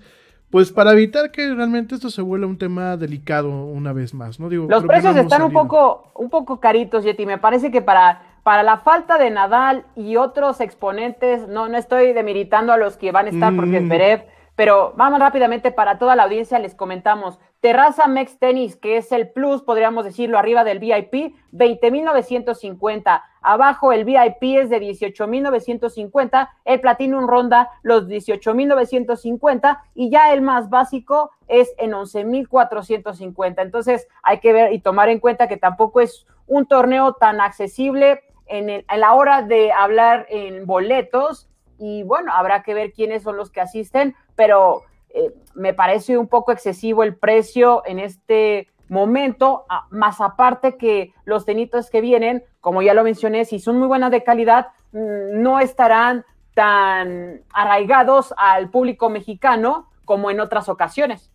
pues 0.53 0.71
para 0.71 0.91
evitar 0.91 1.31
que 1.31 1.51
realmente 1.51 1.95
esto 1.95 2.11
se 2.11 2.21
vuelva 2.21 2.45
un 2.45 2.59
tema 2.59 2.95
delicado 2.95 3.65
una 3.65 3.91
vez 3.91 4.13
más, 4.13 4.39
¿no? 4.39 4.49
Digo, 4.49 4.67
Los 4.69 4.83
precios 4.83 5.15
están 5.15 5.41
un 5.41 5.51
poco, 5.51 6.11
un 6.13 6.29
poco 6.29 6.59
caritos, 6.59 7.03
Yeti. 7.03 7.25
Me 7.25 7.39
parece 7.39 7.71
que 7.71 7.81
para, 7.81 8.21
para 8.43 8.61
la 8.61 8.77
falta 8.77 9.17
de 9.17 9.31
Nadal 9.31 9.83
y 9.95 10.15
otros 10.15 10.61
exponentes, 10.61 11.47
no, 11.47 11.69
no 11.69 11.77
estoy 11.79 12.13
demeritando 12.13 12.71
a 12.71 12.77
los 12.77 12.97
que 12.97 13.11
van 13.11 13.25
a 13.25 13.29
estar 13.29 13.55
porque 13.55 13.77
es 13.77 13.89
Berev, 13.89 14.25
pero 14.55 14.93
vamos 14.95 15.19
rápidamente 15.19 15.71
para 15.71 15.97
toda 15.97 16.15
la 16.15 16.23
audiencia, 16.23 16.59
les 16.59 16.75
comentamos. 16.75 17.39
Terraza 17.59 18.07
Mex 18.07 18.37
Tennis, 18.37 18.75
que 18.75 18.97
es 18.97 19.11
el 19.11 19.29
plus, 19.29 19.63
podríamos 19.63 20.05
decirlo, 20.05 20.37
arriba 20.37 20.63
del 20.63 20.79
VIP, 20.79 21.35
20.950. 21.53 23.23
Abajo 23.41 23.91
el 23.91 24.05
VIP 24.05 24.59
es 24.59 24.69
de 24.69 24.79
18.950. 24.79 26.49
El 26.65 26.81
Platinum 26.81 27.27
ronda 27.27 27.69
los 27.81 28.07
18.950. 28.07 29.79
Y 29.95 30.11
ya 30.11 30.33
el 30.33 30.41
más 30.41 30.69
básico 30.69 31.31
es 31.47 31.73
en 31.77 31.93
11.450. 31.93 33.61
Entonces 33.61 34.07
hay 34.21 34.39
que 34.39 34.53
ver 34.53 34.73
y 34.73 34.79
tomar 34.79 35.09
en 35.09 35.19
cuenta 35.19 35.47
que 35.47 35.57
tampoco 35.57 35.99
es 36.01 36.27
un 36.45 36.65
torneo 36.67 37.13
tan 37.13 37.41
accesible 37.41 38.21
en, 38.45 38.69
el, 38.69 38.85
en 38.87 38.99
la 38.99 39.13
hora 39.13 39.41
de 39.41 39.71
hablar 39.71 40.27
en 40.29 40.65
boletos 40.65 41.49
y 41.83 42.03
bueno, 42.03 42.31
habrá 42.33 42.63
que 42.63 42.73
ver 42.73 42.93
quiénes 42.93 43.23
son 43.23 43.35
los 43.35 43.49
que 43.51 43.59
asisten, 43.59 44.15
pero 44.37 44.83
eh, 45.09 45.33
me 45.53 45.73
parece 45.73 46.17
un 46.17 46.27
poco 46.29 46.53
excesivo 46.53 47.03
el 47.03 47.13
precio 47.13 47.83
en 47.85 47.99
este 47.99 48.69
momento, 48.87 49.65
más 49.89 50.21
aparte 50.21 50.77
que 50.77 51.13
los 51.25 51.43
tenitos 51.45 51.89
que 51.89 51.99
vienen, 51.99 52.43
como 52.61 52.81
ya 52.81 52.93
lo 52.93 53.03
mencioné, 53.03 53.43
si 53.43 53.59
son 53.59 53.79
muy 53.79 53.87
buenas 53.89 54.11
de 54.11 54.23
calidad, 54.23 54.67
mm, 54.93 55.41
no 55.41 55.59
estarán 55.59 56.23
tan 56.53 57.41
arraigados 57.51 58.33
al 58.37 58.69
público 58.69 59.09
mexicano 59.09 59.89
como 60.05 60.31
en 60.31 60.39
otras 60.39 60.69
ocasiones. 60.69 61.31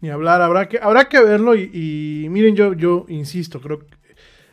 Ni 0.00 0.10
hablar, 0.10 0.42
habrá 0.42 0.68
que, 0.68 0.78
habrá 0.80 1.06
que 1.06 1.20
verlo 1.20 1.56
y, 1.56 1.70
y 1.72 2.28
miren, 2.28 2.54
yo, 2.54 2.72
yo 2.72 3.04
insisto, 3.08 3.60
creo 3.60 3.80
que 3.80 3.97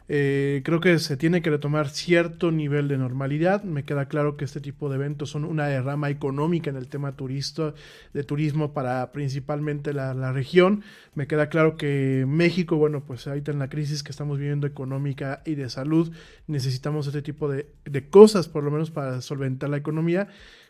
eh, 0.07 0.61
creo 0.63 0.79
que 0.79 0.99
se 0.99 1.17
tiene 1.17 1.41
que 1.41 1.49
retomar 1.49 1.89
cierto 1.89 2.51
nivel 2.51 2.87
de 2.87 2.97
normalidad. 2.97 3.63
Me 3.63 3.83
queda 3.83 4.07
claro 4.07 4.37
que 4.37 4.45
este 4.45 4.61
tipo 4.61 4.89
de 4.89 4.95
eventos 4.95 5.31
son 5.31 5.45
una 5.45 5.67
derrama 5.67 6.09
económica 6.09 6.69
en 6.69 6.75
el 6.75 6.87
tema 6.87 7.15
turista, 7.15 7.73
de 8.13 8.23
turismo 8.23 8.73
para 8.73 9.11
principalmente 9.11 9.93
la, 9.93 10.31
región. 10.31 10.83
Me 11.15 11.27
queda 11.27 11.49
claro 11.49 11.77
que 11.77 12.25
México, 12.27 12.77
bueno, 12.77 13.03
pues 13.05 13.27
ahorita 13.27 13.51
en 13.51 13.59
la 13.59 13.69
crisis 13.69 14.03
que 14.03 14.11
estamos 14.11 14.37
viviendo 14.37 14.67
económica 14.67 15.41
y 15.45 15.55
de 15.55 15.69
salud, 15.69 16.11
necesitamos 16.47 17.07
este 17.07 17.21
tipo 17.21 17.49
de, 17.49 17.67
de 17.85 18.09
cosas, 18.09 18.47
por 18.47 18.63
lo 18.63 18.71
menos 18.71 18.91
para 18.91 19.21
solventar 19.21 19.69
la 19.69 19.77
economía. 19.77 20.27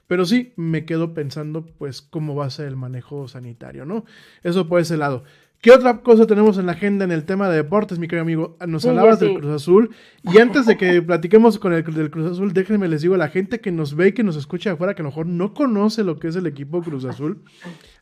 Pero 0.08 0.26
sí, 0.26 0.54
me 0.56 0.86
quedo 0.86 1.14
pensando, 1.14 1.66
pues, 1.66 2.02
cómo 2.02 2.36
va 2.36 2.46
a 2.46 2.50
ser 2.52 2.68
el 2.68 2.76
manejo 2.76 3.28
sanitario, 3.28 3.86
¿no? 3.86 4.06
Eso 4.44 4.68
por 4.68 4.80
ese 4.80 4.98
lado. 4.98 5.24
¿Qué 5.62 5.72
otra 5.72 5.98
cosa 6.02 6.28
tenemos 6.28 6.58
en 6.60 6.68
la 6.68 6.74
agenda 6.74 7.06
en 7.06 7.12
el 7.12 7.26
tema 7.26 7.50
de 7.50 7.58
deportes, 7.58 7.98
mi 7.98 8.08
querido 8.08 8.22
amigo? 8.22 8.58
Nos 8.68 8.86
hablabas 8.86 9.20
del 9.20 9.40
Cruz 9.40 9.52
Azul. 9.52 9.90
Y 10.22 10.38
antes 10.38 10.68
de 10.68 10.78
que 10.78 11.02
platiquemos 11.02 11.58
con 11.58 11.74
el 11.74 11.84
del 11.84 12.12
Cruz 12.12 12.34
Azul, 12.34 12.54
déjenme 12.54 12.88
les 12.88 13.02
digo 13.02 13.16
a 13.16 13.18
la 13.18 13.30
gente 13.30 13.60
que 13.60 13.72
nos 13.72 13.96
ve 13.96 14.10
y 14.10 14.12
que 14.12 14.24
nos 14.24 14.36
escucha 14.36 14.74
afuera, 14.74 14.94
que 14.94 15.02
a 15.02 15.04
lo 15.04 15.10
mejor 15.10 15.26
no 15.26 15.54
conoce 15.54 16.04
lo 16.04 16.20
que 16.20 16.28
es 16.28 16.36
el 16.36 16.46
equipo 16.46 16.84
Cruz 16.84 17.06
Azul. 17.06 17.42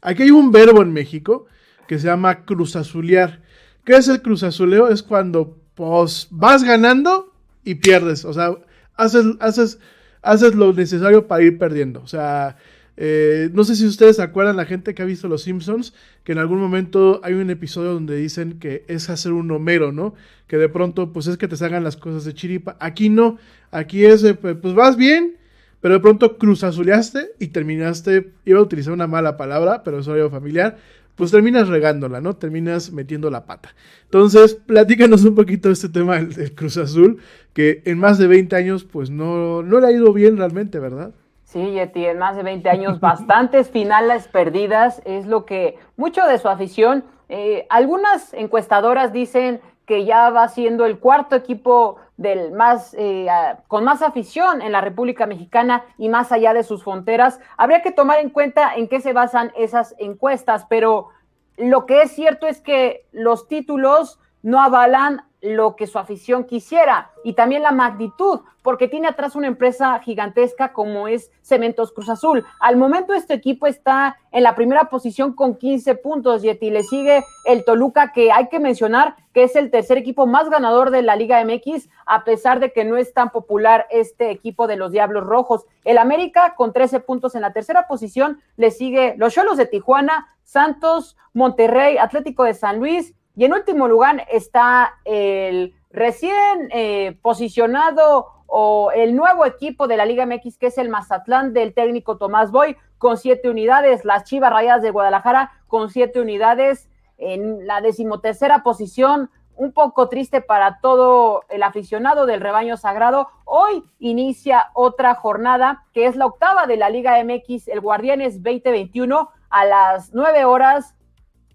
Aquí 0.02 0.24
hay 0.24 0.32
un 0.32 0.52
verbo 0.52 0.82
en 0.82 0.92
México 0.92 1.46
que 1.88 2.00
se 2.00 2.08
llama 2.08 2.44
Cruz 2.44 2.76
Azulear. 2.76 3.42
¿Qué 3.86 3.96
es 3.96 4.08
el 4.08 4.22
Cruz 4.22 4.44
Azuleo? 4.44 4.90
Es 4.90 5.04
cuando 5.04 5.58
pues, 5.76 6.28
vas 6.32 6.64
ganando 6.64 7.34
y 7.64 7.76
pierdes. 7.76 8.26
O 8.26 8.34
sea, 8.34 8.56
haces, 8.96 9.26
haces, 9.40 9.80
haces 10.22 10.56
lo 10.56 10.74
necesario 10.74 11.28
para 11.28 11.44
ir 11.44 11.58
perdiendo. 11.58 12.02
O 12.02 12.08
sea, 12.08 12.58
eh, 12.96 13.50
no 13.54 13.64
sé 13.64 13.76
si 13.76 13.86
ustedes 13.86 14.18
se 14.18 14.22
acuerdan, 14.22 14.56
la 14.56 14.66
gente 14.66 14.94
que 14.94 15.02
ha 15.02 15.06
visto 15.06 15.28
Los 15.28 15.44
Simpsons, 15.44 15.94
que 16.24 16.34
en 16.34 16.38
algún 16.38 16.60
momento 16.60 17.22
hay 17.24 17.34
un 17.34 17.50
episodio 17.50 17.94
donde 17.94 18.16
dicen 18.16 18.60
que 18.60 18.86
es 18.88 19.10
hacer 19.10 19.32
un 19.32 19.50
Homero, 19.52 19.92
¿no? 19.92 20.14
Que 20.48 20.58
de 20.58 20.70
pronto, 20.70 21.12
pues 21.12 21.28
es 21.28 21.38
que 21.38 21.48
te 21.48 21.58
salgan 21.58 21.84
las 21.84 21.98
cosas 21.98 22.26
de 22.26 22.34
chiripa. 22.34 22.78
Aquí 22.80 23.10
no, 23.10 23.38
aquí 23.72 24.06
es, 24.06 24.24
pues, 24.42 24.74
vas 24.76 24.96
bien, 24.96 25.38
pero 25.82 25.96
de 25.96 26.00
pronto 26.00 26.38
cruzazuleaste 26.38 27.32
y 27.40 27.48
terminaste, 27.48 28.32
iba 28.46 28.60
a 28.60 28.64
utilizar 28.64 28.94
una 28.94 29.08
mala 29.08 29.38
palabra, 29.38 29.84
pero 29.84 30.00
es 30.00 30.08
algo 30.08 30.30
familiar, 30.30 30.78
pues 31.16 31.32
terminas 31.32 31.68
regándola, 31.68 32.22
¿no? 32.22 32.36
Terminas 32.36 32.92
metiendo 32.92 33.30
la 33.30 33.46
pata. 33.46 33.76
Entonces, 34.06 34.56
platícanos 34.56 35.24
un 35.26 35.36
poquito 35.36 35.70
de 35.70 35.74
este 35.74 35.90
tema 35.90 36.20
del, 36.20 36.54
Cruz 36.54 36.78
Azul, 36.78 37.18
que 37.54 37.82
en 37.86 37.98
más 37.98 38.18
de 38.18 38.28
20 38.28 38.56
años, 38.56 38.84
pues 38.84 39.10
no, 39.10 39.64
no 39.64 39.80
le 39.80 39.88
ha 39.88 39.92
ido 39.92 40.14
bien 40.14 40.38
realmente, 40.38 40.80
¿verdad? 40.80 41.14
Sí, 41.54 41.74
Yeti, 41.74 42.08
en 42.08 42.18
más 42.18 42.36
de 42.36 42.42
20 42.42 42.68
años, 42.68 43.00
bastantes 43.00 43.70
finales 43.70 44.28
perdidas, 44.28 45.04
es 45.06 45.28
lo 45.28 45.46
que 45.46 45.78
mucho 45.98 46.26
de 46.26 46.40
su 46.40 46.50
afición, 46.50 47.04
eh, 47.30 47.68
algunas 47.70 48.34
encuestadoras 48.34 49.14
dicen 49.14 49.62
que 49.86 50.04
ya 50.04 50.32
va 50.32 50.48
siendo 50.48 50.84
el 50.88 50.98
cuarto 50.98 51.36
equipo 51.36 51.98
del 52.18 52.54
más, 52.54 52.96
eh, 52.98 53.28
con 53.68 53.84
más 53.84 54.02
afición 54.02 54.64
en 54.64 54.72
la 54.72 54.82
República 54.82 55.28
Mexicana 55.28 55.84
y 56.00 56.10
más 56.10 56.32
allá 56.32 56.56
de 56.56 56.64
sus 56.64 56.84
fronteras. 56.84 57.40
Habría 57.56 57.84
que 57.84 57.92
tomar 57.92 58.18
en 58.18 58.32
cuenta 58.32 58.74
en 58.74 58.88
qué 58.88 59.00
se 59.00 59.14
basan 59.14 59.52
esas 59.56 59.94
encuestas, 60.00 60.66
pero 60.68 61.10
lo 61.58 61.86
que 61.86 62.02
es 62.02 62.14
cierto 62.14 62.48
es 62.48 62.62
que 62.62 63.06
los 63.12 63.48
títulos 63.48 64.20
no 64.42 64.60
avalan 64.60 65.22
lo 65.44 65.76
que 65.76 65.88
su 65.88 66.00
afición 66.00 66.46
quisiera 66.46 67.12
y 67.24 67.34
también 67.34 67.64
la 67.64 67.74
magnitud, 67.74 68.40
porque 68.62 68.88
tiene 68.88 69.10
atrás 69.10 69.36
una 69.36 69.48
empresa 69.48 70.00
gigantesca 70.00 70.72
como 70.72 71.10
es 71.10 71.32
Cementos 71.42 71.92
Cruz 71.92 72.08
Azul. 72.08 72.46
Al 72.62 72.78
momento 72.78 73.14
este 73.14 73.34
equipo 73.34 73.68
está 73.68 74.18
en 74.32 74.44
la 74.44 74.56
primera 74.56 74.86
posición 74.86 75.34
con 75.34 75.58
15 75.58 75.96
puntos, 75.96 76.46
y 76.46 76.54
le 76.54 76.84
sigue 76.84 77.26
el 77.44 77.66
Toluca, 77.66 78.14
que 78.14 78.32
hay 78.32 78.48
que 78.48 78.62
mencionar 78.62 79.18
que 79.34 79.44
es 79.44 79.58
el 79.58 79.70
tercer 79.70 79.98
equipo 79.98 80.28
más 80.28 80.50
ganador 80.50 80.92
de 80.92 81.02
la 81.02 81.18
Liga 81.18 81.44
MX, 81.44 81.90
a 82.06 82.24
pesar 82.24 82.62
de 82.62 82.72
que 82.72 82.86
no 82.86 82.96
es 82.96 83.14
tan 83.14 83.32
popular 83.32 83.86
este 83.90 84.32
equipo 84.32 84.66
de 84.68 84.78
los 84.78 84.94
Diablos 84.94 85.26
Rojos. 85.26 85.66
El 85.84 85.98
América 85.98 86.54
con 86.56 86.72
13 86.72 87.02
puntos 87.02 87.36
en 87.36 87.42
la 87.42 87.52
tercera 87.52 87.86
posición, 87.88 88.42
le 88.56 88.72
sigue 88.72 89.16
los 89.18 89.34
Cholos 89.34 89.58
de 89.58 89.66
Tijuana, 89.66 90.30
Santos, 90.44 91.18
Monterrey, 91.34 91.98
Atlético 91.98 92.46
de 92.46 92.54
San 92.54 92.80
Luis, 92.80 93.14
y 93.36 93.46
en 93.46 93.54
último 93.54 93.88
lugar 93.88 94.28
está 94.32 95.00
el 95.06 95.74
recién 95.90 96.70
eh, 96.72 97.18
posicionado 97.22 98.28
o 98.46 98.92
el 98.92 99.16
nuevo 99.16 99.46
equipo 99.46 99.88
de 99.88 99.98
la 99.98 100.06
Liga 100.06 100.26
MX, 100.28 100.58
que 100.60 100.68
es 100.68 100.78
el 100.78 100.90
Mazatlán 100.90 101.54
del 101.54 101.74
técnico 101.74 102.18
Tomás 102.18 102.52
Boy, 102.52 102.78
con 103.00 103.18
siete 103.18 103.50
unidades. 103.50 104.06
Las 104.06 104.26
Chivas 104.26 104.52
Rayadas 104.52 104.84
de 104.84 104.92
Guadalajara 104.92 105.52
con 105.68 105.90
siete 105.90 106.22
unidades 106.22 106.90
en 107.18 107.66
la 107.66 107.82
decimotercera 107.82 108.62
posición. 108.62 109.32
Un 109.56 109.72
poco 109.72 110.10
triste 110.10 110.42
para 110.42 110.80
todo 110.80 111.44
el 111.50 111.64
aficionado 111.64 112.28
del 112.28 112.42
rebaño 112.42 112.78
sagrado. 112.78 113.30
Hoy 113.46 113.84
inicia 114.00 114.70
otra 114.74 115.16
jornada 115.16 115.86
que 115.94 116.06
es 116.06 116.16
la 116.16 116.28
octava 116.28 116.68
de 116.68 116.78
la 116.78 116.90
Liga 116.90 117.24
MX, 117.24 117.68
el 117.68 117.82
Guardianes 117.82 118.44
2021, 118.44 119.30
a 119.50 119.66
las 119.66 120.14
nueve 120.14 120.46
horas 120.46 120.96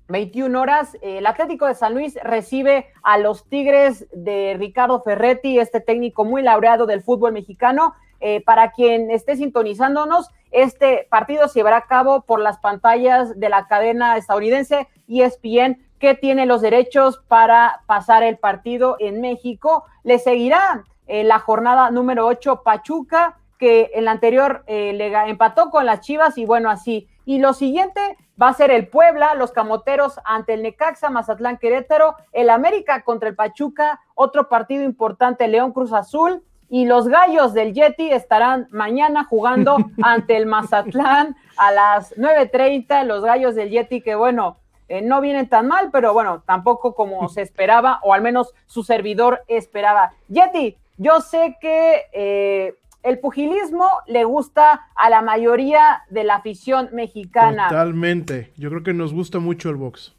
21 0.08 0.58
horas, 0.58 0.96
el 1.02 1.26
Atlético 1.26 1.66
de 1.66 1.74
San 1.74 1.92
Luis 1.92 2.18
recibe 2.22 2.86
a 3.02 3.18
los 3.18 3.44
Tigres 3.44 4.06
de 4.12 4.56
Ricardo 4.58 5.02
Ferretti, 5.02 5.58
este 5.58 5.80
técnico 5.80 6.24
muy 6.24 6.42
laureado 6.42 6.86
del 6.86 7.02
fútbol 7.02 7.32
mexicano. 7.32 7.94
Eh, 8.20 8.42
para 8.42 8.72
quien 8.72 9.10
esté 9.10 9.36
sintonizándonos, 9.36 10.30
este 10.50 11.06
partido 11.10 11.46
se 11.46 11.60
llevará 11.60 11.76
a 11.76 11.86
cabo 11.86 12.22
por 12.22 12.40
las 12.40 12.58
pantallas 12.58 13.38
de 13.38 13.48
la 13.50 13.68
cadena 13.68 14.16
estadounidense 14.16 14.88
ESPN, 15.08 15.86
que 15.98 16.14
tiene 16.14 16.46
los 16.46 16.62
derechos 16.62 17.20
para 17.28 17.82
pasar 17.86 18.22
el 18.22 18.38
partido 18.38 18.96
en 18.98 19.20
México. 19.20 19.84
Le 20.04 20.18
seguirá 20.18 20.84
eh, 21.06 21.22
la 21.22 21.38
jornada 21.38 21.90
número 21.90 22.26
8 22.26 22.62
Pachuca, 22.64 23.38
que 23.58 23.90
en 23.94 24.04
la 24.04 24.12
anterior 24.12 24.62
eh, 24.66 24.92
le 24.92 25.12
empató 25.28 25.70
con 25.70 25.86
las 25.86 26.00
Chivas 26.00 26.38
y 26.38 26.46
bueno, 26.46 26.70
así. 26.70 27.08
Y 27.24 27.38
lo 27.38 27.52
siguiente 27.52 28.00
va 28.40 28.48
a 28.48 28.54
ser 28.54 28.70
el 28.70 28.88
Puebla, 28.88 29.34
los 29.34 29.52
Camoteros 29.52 30.20
ante 30.24 30.54
el 30.54 30.62
Necaxa, 30.62 31.10
Mazatlán 31.10 31.58
Querétaro, 31.58 32.16
el 32.32 32.50
América 32.50 33.02
contra 33.02 33.28
el 33.28 33.34
Pachuca, 33.34 34.00
otro 34.14 34.48
partido 34.48 34.84
importante, 34.84 35.48
León 35.48 35.72
Cruz 35.72 35.92
Azul, 35.92 36.42
y 36.70 36.84
los 36.84 37.08
Gallos 37.08 37.54
del 37.54 37.72
Yeti 37.72 38.10
estarán 38.10 38.68
mañana 38.70 39.24
jugando 39.24 39.76
ante 40.02 40.36
el 40.36 40.46
Mazatlán 40.46 41.36
a 41.56 41.72
las 41.72 42.16
9.30, 42.16 43.04
los 43.04 43.24
Gallos 43.24 43.54
del 43.54 43.70
Yeti 43.70 44.00
que 44.00 44.14
bueno, 44.14 44.56
eh, 44.88 45.02
no 45.02 45.20
vienen 45.20 45.48
tan 45.48 45.66
mal, 45.68 45.90
pero 45.92 46.12
bueno, 46.12 46.42
tampoco 46.46 46.94
como 46.94 47.28
se 47.30 47.42
esperaba, 47.42 48.00
o 48.02 48.14
al 48.14 48.22
menos 48.22 48.54
su 48.66 48.82
servidor 48.82 49.42
esperaba. 49.48 50.12
Yeti, 50.28 50.76
yo 50.96 51.20
sé 51.20 51.56
que 51.60 52.06
eh, 52.12 52.74
el 53.02 53.18
pugilismo 53.20 53.88
le 54.06 54.24
gusta 54.24 54.88
a 54.94 55.10
la 55.10 55.22
mayoría 55.22 56.02
de 56.10 56.24
la 56.24 56.36
afición 56.36 56.88
mexicana. 56.92 57.68
Totalmente. 57.68 58.52
Yo 58.56 58.70
creo 58.70 58.82
que 58.82 58.94
nos 58.94 59.12
gusta 59.12 59.38
mucho 59.38 59.70
el 59.70 59.76
box. 59.76 60.14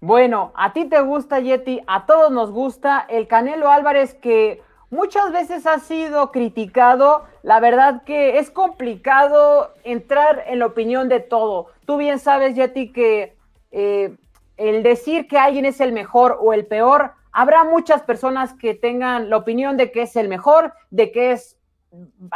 Bueno, 0.00 0.52
a 0.56 0.72
ti 0.72 0.86
te 0.86 1.00
gusta, 1.00 1.38
Yeti, 1.38 1.80
a 1.86 2.06
todos 2.06 2.32
nos 2.32 2.50
gusta 2.50 3.06
el 3.08 3.28
Canelo 3.28 3.70
Álvarez 3.70 4.14
que 4.14 4.60
muchas 4.90 5.32
veces 5.32 5.66
ha 5.66 5.78
sido 5.78 6.32
criticado. 6.32 7.24
La 7.42 7.60
verdad 7.60 8.02
que 8.02 8.38
es 8.38 8.50
complicado 8.50 9.72
entrar 9.84 10.42
en 10.48 10.58
la 10.58 10.66
opinión 10.66 11.08
de 11.08 11.20
todo. 11.20 11.68
Tú 11.86 11.98
bien 11.98 12.18
sabes, 12.18 12.56
Yeti, 12.56 12.90
que 12.90 13.36
eh, 13.70 14.16
el 14.56 14.82
decir 14.82 15.28
que 15.28 15.38
alguien 15.38 15.66
es 15.66 15.80
el 15.80 15.92
mejor 15.92 16.36
o 16.40 16.52
el 16.52 16.66
peor, 16.66 17.12
habrá 17.30 17.64
muchas 17.64 18.02
personas 18.02 18.54
que 18.54 18.74
tengan 18.74 19.30
la 19.30 19.36
opinión 19.36 19.76
de 19.76 19.92
que 19.92 20.02
es 20.02 20.16
el 20.16 20.28
mejor, 20.28 20.72
de 20.90 21.12
que 21.12 21.32
es 21.32 21.56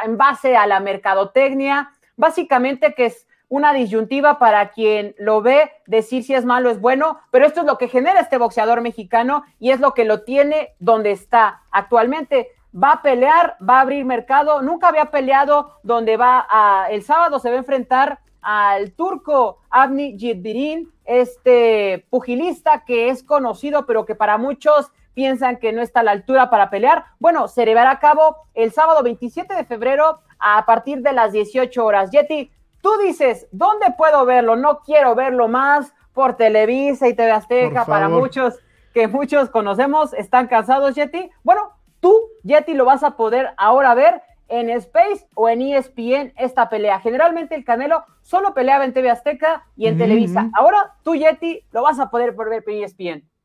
en 0.05 0.16
base 0.16 0.57
a 0.57 0.66
la 0.66 0.81
mercadotecnia, 0.81 1.92
básicamente 2.16 2.95
que 2.95 3.07
es 3.07 3.27
una 3.49 3.73
disyuntiva 3.73 4.38
para 4.38 4.71
quien 4.71 5.14
lo 5.19 5.40
ve 5.40 5.71
decir 5.87 6.25
si 6.25 6.35
es 6.35 6.45
malo 6.45 6.69
es 6.69 6.81
bueno, 6.81 7.21
pero 7.31 7.47
esto 7.47 7.61
es 7.61 7.66
lo 7.66 7.79
que 7.79 7.88
genera 7.88 8.21
este 8.21 8.38
boxeador 8.38 8.81
mexicano 8.81 9.45
y 9.61 9.71
es 9.71 9.81
lo 9.81 9.95
que 9.95 10.05
lo 10.05 10.23
tiene 10.23 10.75
donde 10.79 11.12
está 11.12 11.62
actualmente. 11.71 12.49
Va 12.75 12.92
a 12.92 13.03
pelear, 13.03 13.57
va 13.66 13.79
a 13.79 13.83
abrir 13.83 14.05
mercado, 14.05 14.62
nunca 14.62 14.88
había 14.88 15.11
peleado 15.11 15.79
donde 15.83 16.16
va 16.16 16.47
a, 16.51 16.90
el 16.90 17.03
sábado 17.03 17.38
se 17.38 17.49
va 17.51 17.57
a 17.57 17.61
enfrentar 17.61 18.19
al 18.42 18.92
turco 18.92 19.59
Avni 19.71 20.19
Jidbirin, 20.19 20.92
este 21.05 22.07
pugilista 22.11 22.85
que 22.85 23.09
es 23.09 23.23
conocido, 23.23 23.87
pero 23.87 24.05
que 24.05 24.14
para 24.14 24.38
muchos 24.38 24.92
piensan 25.17 25.57
que 25.57 25.73
no 25.73 25.81
está 25.81 26.01
a 26.01 26.03
la 26.03 26.11
altura 26.11 26.51
para 26.51 26.69
pelear. 26.69 27.07
Bueno, 27.19 27.49
se 27.49 27.65
llevará 27.65 27.91
a 27.91 27.99
cabo 27.99 28.37
el 28.53 28.71
sábado 28.71 29.03
27 29.03 29.55
de 29.55 29.65
febrero 29.65 30.21
a 30.39 30.67
partir 30.67 31.01
de 31.01 31.15
las 31.15 31.33
18 31.33 31.83
horas. 31.83 32.11
Yeti, 32.11 32.53
tú 32.83 32.91
dices, 32.99 33.49
¿dónde 33.51 33.87
puedo 33.97 34.27
verlo? 34.27 34.57
No 34.57 34.81
quiero 34.81 35.15
verlo 35.15 35.49
más 35.49 35.95
por 36.13 36.37
Televisa 36.37 37.09
y 37.09 37.15
TV 37.15 37.33
Azteca 37.33 37.87
para 37.87 38.11
muchos 38.11 38.59
que 38.93 39.09
muchos 39.09 39.49
conocemos, 39.49 40.13
están 40.13 40.49
cansados, 40.49 40.95
Yeti. 40.95 41.31
Bueno, 41.43 41.73
tú, 42.01 42.15
Yeti, 42.45 42.75
lo 42.75 42.85
vas 42.85 43.03
a 43.03 43.17
poder 43.17 43.51
ahora 43.57 43.95
ver 43.95 44.23
en 44.49 44.69
Space 44.71 45.27
o 45.35 45.49
en 45.49 45.63
ESPN 45.63 46.35
esta 46.37 46.69
pelea. 46.69 47.01
Generalmente 47.01 47.55
el 47.55 47.65
Canelo 47.65 48.05
solo 48.21 48.53
peleaba 48.53 48.85
en 48.85 48.93
TV 48.93 49.11
Azteca 49.11 49.67
y 49.77 49.87
en 49.87 49.97
Televisa. 49.97 50.51
Ahora 50.55 50.95
tú, 51.03 51.15
Yeti, 51.15 51.65
lo 51.73 51.83
vas 51.83 51.99
a 52.01 52.11
poder 52.11 52.33
ver 52.33 52.65
en 52.67 52.85
ESPN. 52.85 53.36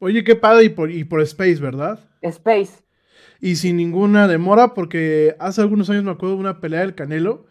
Oye, 0.00 0.24
qué 0.24 0.34
padre 0.34 0.64
y 0.64 0.68
por, 0.70 0.90
y 0.90 1.04
por 1.04 1.20
Space, 1.20 1.56
¿verdad? 1.56 2.00
Space. 2.22 2.82
Y 3.40 3.56
sin 3.56 3.76
ninguna 3.76 4.26
demora, 4.26 4.74
porque 4.74 5.36
hace 5.38 5.60
algunos 5.60 5.88
años 5.88 6.04
me 6.04 6.10
acuerdo 6.10 6.34
de 6.34 6.40
una 6.40 6.60
pelea 6.60 6.80
del 6.80 6.94
Canelo 6.94 7.46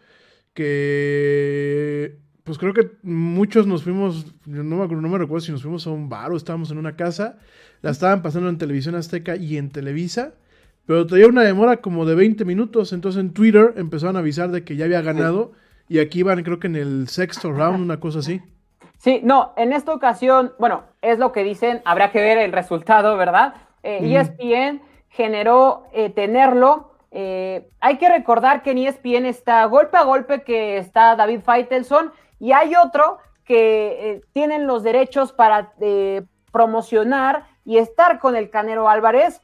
que 0.52 2.18
pues 2.44 2.58
creo 2.58 2.74
que 2.74 2.90
muchos 3.02 3.66
nos 3.66 3.84
fuimos, 3.84 4.26
no 4.44 4.76
me, 4.76 4.88
no 4.88 5.08
me 5.08 5.18
recuerdo 5.18 5.44
si 5.46 5.52
nos 5.52 5.62
fuimos 5.62 5.86
a 5.86 5.90
un 5.90 6.08
bar 6.08 6.32
o 6.32 6.36
estábamos 6.36 6.70
en 6.72 6.78
una 6.78 6.96
casa, 6.96 7.38
la 7.80 7.90
estaban 7.90 8.22
pasando 8.22 8.48
en 8.48 8.58
televisión 8.58 8.96
azteca 8.96 9.36
y 9.36 9.56
en 9.56 9.70
Televisa, 9.70 10.34
pero 10.84 11.06
tenía 11.06 11.28
una 11.28 11.42
demora 11.42 11.80
como 11.80 12.04
de 12.06 12.16
20 12.16 12.44
minutos, 12.44 12.92
entonces 12.92 13.20
en 13.20 13.32
Twitter 13.32 13.74
empezaron 13.76 14.16
a 14.16 14.18
avisar 14.18 14.50
de 14.50 14.64
que 14.64 14.74
ya 14.74 14.86
había 14.86 15.00
ganado 15.00 15.52
y 15.88 16.00
aquí 16.00 16.24
van 16.24 16.42
creo 16.42 16.58
que 16.58 16.66
en 16.66 16.76
el 16.76 17.08
sexto 17.08 17.52
round, 17.52 17.82
una 17.82 18.00
cosa 18.00 18.18
así. 18.18 18.40
Sí, 19.00 19.20
no, 19.24 19.54
en 19.56 19.72
esta 19.72 19.94
ocasión, 19.94 20.52
bueno, 20.58 20.84
es 21.00 21.18
lo 21.18 21.32
que 21.32 21.42
dicen, 21.42 21.80
habrá 21.86 22.10
que 22.10 22.20
ver 22.20 22.36
el 22.36 22.52
resultado, 22.52 23.16
¿verdad? 23.16 23.54
Eh, 23.82 24.14
ESPN 24.14 24.82
generó 25.08 25.84
eh, 25.92 26.10
tenerlo. 26.10 26.90
Eh, 27.10 27.66
hay 27.80 27.96
que 27.96 28.10
recordar 28.10 28.62
que 28.62 28.72
en 28.72 28.78
ESPN 28.78 29.24
está 29.24 29.64
golpe 29.64 29.96
a 29.96 30.02
golpe 30.02 30.42
que 30.42 30.76
está 30.76 31.16
David 31.16 31.40
Feitelson 31.40 32.12
y 32.38 32.52
hay 32.52 32.74
otro 32.76 33.16
que 33.44 34.10
eh, 34.10 34.20
tienen 34.34 34.66
los 34.66 34.82
derechos 34.82 35.32
para 35.32 35.72
promocionar 36.52 37.46
y 37.64 37.78
estar 37.78 38.18
con 38.18 38.36
el 38.36 38.50
Canero 38.50 38.86
Álvarez. 38.86 39.40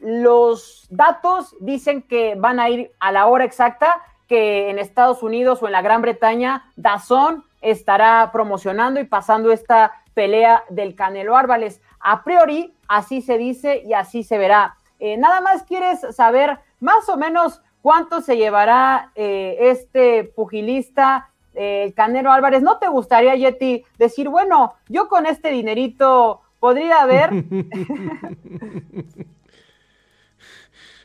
los 0.00 0.88
datos 0.90 1.54
dicen 1.60 2.02
que 2.02 2.34
van 2.34 2.58
a 2.58 2.68
ir 2.70 2.90
a 2.98 3.12
la 3.12 3.26
hora 3.26 3.44
exacta 3.44 4.02
que 4.28 4.70
en 4.70 4.78
Estados 4.78 5.22
Unidos 5.22 5.62
o 5.62 5.66
en 5.66 5.72
la 5.72 5.82
Gran 5.82 6.02
Bretaña, 6.02 6.70
Dazón 6.76 7.44
estará 7.60 8.30
promocionando 8.32 9.00
y 9.00 9.04
pasando 9.04 9.52
esta 9.52 9.92
pelea 10.14 10.64
del 10.68 10.94
Canelo 10.94 11.36
Álvarez. 11.36 11.80
A 12.00 12.24
priori, 12.24 12.74
así 12.88 13.22
se 13.22 13.38
dice 13.38 13.82
y 13.84 13.94
así 13.94 14.22
se 14.22 14.38
verá. 14.38 14.76
Eh, 15.00 15.16
nada 15.16 15.40
más 15.40 15.64
quieres 15.64 16.00
saber 16.14 16.58
más 16.80 17.08
o 17.08 17.16
menos 17.16 17.62
cuánto 17.82 18.20
se 18.20 18.36
llevará 18.36 19.10
eh, 19.14 19.56
este 19.60 20.24
pugilista, 20.24 21.30
eh, 21.54 21.92
Canelo 21.96 22.32
Álvarez. 22.32 22.62
¿No 22.62 22.78
te 22.78 22.88
gustaría, 22.88 23.34
Yeti, 23.34 23.84
decir, 23.98 24.28
bueno, 24.28 24.74
yo 24.88 25.08
con 25.08 25.26
este 25.26 25.50
dinerito 25.50 26.42
podría 26.60 27.04
ver? 27.06 27.30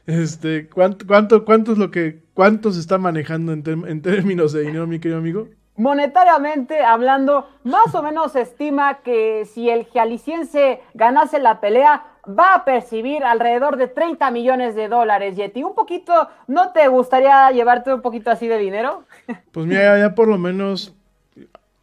este, 0.09 0.67
¿cuánto, 0.69 1.05
cuánto, 1.07 1.45
cuánto 1.45 1.71
es 1.73 1.77
lo 1.77 1.91
que, 1.91 2.23
cuánto 2.33 2.71
se 2.71 2.79
está 2.79 2.97
manejando 2.97 3.53
en, 3.53 3.63
en 3.65 4.01
términos 4.01 4.53
de 4.53 4.61
dinero, 4.61 4.87
mi 4.87 4.99
querido 4.99 5.19
amigo? 5.19 5.47
monetariamente 5.79 6.81
hablando, 6.81 7.47
más 7.63 7.95
o 7.95 8.03
menos 8.03 8.33
se 8.33 8.41
estima 8.41 8.99
que 9.01 9.45
si 9.45 9.69
el 9.69 9.85
jalisciense 9.85 10.81
ganase 10.93 11.39
la 11.39 11.61
pelea, 11.61 12.03
va 12.27 12.53
a 12.53 12.65
percibir 12.65 13.23
alrededor 13.23 13.77
de 13.77 13.87
30 13.87 14.29
millones 14.31 14.75
de 14.75 14.89
dólares, 14.89 15.37
Yeti. 15.37 15.63
Un 15.63 15.73
poquito, 15.73 16.13
¿no 16.47 16.73
te 16.73 16.87
gustaría 16.89 17.49
llevarte 17.51 17.93
un 17.93 18.01
poquito 18.01 18.29
así 18.29 18.47
de 18.47 18.59
dinero? 18.59 19.05
Pues 19.51 19.65
mira, 19.65 19.97
ya 19.97 20.13
por 20.15 20.27
lo 20.27 20.37
menos, 20.37 20.93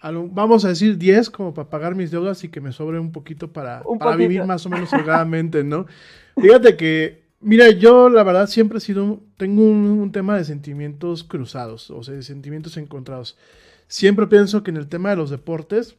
vamos 0.03 0.65
a 0.65 0.69
decir 0.69 0.99
10 0.99 1.31
como 1.31 1.55
para 1.55 1.69
pagar 1.69 1.95
mis 1.95 2.11
deudas 2.11 2.45
y 2.45 2.49
que 2.49 2.61
me 2.61 2.73
sobre 2.73 3.01
un 3.01 3.13
poquito 3.13 3.51
para, 3.53 3.83
para 3.99 4.15
vivir 4.15 4.45
más 4.45 4.65
o 4.67 4.69
menos 4.69 4.93
holgadamente, 4.93 5.65
¿no? 5.65 5.87
Fíjate 6.41 6.77
que 6.77 7.26
Mira, 7.49 7.71
yo 7.71 8.09
la 8.09 8.25
verdad 8.25 8.49
siempre 8.49 8.79
he 8.79 8.81
sido, 8.81 9.23
tengo 9.37 9.63
un, 9.63 10.11
tema 10.11 10.37
de 10.37 10.45
sentimientos 10.45 11.23
cruzados, 11.23 11.93
o 11.93 12.03
sea, 12.03 12.15
de 12.15 12.25
sentimientos 12.25 12.77
encontrados. 12.77 13.39
Siempre 13.87 14.27
pienso 14.27 14.65
que 14.65 14.73
en 14.73 14.77
el 14.77 14.89
tema 14.89 15.11
de 15.11 15.17
los 15.17 15.31
deportes 15.31 15.95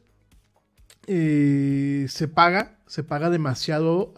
eh, 1.06 2.04
se 2.10 2.28
paga, 2.28 2.76
se 2.86 3.02
paga 3.02 3.30
demasiado 3.30 4.12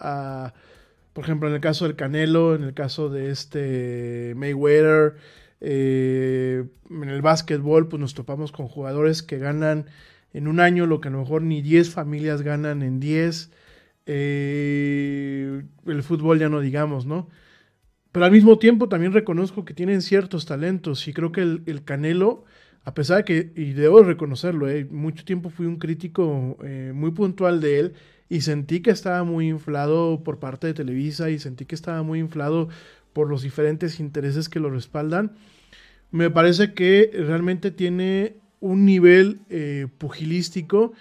por 1.12 1.22
ejemplo, 1.22 1.48
en 1.48 1.54
el 1.54 1.60
caso 1.60 1.84
del 1.84 1.94
Canelo, 1.94 2.56
en 2.56 2.64
el 2.64 2.74
caso 2.74 3.10
de 3.10 3.30
este 3.30 4.32
Mayweather, 4.34 5.14
eh, 5.60 6.64
en 6.90 7.08
el 7.08 7.22
básquetbol, 7.22 7.88
pues 7.88 8.00
nos 8.00 8.14
topamos 8.14 8.50
con 8.50 8.66
jugadores 8.66 9.22
que 9.22 9.38
ganan 9.38 9.86
en 10.32 10.48
un 10.48 10.58
año 10.58 10.86
lo 10.86 11.00
que 11.00 11.06
a 11.06 11.12
lo 11.12 11.20
mejor 11.20 11.42
ni 11.42 11.62
10 11.62 11.90
familias 11.90 12.42
ganan 12.42 12.82
en 12.82 12.98
10. 12.98 13.50
Eh, 14.06 15.62
el 15.86 16.02
fútbol 16.02 16.38
ya 16.38 16.48
no 16.48 16.60
digamos, 16.60 17.06
¿no? 17.06 17.28
Pero 18.12 18.24
al 18.24 18.32
mismo 18.32 18.58
tiempo 18.58 18.88
también 18.88 19.12
reconozco 19.12 19.64
que 19.64 19.74
tienen 19.74 20.02
ciertos 20.02 20.46
talentos 20.46 21.06
y 21.06 21.12
creo 21.12 21.30
que 21.30 21.42
el, 21.42 21.84
Canelo, 21.84 22.44
a 22.84 22.92
pesar 22.94 23.18
de 23.18 23.24
que, 23.24 23.52
y 23.54 23.72
debo 23.72 24.02
reconocerlo, 24.02 24.68
eh, 24.68 24.84
mucho 24.90 25.24
tiempo 25.24 25.50
fui 25.50 25.66
un 25.66 25.76
crítico 25.76 26.56
eh, 26.64 26.92
muy 26.94 27.12
puntual 27.12 27.60
de 27.60 27.78
él 27.78 27.94
y 28.28 28.40
sentí 28.40 28.80
que 28.80 28.90
estaba 28.90 29.22
muy 29.22 29.48
inflado 29.48 30.24
por 30.24 30.40
parte 30.40 30.66
de 30.66 30.74
Televisa 30.74 31.30
y 31.30 31.38
sentí 31.38 31.66
que 31.66 31.74
estaba 31.74 32.02
muy 32.02 32.18
inflado 32.18 32.68
por 33.12 33.28
los 33.28 33.42
diferentes 33.42 34.00
intereses 34.00 34.48
que 34.48 34.60
lo 34.60 34.70
respaldan. 34.70 35.32
Me 36.10 36.30
parece 36.30 36.74
que 36.74 37.10
realmente 37.12 37.70
tiene 37.70 38.36
un 38.60 38.84
nivel 38.84 39.40
eh, 39.50 39.86
pugilístico 39.98 40.92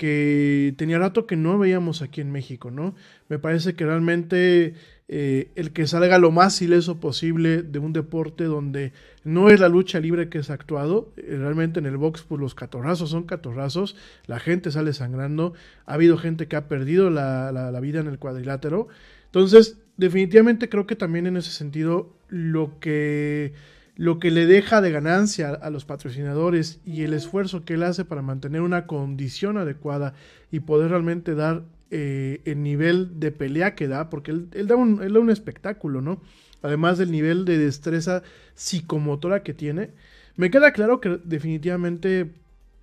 que 0.00 0.72
tenía 0.78 0.98
rato 0.98 1.26
que 1.26 1.36
no 1.36 1.58
veíamos 1.58 2.00
aquí 2.00 2.22
en 2.22 2.32
México, 2.32 2.70
¿no? 2.70 2.94
Me 3.28 3.38
parece 3.38 3.74
que 3.74 3.84
realmente 3.84 4.72
eh, 5.08 5.50
el 5.56 5.72
que 5.72 5.86
salga 5.86 6.18
lo 6.18 6.30
más 6.30 6.62
ileso 6.62 7.00
posible 7.00 7.60
de 7.60 7.78
un 7.78 7.92
deporte 7.92 8.44
donde 8.44 8.94
no 9.24 9.50
es 9.50 9.60
la 9.60 9.68
lucha 9.68 10.00
libre 10.00 10.30
que 10.30 10.38
es 10.38 10.48
actuado, 10.48 11.12
eh, 11.18 11.36
realmente 11.38 11.80
en 11.80 11.84
el 11.84 11.98
box 11.98 12.22
pues 12.26 12.40
los 12.40 12.54
catorrazos 12.54 13.10
son 13.10 13.24
catorrazos, 13.24 13.94
la 14.26 14.40
gente 14.40 14.70
sale 14.70 14.94
sangrando, 14.94 15.52
ha 15.84 15.92
habido 15.92 16.16
gente 16.16 16.48
que 16.48 16.56
ha 16.56 16.66
perdido 16.66 17.10
la, 17.10 17.52
la 17.52 17.80
vida 17.80 18.00
en 18.00 18.06
el 18.06 18.18
cuadrilátero, 18.18 18.88
entonces 19.26 19.82
definitivamente 19.98 20.70
creo 20.70 20.86
que 20.86 20.96
también 20.96 21.26
en 21.26 21.36
ese 21.36 21.50
sentido 21.50 22.16
lo 22.30 22.80
que 22.80 23.52
lo 24.00 24.18
que 24.18 24.30
le 24.30 24.46
deja 24.46 24.80
de 24.80 24.92
ganancia 24.92 25.50
a 25.50 25.68
los 25.68 25.84
patrocinadores 25.84 26.80
y 26.86 27.02
el 27.02 27.12
esfuerzo 27.12 27.66
que 27.66 27.74
él 27.74 27.82
hace 27.82 28.06
para 28.06 28.22
mantener 28.22 28.62
una 28.62 28.86
condición 28.86 29.58
adecuada 29.58 30.14
y 30.50 30.60
poder 30.60 30.88
realmente 30.88 31.34
dar 31.34 31.64
eh, 31.90 32.40
el 32.46 32.62
nivel 32.62 33.20
de 33.20 33.30
pelea 33.30 33.74
que 33.74 33.88
da, 33.88 34.08
porque 34.08 34.30
él, 34.30 34.66
da 34.66 34.76
un, 34.76 35.02
él 35.02 35.12
da 35.12 35.20
un 35.20 35.28
espectáculo, 35.28 36.00
¿no? 36.00 36.22
Además 36.62 36.96
del 36.96 37.12
nivel 37.12 37.44
de 37.44 37.58
destreza 37.58 38.22
psicomotora 38.54 39.42
que 39.42 39.52
tiene, 39.52 39.90
me 40.34 40.50
queda 40.50 40.72
claro 40.72 41.02
que 41.02 41.20
definitivamente, 41.22 42.30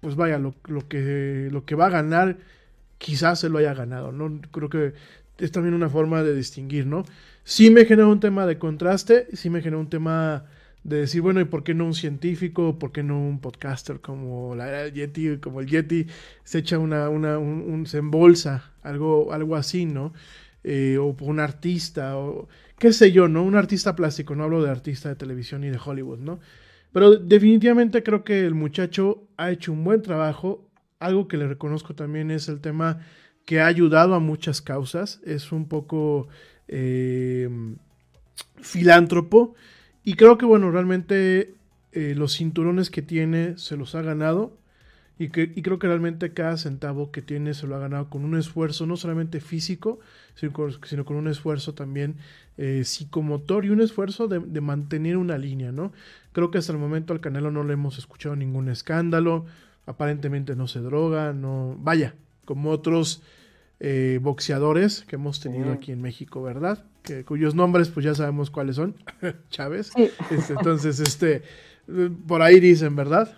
pues 0.02 0.16
vaya, 0.16 0.38
lo, 0.38 0.54
lo, 0.68 0.88
que, 0.88 1.50
lo 1.52 1.66
que 1.66 1.74
va 1.74 1.88
a 1.88 1.90
ganar, 1.90 2.38
quizás 3.00 3.40
se 3.40 3.50
lo 3.50 3.58
haya 3.58 3.74
ganado, 3.74 4.12
¿no? 4.12 4.40
Creo 4.52 4.70
que 4.70 4.94
es 5.40 5.52
también 5.52 5.74
una 5.74 5.90
forma 5.90 6.22
de 6.22 6.36
distinguir, 6.36 6.86
¿no? 6.86 7.06
Sí 7.44 7.72
me 7.72 7.86
genera 7.86 8.08
un 8.08 8.20
tema 8.20 8.46
de 8.46 8.60
contraste, 8.60 9.30
sí 9.34 9.50
me 9.50 9.64
genera 9.64 9.80
un 9.80 9.90
tema 9.90 10.46
de 10.88 11.02
decir, 11.02 11.22
bueno, 11.22 11.42
¿y 11.42 11.46
por 11.46 11.66
qué 11.66 11.74
no 11.74 11.86
un 11.86 11.94
científico? 11.94 12.80
¿Por 12.80 12.94
qué 12.94 13.04
no 13.04 13.20
un 13.20 13.42
podcaster 13.42 14.00
como 14.00 14.56
la 14.56 14.88
Yeti, 14.88 15.38
como 15.38 15.60
el 15.60 15.68
Yeti 15.68 16.08
se 16.46 16.60
echa 16.60 16.80
una, 16.80 17.10
una 17.10 17.38
un, 17.38 17.86
se 17.86 17.98
embolsa, 17.98 18.72
algo, 18.84 19.34
algo 19.34 19.58
así, 19.58 19.86
¿no? 19.86 20.14
Eh, 20.64 20.98
o 20.98 21.14
un 21.20 21.42
artista, 21.42 22.18
o 22.18 22.48
qué 22.80 22.94
sé 22.94 23.12
yo, 23.12 23.28
¿no? 23.28 23.44
Un 23.44 23.56
artista 23.56 23.98
plástico, 23.98 24.34
no 24.34 24.46
hablo 24.46 24.64
de 24.64 24.72
artista 24.72 25.10
de 25.10 25.18
televisión 25.18 25.60
ni 25.62 25.70
de 25.70 25.80
Hollywood, 25.84 26.20
¿no? 26.20 26.40
Pero 26.94 27.18
definitivamente 27.18 28.02
creo 28.02 28.24
que 28.24 28.46
el 28.46 28.56
muchacho 28.56 29.28
ha 29.36 29.52
hecho 29.52 29.74
un 29.74 29.84
buen 29.84 30.02
trabajo. 30.02 30.70
Algo 31.00 31.28
que 31.28 31.36
le 31.36 31.50
reconozco 31.50 31.96
también 31.96 32.32
es 32.32 32.48
el 32.48 32.62
tema 32.62 33.02
que 33.46 33.60
ha 33.60 33.68
ayudado 33.68 34.16
a 34.16 34.20
muchas 34.22 34.62
causas. 34.62 35.20
Es 35.26 35.52
un 35.52 35.68
poco 35.68 36.30
eh, 36.70 37.50
filántropo. 38.62 39.54
Y 40.08 40.14
creo 40.14 40.38
que, 40.38 40.46
bueno, 40.46 40.72
realmente 40.72 41.56
eh, 41.92 42.14
los 42.16 42.38
cinturones 42.38 42.90
que 42.90 43.02
tiene 43.02 43.58
se 43.58 43.76
los 43.76 43.94
ha 43.94 44.02
ganado. 44.02 44.58
Y, 45.20 45.28
que, 45.28 45.54
creo 45.62 45.80
que 45.80 45.88
realmente 45.88 46.32
cada 46.32 46.56
centavo 46.56 47.12
que 47.12 47.22
tiene 47.22 47.54
se 47.54 47.68
lo 47.68 47.76
ha 47.76 47.80
ganado 47.80 48.10
con 48.10 48.24
un 48.24 48.38
esfuerzo 48.38 48.86
no 48.86 48.96
solamente 48.96 49.42
físico, 49.42 50.00
sino 50.34 51.04
con, 51.04 51.18
un 51.18 51.28
esfuerzo 51.28 51.74
también 51.74 52.16
eh, 52.58 52.84
psicomotor 52.86 53.66
y 53.66 53.70
un 53.70 53.82
esfuerzo 53.82 54.30
de, 54.30 54.62
mantener 54.62 55.18
una 55.18 55.38
línea, 55.38 55.74
¿no? 55.74 55.92
Creo 56.32 56.52
que 56.52 56.60
hasta 56.60 56.72
el 56.72 56.78
momento 56.78 57.12
al 57.12 57.20
Canelo 57.20 57.52
no 57.52 57.66
le 57.66 57.74
hemos 57.74 57.98
escuchado 57.98 58.38
ningún 58.38 58.70
escándalo, 58.70 59.46
aparentemente 59.88 60.56
no 60.56 60.70
se 60.70 60.80
droga, 60.80 61.34
no... 61.34 61.76
Vaya, 61.82 62.16
como 62.46 62.70
otros 62.70 63.22
eh, 63.80 64.20
boxeadores 64.22 65.04
que 65.04 65.16
hemos 65.16 65.40
tenido 65.40 65.72
aquí 65.72 65.92
en 65.92 66.02
México, 66.02 66.42
¿verdad? 66.42 66.84
cuyos 67.26 67.56
nombres 67.56 67.88
pues 67.88 68.06
ya 68.06 68.14
sabemos 68.14 68.52
cuáles 68.52 68.76
son, 68.76 68.96
Chávez. 69.50 69.92
Este, 69.96 70.54
entonces, 70.54 71.00
este, 71.00 71.42
por 72.28 72.42
ahí 72.42 72.60
dicen, 72.60 72.98
¿verdad? 72.98 73.30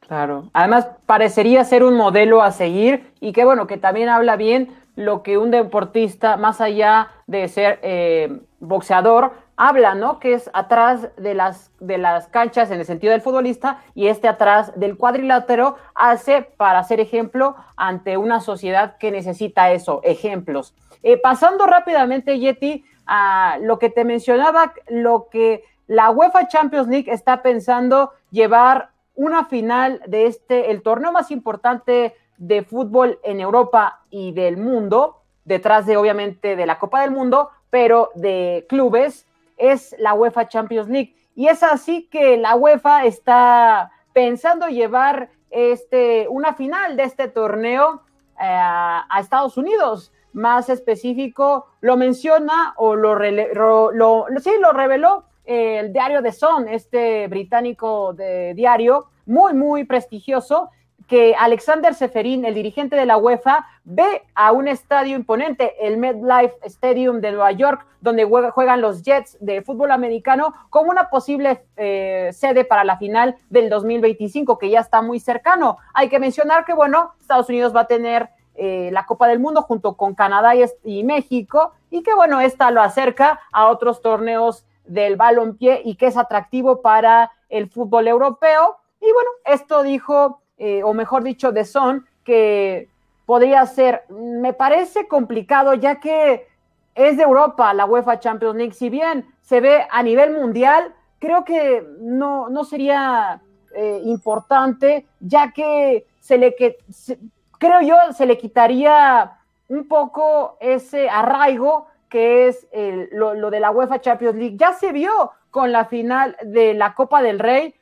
Claro. 0.00 0.48
Además, 0.54 0.88
parecería 1.04 1.62
ser 1.64 1.84
un 1.84 1.94
modelo 1.94 2.42
a 2.42 2.50
seguir 2.50 3.12
y 3.20 3.32
que 3.32 3.44
bueno, 3.44 3.66
que 3.66 3.76
también 3.76 4.08
habla 4.08 4.36
bien 4.36 4.70
lo 4.96 5.22
que 5.22 5.36
un 5.38 5.50
deportista, 5.50 6.36
más 6.38 6.60
allá 6.60 7.08
de 7.26 7.46
ser 7.48 7.78
eh, 7.82 8.40
boxeador, 8.58 9.32
habla, 9.58 9.96
¿no? 9.96 10.20
Que 10.20 10.34
es 10.34 10.48
atrás 10.54 11.08
de 11.16 11.34
las, 11.34 11.72
de 11.80 11.98
las 11.98 12.28
canchas 12.28 12.70
en 12.70 12.78
el 12.78 12.86
sentido 12.86 13.10
del 13.10 13.20
futbolista 13.20 13.82
y 13.92 14.06
este 14.06 14.28
atrás 14.28 14.72
del 14.78 14.96
cuadrilátero 14.96 15.76
hace 15.96 16.42
para 16.42 16.82
ser 16.84 17.00
ejemplo 17.00 17.56
ante 17.76 18.16
una 18.16 18.40
sociedad 18.40 18.96
que 18.98 19.10
necesita 19.10 19.72
eso, 19.72 20.00
ejemplos. 20.04 20.74
Eh, 21.02 21.18
pasando 21.18 21.66
rápidamente, 21.66 22.38
Yeti, 22.38 22.84
a 23.04 23.58
lo 23.60 23.80
que 23.80 23.90
te 23.90 24.04
mencionaba, 24.04 24.72
lo 24.88 25.28
que 25.28 25.64
la 25.88 26.10
UEFA 26.10 26.46
Champions 26.46 26.86
League 26.86 27.10
está 27.12 27.42
pensando 27.42 28.12
llevar 28.30 28.90
una 29.16 29.44
final 29.46 30.00
de 30.06 30.26
este, 30.26 30.70
el 30.70 30.82
torneo 30.82 31.10
más 31.10 31.32
importante 31.32 32.14
de 32.36 32.62
fútbol 32.62 33.18
en 33.24 33.40
Europa 33.40 34.02
y 34.08 34.30
del 34.30 34.56
mundo, 34.56 35.16
detrás 35.44 35.84
de 35.86 35.96
obviamente 35.96 36.54
de 36.54 36.66
la 36.66 36.78
Copa 36.78 37.00
del 37.00 37.10
Mundo, 37.10 37.50
pero 37.70 38.10
de 38.14 38.66
clubes, 38.68 39.26
es 39.58 39.94
la 39.98 40.14
UEFA 40.14 40.48
Champions 40.48 40.88
League. 40.88 41.14
Y 41.34 41.48
es 41.48 41.62
así 41.62 42.08
que 42.10 42.36
la 42.36 42.56
UEFA 42.56 43.04
está 43.04 43.90
pensando 44.12 44.68
llevar 44.68 45.30
este, 45.50 46.26
una 46.28 46.54
final 46.54 46.96
de 46.96 47.04
este 47.04 47.28
torneo 47.28 48.02
eh, 48.40 48.44
a 48.44 49.18
Estados 49.20 49.56
Unidos 49.56 50.12
más 50.32 50.68
específico, 50.68 51.66
lo 51.80 51.96
menciona 51.96 52.74
o 52.76 52.94
lo, 52.94 53.14
lo, 53.14 54.26
sí, 54.40 54.50
lo 54.60 54.72
reveló 54.72 55.24
eh, 55.44 55.78
el 55.78 55.92
diario 55.92 56.22
The 56.22 56.32
Sun, 56.32 56.68
este 56.68 57.26
británico 57.28 58.12
de 58.12 58.54
diario, 58.54 59.06
muy, 59.26 59.54
muy 59.54 59.84
prestigioso, 59.84 60.70
que 61.08 61.34
Alexander 61.36 61.94
Seferin, 61.94 62.44
el 62.44 62.54
dirigente 62.54 62.94
de 62.94 63.06
la 63.06 63.16
UEFA, 63.16 63.66
ve 63.84 64.22
a 64.34 64.52
un 64.52 64.68
estadio 64.68 65.16
imponente, 65.16 65.74
el 65.80 65.96
MetLife 65.96 66.54
Stadium 66.64 67.22
de 67.22 67.32
Nueva 67.32 67.50
York, 67.52 67.86
donde 68.02 68.24
juegan 68.24 68.82
los 68.82 69.02
Jets 69.02 69.38
de 69.40 69.62
fútbol 69.62 69.90
americano, 69.90 70.54
como 70.68 70.90
una 70.90 71.08
posible 71.08 71.64
eh, 71.76 72.28
sede 72.34 72.66
para 72.66 72.84
la 72.84 72.98
final 72.98 73.36
del 73.48 73.70
2025, 73.70 74.58
que 74.58 74.68
ya 74.68 74.80
está 74.80 75.00
muy 75.00 75.18
cercano. 75.18 75.78
Hay 75.94 76.10
que 76.10 76.18
mencionar 76.18 76.66
que, 76.66 76.74
bueno, 76.74 77.14
Estados 77.18 77.48
Unidos 77.48 77.74
va 77.74 77.80
a 77.80 77.86
tener 77.86 78.28
eh, 78.54 78.90
la 78.92 79.06
Copa 79.06 79.28
del 79.28 79.38
Mundo 79.38 79.62
junto 79.62 79.94
con 79.94 80.14
Canadá 80.14 80.52
y, 80.84 81.04
México, 81.04 81.72
y 81.90 82.02
que 82.02 82.12
bueno, 82.12 82.40
esta 82.40 82.70
lo 82.70 82.82
acerca 82.82 83.40
a 83.50 83.68
otros 83.68 84.02
torneos 84.02 84.66
del 84.84 85.16
balompié 85.16 85.80
y 85.84 85.94
que 85.94 86.06
es 86.06 86.18
atractivo 86.18 86.82
para 86.82 87.30
el 87.48 87.70
fútbol 87.70 88.08
europeo. 88.08 88.76
Y 89.00 89.10
bueno, 89.12 89.30
esto 89.44 89.82
dijo, 89.82 90.42
eh, 90.58 90.82
o 90.82 90.92
mejor 90.94 91.22
dicho, 91.22 91.52
de 91.52 91.64
Son, 91.64 92.06
que 92.24 92.88
podría 93.26 93.64
ser, 93.66 94.02
me 94.08 94.52
parece 94.52 95.06
complicado 95.08 95.74
ya 95.74 96.00
que 96.00 96.46
es 96.94 97.16
de 97.16 97.22
Europa 97.22 97.72
la 97.74 97.84
UEFA 97.84 98.18
Champions 98.20 98.56
League, 98.56 98.72
si 98.74 98.90
bien 98.90 99.26
se 99.42 99.60
ve 99.60 99.86
a 99.90 100.02
nivel 100.02 100.32
mundial, 100.32 100.94
creo 101.18 101.44
que 101.44 101.86
no, 102.00 102.48
no 102.48 102.64
sería 102.64 103.40
eh, 103.74 104.00
importante, 104.04 105.06
ya 105.20 105.52
que 105.52 106.06
se 106.20 106.38
le 106.38 106.54
que 106.56 106.78
creo 107.58 107.80
yo 107.82 107.96
se 108.12 108.26
le 108.26 108.36
quitaría 108.38 109.32
un 109.68 109.86
poco 109.88 110.56
ese 110.60 111.08
arraigo 111.08 111.86
que 112.08 112.48
es 112.48 112.66
el- 112.72 113.08
lo, 113.12 113.34
lo 113.34 113.50
de 113.50 113.60
la 113.60 113.70
UEFA 113.70 114.00
Champions 114.00 114.36
League. 114.36 114.56
Ya 114.56 114.72
se 114.72 114.92
vio 114.92 115.32
con 115.50 115.72
la 115.72 115.84
final 115.84 116.36
de 116.42 116.72
la 116.74 116.94
Copa 116.94 117.20
del 117.22 117.38
Rey 117.38 117.74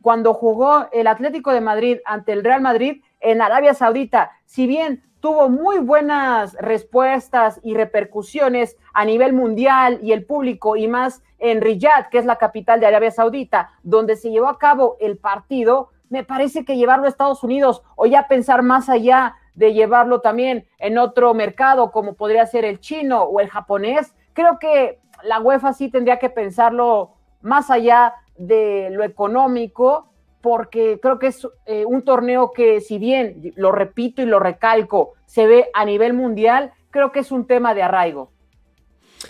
cuando 0.00 0.34
jugó 0.34 0.88
el 0.92 1.06
Atlético 1.06 1.52
de 1.52 1.60
Madrid 1.60 1.98
ante 2.04 2.32
el 2.32 2.44
Real 2.44 2.60
Madrid 2.60 3.02
en 3.20 3.42
Arabia 3.42 3.74
Saudita. 3.74 4.32
Si 4.44 4.66
bien 4.66 5.02
tuvo 5.20 5.48
muy 5.48 5.78
buenas 5.78 6.54
respuestas 6.54 7.60
y 7.62 7.74
repercusiones 7.74 8.76
a 8.92 9.04
nivel 9.04 9.32
mundial 9.32 10.00
y 10.02 10.12
el 10.12 10.26
público 10.26 10.76
y 10.76 10.88
más 10.88 11.22
en 11.38 11.60
Riyadh, 11.60 12.08
que 12.10 12.18
es 12.18 12.24
la 12.24 12.36
capital 12.36 12.80
de 12.80 12.86
Arabia 12.86 13.12
Saudita, 13.12 13.70
donde 13.82 14.16
se 14.16 14.30
llevó 14.30 14.48
a 14.48 14.58
cabo 14.58 14.96
el 15.00 15.18
partido, 15.18 15.90
me 16.08 16.24
parece 16.24 16.64
que 16.64 16.76
llevarlo 16.76 17.06
a 17.06 17.08
Estados 17.08 17.42
Unidos 17.44 17.82
o 17.96 18.06
ya 18.06 18.28
pensar 18.28 18.62
más 18.62 18.88
allá 18.88 19.36
de 19.54 19.72
llevarlo 19.72 20.20
también 20.20 20.66
en 20.78 20.98
otro 20.98 21.34
mercado 21.34 21.90
como 21.92 22.14
podría 22.14 22.44
ser 22.46 22.64
el 22.64 22.80
chino 22.80 23.22
o 23.22 23.40
el 23.40 23.48
japonés, 23.48 24.14
creo 24.32 24.58
que 24.58 24.98
la 25.22 25.40
UEFA 25.40 25.72
sí 25.72 25.88
tendría 25.88 26.18
que 26.18 26.30
pensarlo 26.30 27.14
más 27.42 27.70
allá 27.70 28.14
de 28.36 28.90
lo 28.90 29.04
económico, 29.04 30.12
porque 30.40 30.98
creo 31.00 31.18
que 31.18 31.28
es 31.28 31.46
eh, 31.66 31.84
un 31.84 32.02
torneo 32.02 32.52
que 32.52 32.80
si 32.80 32.98
bien, 32.98 33.52
lo 33.56 33.72
repito 33.72 34.22
y 34.22 34.26
lo 34.26 34.40
recalco, 34.40 35.12
se 35.26 35.46
ve 35.46 35.66
a 35.72 35.84
nivel 35.84 36.14
mundial, 36.14 36.72
creo 36.90 37.12
que 37.12 37.20
es 37.20 37.30
un 37.30 37.46
tema 37.46 37.74
de 37.74 37.82
arraigo. 37.82 38.32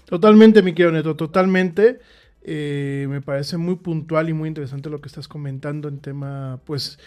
Totalmente, 0.06 0.62
mi 0.62 0.72
querido 0.72 0.92
Neto, 0.92 1.16
totalmente. 1.16 1.98
Eh, 2.42 3.06
me 3.08 3.20
parece 3.20 3.56
muy 3.56 3.76
puntual 3.76 4.28
y 4.28 4.32
muy 4.32 4.48
interesante 4.48 4.90
lo 4.90 5.00
que 5.00 5.08
estás 5.08 5.28
comentando 5.28 5.88
en 5.88 6.00
tema, 6.00 6.60
pues, 6.64 6.98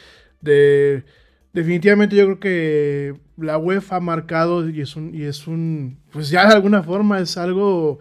de... 0.42 1.04
Definitivamente 1.52 2.18
yo 2.18 2.26
creo 2.26 2.40
que 2.42 3.16
la 3.38 3.58
UEFA 3.58 3.96
ha 3.96 4.00
marcado 4.02 4.70
y 4.70 4.82
es 4.82 4.98
un, 4.98 5.16
y 5.16 5.24
es 5.24 5.48
un, 5.48 6.00
pues 6.12 6.30
ya 6.30 6.50
de 6.50 6.54
alguna 6.54 6.84
forma 6.84 7.20
es 7.22 7.38
algo, 7.38 8.00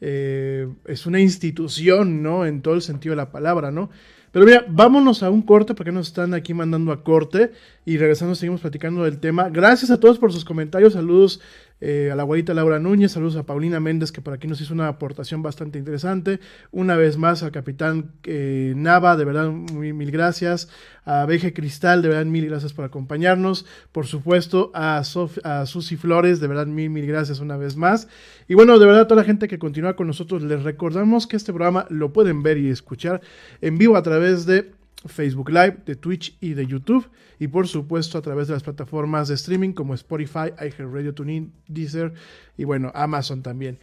eh, 0.00 0.68
es 0.86 1.06
una 1.06 1.20
institución, 1.20 2.22
¿no? 2.22 2.46
En 2.46 2.62
todo 2.62 2.74
el 2.74 2.82
sentido 2.82 3.12
de 3.12 3.16
la 3.16 3.30
palabra, 3.30 3.70
¿no? 3.70 3.90
Pero 4.32 4.44
mira, 4.44 4.66
vámonos 4.68 5.22
a 5.22 5.30
un 5.30 5.40
corte 5.40 5.74
porque 5.74 5.92
nos 5.92 6.08
están 6.08 6.34
aquí 6.34 6.52
mandando 6.52 6.92
a 6.92 7.02
corte 7.02 7.52
y 7.86 7.96
regresando 7.96 8.34
seguimos 8.34 8.60
platicando 8.60 9.04
del 9.04 9.18
tema. 9.18 9.48
Gracias 9.48 9.90
a 9.90 9.98
todos 9.98 10.18
por 10.18 10.30
sus 10.30 10.44
comentarios, 10.44 10.92
saludos 10.92 11.40
eh, 11.80 12.10
a 12.10 12.16
la 12.16 12.22
abuelita 12.22 12.54
Laura 12.54 12.78
Núñez, 12.78 13.12
saludos 13.12 13.36
a 13.36 13.44
Paulina 13.44 13.80
Méndez 13.80 14.10
que 14.10 14.22
por 14.22 14.32
aquí 14.32 14.46
nos 14.48 14.60
hizo 14.62 14.72
una 14.72 14.88
aportación 14.88 15.42
bastante 15.42 15.78
interesante. 15.78 16.40
Una 16.70 16.96
vez 16.96 17.18
más 17.18 17.42
al 17.42 17.52
capitán 17.52 18.12
eh, 18.24 18.72
Nava, 18.76 19.16
de 19.16 19.24
verdad 19.24 19.50
mil 19.50 20.10
gracias. 20.10 20.68
A 21.04 21.24
Beje 21.24 21.52
Cristal, 21.52 22.02
de 22.02 22.08
verdad 22.08 22.24
mil 22.24 22.46
gracias 22.46 22.72
por 22.72 22.84
acompañarnos. 22.84 23.66
Por 23.92 24.06
supuesto 24.06 24.70
a, 24.74 25.04
Sof 25.04 25.38
a 25.44 25.66
Susi 25.66 25.96
Flores, 25.96 26.40
de 26.40 26.48
verdad 26.48 26.66
mil, 26.66 26.90
mil 26.90 27.06
gracias 27.06 27.40
una 27.40 27.56
vez 27.56 27.76
más. 27.76 28.08
Y 28.48 28.54
bueno, 28.54 28.78
de 28.78 28.86
verdad 28.86 29.02
a 29.02 29.06
toda 29.06 29.20
la 29.20 29.26
gente 29.26 29.46
que 29.46 29.58
continúa 29.58 29.96
con 29.96 30.06
nosotros, 30.06 30.42
les 30.42 30.62
recordamos 30.62 31.26
que 31.26 31.36
este 31.36 31.52
programa 31.52 31.86
lo 31.90 32.12
pueden 32.12 32.42
ver 32.42 32.56
y 32.58 32.70
escuchar 32.70 33.20
en 33.60 33.76
vivo 33.76 33.96
a 33.96 34.02
través 34.02 34.46
de 34.46 34.72
Facebook 35.06 35.50
Live, 35.50 35.78
de 35.86 35.96
Twitch 35.96 36.36
y 36.40 36.54
de 36.54 36.66
YouTube. 36.66 37.08
Y 37.38 37.48
por 37.48 37.68
supuesto 37.68 38.18
a 38.18 38.22
través 38.22 38.48
de 38.48 38.54
las 38.54 38.62
plataformas 38.62 39.28
de 39.28 39.34
streaming 39.34 39.72
como 39.72 39.94
Spotify, 39.94 40.52
iHeartRadio, 40.58 41.14
TuneIn, 41.14 41.52
Deezer 41.68 42.12
y 42.56 42.64
bueno, 42.64 42.90
Amazon 42.94 43.42
también. 43.42 43.78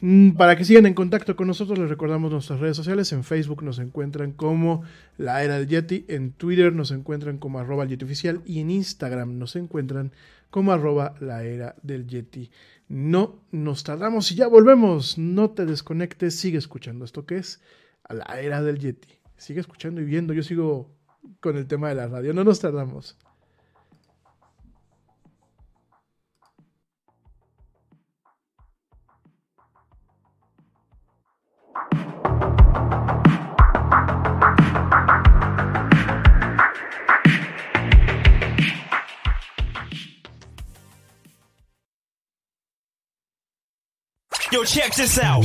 Mm, 0.00 0.32
Para 0.32 0.54
que 0.54 0.64
sigan 0.64 0.86
en 0.86 0.92
contacto 0.94 1.34
con 1.34 1.46
nosotros, 1.46 1.78
les 1.78 1.88
recordamos 1.88 2.30
nuestras 2.30 2.60
redes 2.60 2.76
sociales. 2.76 3.10
En 3.12 3.24
Facebook 3.24 3.62
nos 3.62 3.78
encuentran 3.78 4.32
como 4.32 4.82
La 5.16 5.42
Era 5.42 5.58
del 5.58 5.66
Yeti, 5.66 6.04
en 6.08 6.32
Twitter 6.32 6.74
nos 6.74 6.90
encuentran 6.90 7.38
como 7.38 7.58
arroba 7.58 7.84
el 7.84 7.88
Yeti 7.88 8.04
Oficial 8.04 8.42
y 8.44 8.60
en 8.60 8.70
Instagram 8.70 9.38
nos 9.38 9.56
encuentran 9.56 10.12
como 10.50 10.72
arroba 10.72 11.14
La 11.20 11.42
Era 11.44 11.74
del 11.82 12.06
Yeti. 12.06 12.50
No 12.88 13.40
nos 13.50 13.82
tardamos 13.82 14.30
y 14.30 14.34
ya 14.34 14.46
volvemos. 14.46 15.16
No 15.16 15.50
te 15.50 15.64
desconectes, 15.64 16.36
sigue 16.36 16.58
escuchando 16.58 17.04
esto 17.04 17.24
que 17.24 17.38
es 17.38 17.62
La 18.08 18.40
Era 18.40 18.62
del 18.62 18.78
Yeti. 18.78 19.23
Sigue 19.36 19.60
escuchando 19.60 20.00
y 20.00 20.04
viendo, 20.04 20.32
yo 20.32 20.42
sigo 20.42 20.90
con 21.40 21.56
el 21.56 21.66
tema 21.66 21.88
de 21.88 21.94
la 21.96 22.08
radio, 22.08 22.32
no 22.32 22.44
nos 22.44 22.60
tardamos. 22.60 23.16
Yo, 44.54 44.64
check 44.64 44.94
this 44.94 45.18
out. 45.18 45.44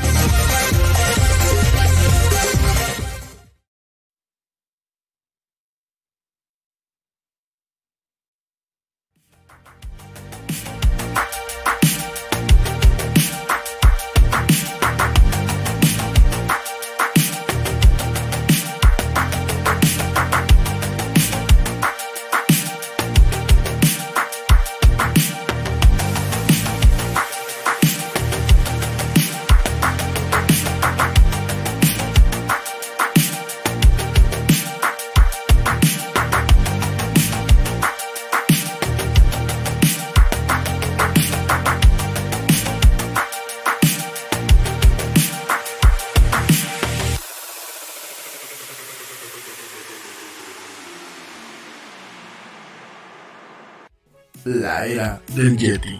era 54.85 55.21
del 55.35 55.57
Yeti. 55.57 55.99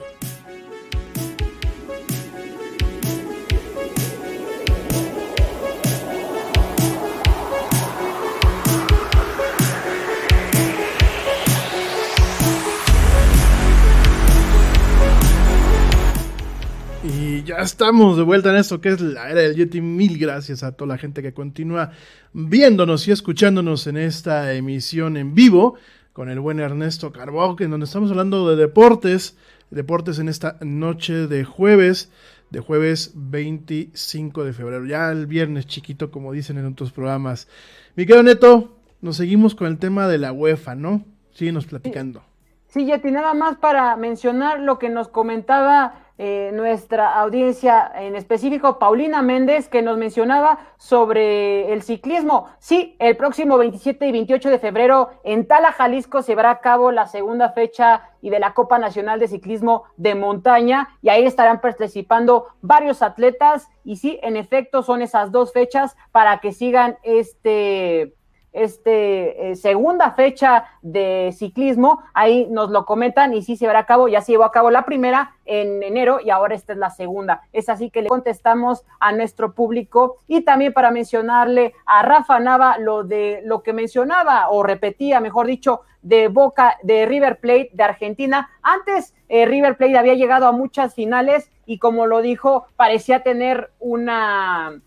ya 17.43 17.57
estamos 17.57 18.17
de 18.17 18.23
vuelta 18.23 18.51
en 18.51 18.57
esto 18.57 18.79
que 18.79 18.89
es 18.89 19.01
la 19.01 19.29
era 19.29 19.41
del 19.41 19.55
Yeti. 19.55 19.81
Mil 19.81 20.17
gracias 20.17 20.63
a 20.63 20.73
toda 20.73 20.89
la 20.89 20.97
gente 20.97 21.21
que 21.21 21.33
continúa 21.33 21.91
viéndonos 22.33 23.07
y 23.07 23.11
escuchándonos 23.11 23.87
en 23.87 23.97
esta 23.97 24.53
emisión 24.53 25.17
en 25.17 25.33
vivo 25.33 25.77
con 26.13 26.29
el 26.29 26.39
buen 26.39 26.59
Ernesto 26.59 27.11
Carbó, 27.11 27.55
en 27.59 27.71
donde 27.71 27.85
estamos 27.85 28.11
hablando 28.11 28.49
de 28.49 28.55
deportes, 28.55 29.37
deportes 29.69 30.19
en 30.19 30.27
esta 30.27 30.57
noche 30.61 31.27
de 31.27 31.43
jueves, 31.43 32.11
de 32.49 32.59
jueves 32.59 33.13
25 33.15 34.43
de 34.43 34.53
febrero, 34.53 34.85
ya 34.85 35.09
el 35.11 35.25
viernes 35.25 35.67
chiquito 35.67 36.11
como 36.11 36.33
dicen 36.33 36.57
en 36.57 36.65
otros 36.65 36.91
programas. 36.91 37.47
Mi 37.95 38.05
querido 38.05 38.23
Neto, 38.23 38.77
nos 39.01 39.17
seguimos 39.17 39.55
con 39.55 39.67
el 39.67 39.77
tema 39.77 40.07
de 40.07 40.17
la 40.17 40.33
UEFA, 40.33 40.75
¿no? 40.75 41.03
Síguenos 41.33 41.65
platicando. 41.65 42.23
Sí, 42.67 42.85
Yeti, 42.85 43.11
nada 43.11 43.33
más 43.33 43.57
para 43.57 43.95
mencionar 43.97 44.59
lo 44.59 44.79
que 44.79 44.89
nos 44.89 45.07
comentaba 45.09 46.10
eh, 46.23 46.51
nuestra 46.53 47.19
audiencia, 47.19 47.91
en 47.95 48.15
específico 48.15 48.77
Paulina 48.77 49.23
Méndez, 49.23 49.67
que 49.67 49.81
nos 49.81 49.97
mencionaba 49.97 50.59
sobre 50.77 51.73
el 51.73 51.81
ciclismo. 51.81 52.45
Sí, 52.59 52.95
el 52.99 53.17
próximo 53.17 53.57
27 53.57 54.05
y 54.05 54.11
28 54.11 54.51
de 54.51 54.59
febrero 54.59 55.09
en 55.23 55.47
Tala, 55.47 55.71
Jalisco, 55.71 56.21
se 56.21 56.33
llevará 56.33 56.51
a 56.51 56.59
cabo 56.59 56.91
la 56.91 57.07
segunda 57.07 57.49
fecha 57.53 58.07
y 58.21 58.29
de 58.29 58.37
la 58.37 58.53
Copa 58.53 58.77
Nacional 58.77 59.19
de 59.19 59.29
Ciclismo 59.29 59.85
de 59.97 60.13
Montaña, 60.13 60.89
y 61.01 61.09
ahí 61.09 61.25
estarán 61.25 61.59
participando 61.59 62.49
varios 62.61 63.01
atletas, 63.01 63.67
y 63.83 63.95
sí, 63.95 64.19
en 64.21 64.37
efecto, 64.37 64.83
son 64.83 65.01
esas 65.01 65.31
dos 65.31 65.51
fechas 65.51 65.97
para 66.11 66.37
que 66.37 66.51
sigan 66.51 66.99
este 67.01 68.13
este, 68.53 69.51
eh, 69.51 69.55
segunda 69.55 70.11
fecha 70.11 70.65
de 70.81 71.33
ciclismo, 71.37 72.01
ahí 72.13 72.47
nos 72.49 72.69
lo 72.69 72.85
comentan 72.85 73.33
y 73.33 73.41
sí 73.41 73.55
se 73.55 73.67
verá 73.67 73.79
a 73.79 73.85
cabo, 73.85 74.07
ya 74.07 74.21
se 74.21 74.33
llevó 74.33 74.43
a 74.43 74.51
cabo 74.51 74.71
la 74.71 74.85
primera 74.85 75.35
en 75.45 75.81
enero 75.83 76.19
y 76.23 76.29
ahora 76.29 76.55
esta 76.55 76.73
es 76.73 76.79
la 76.79 76.89
segunda. 76.89 77.41
Es 77.53 77.69
así 77.69 77.89
que 77.89 78.01
le 78.01 78.09
contestamos 78.09 78.83
a 78.99 79.11
nuestro 79.11 79.53
público 79.53 80.17
y 80.27 80.41
también 80.41 80.73
para 80.73 80.91
mencionarle 80.91 81.73
a 81.85 82.03
Rafa 82.03 82.39
Nava 82.39 82.77
lo 82.77 83.03
de 83.03 83.41
lo 83.45 83.63
que 83.63 83.73
mencionaba 83.73 84.49
o 84.49 84.63
repetía, 84.63 85.19
mejor 85.19 85.47
dicho, 85.47 85.81
de 86.01 86.27
Boca, 86.27 86.77
de 86.83 87.05
River 87.05 87.39
Plate 87.39 87.69
de 87.73 87.83
Argentina. 87.83 88.49
Antes 88.61 89.13
eh, 89.29 89.45
River 89.45 89.77
Plate 89.77 89.97
había 89.97 90.15
llegado 90.15 90.47
a 90.47 90.51
muchas 90.51 90.93
finales 90.93 91.51
y 91.65 91.77
como 91.77 92.05
lo 92.05 92.21
dijo, 92.21 92.65
parecía 92.75 93.23
tener 93.23 93.71
una 93.79 94.81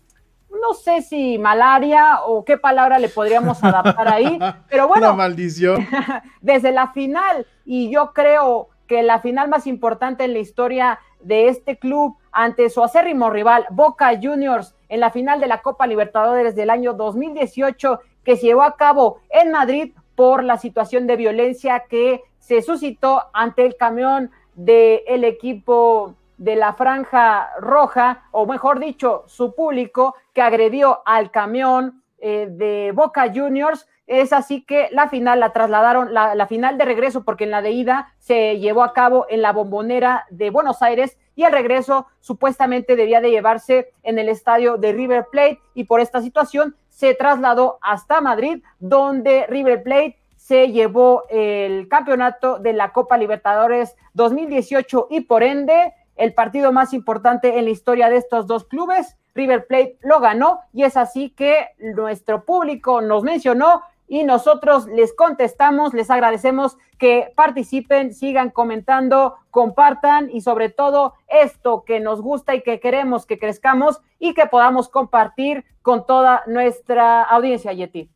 no 0.61 0.73
sé 0.73 1.01
si 1.01 1.37
malaria 1.37 2.21
o 2.25 2.43
qué 2.43 2.57
palabra 2.57 2.99
le 2.99 3.09
podríamos 3.09 3.63
adaptar 3.63 4.07
ahí, 4.07 4.39
pero 4.69 4.87
bueno. 4.87 5.07
Una 5.07 5.15
maldición. 5.15 5.87
Desde 6.41 6.71
la 6.71 6.91
final, 6.91 7.45
y 7.65 7.89
yo 7.91 8.13
creo 8.13 8.69
que 8.87 9.03
la 9.03 9.19
final 9.19 9.49
más 9.49 9.67
importante 9.67 10.23
en 10.23 10.33
la 10.33 10.39
historia 10.39 10.99
de 11.19 11.47
este 11.47 11.77
club 11.77 12.17
ante 12.31 12.69
su 12.69 12.83
acérrimo 12.83 13.29
rival, 13.29 13.65
Boca 13.71 14.11
Juniors, 14.21 14.75
en 14.89 14.99
la 14.99 15.09
final 15.09 15.39
de 15.39 15.47
la 15.47 15.61
Copa 15.61 15.87
Libertadores 15.87 16.55
del 16.55 16.69
año 16.69 16.93
2018, 16.93 17.99
que 18.23 18.37
se 18.37 18.47
llevó 18.47 18.63
a 18.63 18.75
cabo 18.75 19.19
en 19.29 19.51
Madrid 19.51 19.93
por 20.15 20.43
la 20.43 20.57
situación 20.57 21.07
de 21.07 21.15
violencia 21.15 21.83
que 21.89 22.21
se 22.39 22.61
suscitó 22.61 23.23
ante 23.33 23.65
el 23.65 23.75
camión 23.75 24.31
del 24.53 25.23
equipo 25.23 26.13
de 26.37 26.55
la 26.55 26.73
franja 26.73 27.49
roja, 27.59 28.23
o 28.31 28.45
mejor 28.45 28.79
dicho, 28.79 29.23
su 29.27 29.55
público 29.55 30.15
que 30.33 30.41
agredió 30.41 31.01
al 31.05 31.31
camión 31.31 32.03
eh, 32.19 32.47
de 32.49 32.91
Boca 32.93 33.31
Juniors. 33.33 33.87
Es 34.07 34.33
así 34.33 34.63
que 34.63 34.89
la 34.91 35.09
final 35.09 35.39
la 35.39 35.51
trasladaron, 35.51 36.13
la, 36.13 36.35
la, 36.35 36.47
final 36.47 36.77
de 36.77 36.85
regreso, 36.85 37.23
porque 37.23 37.45
en 37.45 37.51
la 37.51 37.61
de 37.61 37.71
ida 37.71 38.13
se 38.19 38.59
llevó 38.59 38.83
a 38.83 38.93
cabo 38.93 39.25
en 39.29 39.41
la 39.41 39.51
bombonera 39.51 40.25
de 40.29 40.51
Buenos 40.51 40.81
Aires 40.81 41.17
y 41.35 41.43
el 41.43 41.51
regreso 41.51 42.07
supuestamente 42.19 42.95
debía 42.95 43.21
de 43.21 43.31
llevarse 43.31 43.91
en 44.03 44.19
el 44.19 44.29
estadio 44.29 44.77
de 44.77 44.93
River 44.93 45.25
Plate 45.31 45.59
y 45.73 45.85
por 45.85 45.99
esta 45.99 46.21
situación 46.21 46.75
se 46.89 47.13
trasladó 47.13 47.77
hasta 47.81 48.21
Madrid, 48.21 48.63
donde 48.79 49.45
River 49.47 49.83
Plate 49.83 50.17
se 50.37 50.71
llevó 50.71 51.23
el 51.29 51.87
campeonato 51.89 52.59
de 52.59 52.71
la 52.73 52.93
Copa 52.93 53.17
Libertadores 53.17 53.95
2018 54.13 55.07
y 55.09 55.21
por 55.21 55.43
ende 55.43 55.93
el 56.15 56.33
partido 56.33 56.71
más 56.71 56.93
importante 56.93 57.57
en 57.57 57.65
la 57.65 57.71
historia 57.71 58.09
de 58.09 58.17
estos 58.17 58.47
dos 58.47 58.65
clubes. 58.65 59.17
River 59.33 59.67
Plate 59.67 59.97
lo 60.01 60.19
ganó 60.19 60.61
y 60.71 60.83
es 60.83 60.97
así 60.97 61.29
que 61.29 61.69
nuestro 61.77 62.45
público 62.45 63.01
nos 63.01 63.23
mencionó 63.23 63.81
y 64.07 64.23
nosotros 64.23 64.87
les 64.87 65.13
contestamos, 65.13 65.93
les 65.93 66.09
agradecemos 66.09 66.77
que 66.97 67.33
participen, 67.35 68.13
sigan 68.13 68.49
comentando, 68.49 69.35
compartan 69.51 70.29
y 70.31 70.41
sobre 70.41 70.69
todo 70.69 71.15
esto 71.27 71.83
que 71.85 71.99
nos 71.99 72.21
gusta 72.21 72.55
y 72.55 72.61
que 72.61 72.79
queremos 72.79 73.25
que 73.25 73.39
crezcamos 73.39 74.01
y 74.19 74.33
que 74.33 74.45
podamos 74.45 74.89
compartir 74.89 75.65
con 75.81 76.05
toda 76.05 76.43
nuestra 76.47 77.23
audiencia, 77.23 77.73
Yeti. 77.73 78.14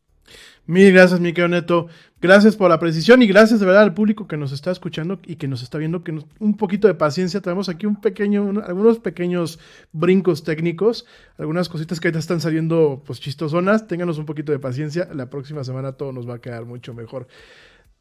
Mil 0.66 0.92
gracias, 0.92 1.18
mi 1.20 1.32
querido 1.32 1.48
Neto. 1.48 1.88
Gracias 2.20 2.54
por 2.54 2.68
la 2.68 2.78
precisión 2.78 3.22
y 3.22 3.26
gracias 3.26 3.60
de 3.60 3.66
verdad 3.66 3.82
al 3.82 3.94
público 3.94 4.28
que 4.28 4.36
nos 4.36 4.52
está 4.52 4.70
escuchando 4.70 5.18
y 5.26 5.36
que 5.36 5.48
nos 5.48 5.62
está 5.62 5.78
viendo. 5.78 6.04
Que 6.04 6.16
un 6.38 6.56
poquito 6.56 6.86
de 6.86 6.94
paciencia. 6.94 7.40
Tenemos 7.40 7.68
aquí 7.68 7.86
un 7.86 8.00
pequeño, 8.00 8.62
algunos 8.64 8.98
pequeños 8.98 9.58
brincos 9.92 10.44
técnicos, 10.44 11.06
algunas 11.38 11.68
cositas 11.68 11.98
que 11.98 12.08
ahorita 12.08 12.18
están 12.18 12.40
saliendo 12.40 13.02
pues 13.04 13.20
chistosonas. 13.20 13.88
Ténganos 13.88 14.18
un 14.18 14.26
poquito 14.26 14.52
de 14.52 14.58
paciencia. 14.58 15.08
La 15.14 15.30
próxima 15.30 15.64
semana 15.64 15.92
todo 15.92 16.12
nos 16.12 16.28
va 16.28 16.34
a 16.34 16.40
quedar 16.40 16.66
mucho 16.66 16.94
mejor. 16.94 17.26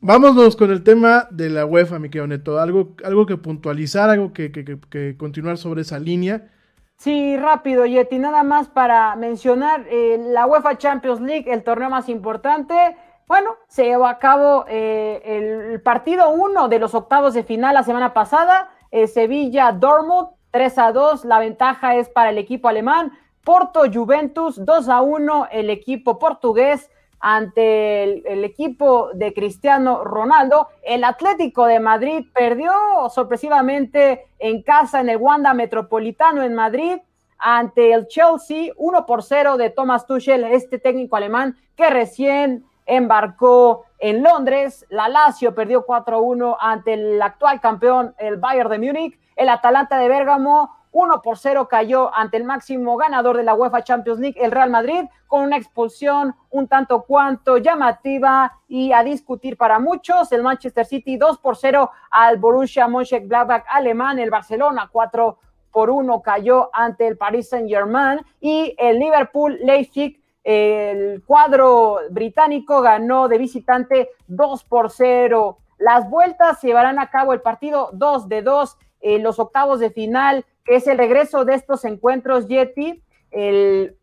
Vámonos 0.02 0.56
con 0.56 0.70
el 0.70 0.84
tema 0.84 1.28
de 1.32 1.50
la 1.50 1.66
UEFA, 1.66 1.98
mi 1.98 2.10
querido 2.10 2.28
Neto. 2.28 2.60
Algo, 2.60 2.96
algo 3.04 3.26
que 3.26 3.38
puntualizar, 3.38 4.10
algo 4.10 4.34
que 4.34 5.16
continuar 5.18 5.58
sobre 5.58 5.82
esa 5.82 5.98
línea. 5.98 6.52
Sí, 7.00 7.38
rápido, 7.38 7.86
Yeti, 7.86 8.20
nada 8.20 8.44
más 8.44 8.68
para 8.68 9.16
mencionar 9.16 9.86
eh, 9.90 10.18
la 10.20 10.46
UEFA 10.46 10.78
Champions 10.78 11.22
League, 11.22 11.50
el 11.50 11.64
torneo 11.64 11.90
más 11.90 12.10
importante. 12.10 12.98
Bueno, 13.26 13.56
se 13.70 13.86
llevó 13.86 14.06
a 14.06 14.20
cabo 14.20 14.66
eh, 14.68 15.22
el 15.24 15.82
partido 15.82 16.30
1 16.30 16.68
de 16.68 16.78
los 16.78 16.94
octavos 16.94 17.34
de 17.34 17.44
final 17.44 17.74
la 17.74 17.84
semana 17.84 18.14
pasada, 18.14 18.70
eh, 18.92 19.08
Sevilla-Dortmund, 19.08 20.28
3 20.52 20.78
a 20.78 20.92
2, 20.92 21.24
la 21.24 21.40
ventaja 21.40 21.96
es 21.96 22.10
para 22.10 22.32
el 22.32 22.38
equipo 22.38 22.68
alemán. 22.68 23.14
Porto 23.46 23.84
Juventus, 23.90 24.66
2 24.66 24.90
a 24.90 25.02
1, 25.02 25.48
el 25.54 25.70
equipo 25.70 26.20
portugués 26.20 26.92
ante 27.20 28.04
el, 28.04 28.44
equipo 28.44 29.10
de 29.14 29.34
Cristiano 29.34 30.04
Ronaldo. 30.04 30.70
El 30.84 31.04
Atlético 31.04 31.66
de 31.66 31.80
Madrid 31.80 32.26
perdió 32.34 32.72
sorpresivamente 33.10 34.28
en 34.40 34.64
casa 34.64 35.02
en 35.02 35.10
el 35.10 35.18
Wanda 35.18 35.54
Metropolitano 35.54 36.44
en 36.44 36.56
Madrid 36.56 36.98
ante 37.38 37.94
el 37.94 38.08
Chelsea, 38.08 38.74
1 38.76 39.06
por 39.06 39.24
0 39.24 39.58
de 39.58 39.70
Thomas 39.70 40.06
Tuchel, 40.06 40.44
este 40.46 40.78
técnico 40.78 41.16
alemán 41.16 41.56
que 41.76 41.90
recién 41.90 42.66
embarcó 42.86 43.86
en 44.00 44.24
Londres. 44.24 44.86
La 44.90 45.08
Lazio 45.08 45.56
perdió 45.56 45.86
4-1 45.86 46.58
ante 46.60 46.94
el 46.94 47.22
actual 47.22 47.62
campeón, 47.62 48.14
el 48.18 48.38
Bayern 48.38 48.70
de 48.70 48.80
Múnich. 48.80 49.20
El 49.36 49.48
Atalanta 49.48 49.98
de 49.98 50.10
Bérgamo 50.10 50.76
1 50.92 51.22
por 51.22 51.38
0 51.38 51.68
cayó 51.70 52.14
ante 52.14 52.38
el 52.38 52.44
máximo 52.44 52.98
ganador 52.98 53.38
de 53.38 53.44
la 53.44 53.54
UEFA 53.54 53.84
Champions 53.84 54.20
League, 54.20 54.44
el 54.44 54.52
Real 54.52 54.70
Madrid, 54.70 55.06
con 55.28 55.44
una 55.44 55.58
expulsión 55.58 56.36
un 56.50 56.68
tanto 56.68 57.04
cuanto 57.04 57.58
llamativa 57.58 58.58
y 58.68 58.92
a 58.92 59.04
discutir 59.04 59.58
para 59.58 59.80
muchos. 59.80 60.32
El 60.32 60.44
Manchester 60.44 60.86
City 60.86 61.18
2 61.18 61.38
por 61.40 61.56
0 61.56 61.92
al 62.10 62.38
Borussia 62.38 62.88
Mönchengladbach 62.88 63.66
alemán, 63.70 64.20
el 64.20 64.32
Barcelona 64.32 64.90
4 64.92 65.38
por 65.72 65.90
1 65.90 66.22
cayó 66.22 66.70
ante 66.74 67.08
el 67.08 67.18
Paris 67.18 67.50
Saint-Germain 67.50 68.22
y 68.40 68.76
el 68.78 68.98
Liverpool 68.98 69.58
Leipzig 69.62 70.20
el 70.44 71.22
cuadro 71.26 72.00
británico 72.10 72.82
ganó 72.82 73.28
de 73.28 73.38
visitante 73.38 74.10
2 74.28 74.64
por 74.64 74.90
0. 74.90 75.60
Las 75.78 76.10
vueltas 76.10 76.62
llevarán 76.62 76.98
a 76.98 77.10
cabo 77.10 77.34
el 77.34 77.42
partido 77.42 77.90
2 77.94 78.28
de 78.30 78.42
2 78.42 78.78
en 79.02 79.24
los 79.24 79.38
octavos 79.40 79.80
de 79.80 79.92
final 79.92 80.46
es 80.70 80.88
el 80.88 80.98
regreso 80.98 81.46
de 81.46 81.56
estos 81.56 81.84
encuentros 81.84 82.48
Yeti. 82.48 83.04
El, 83.32 83.98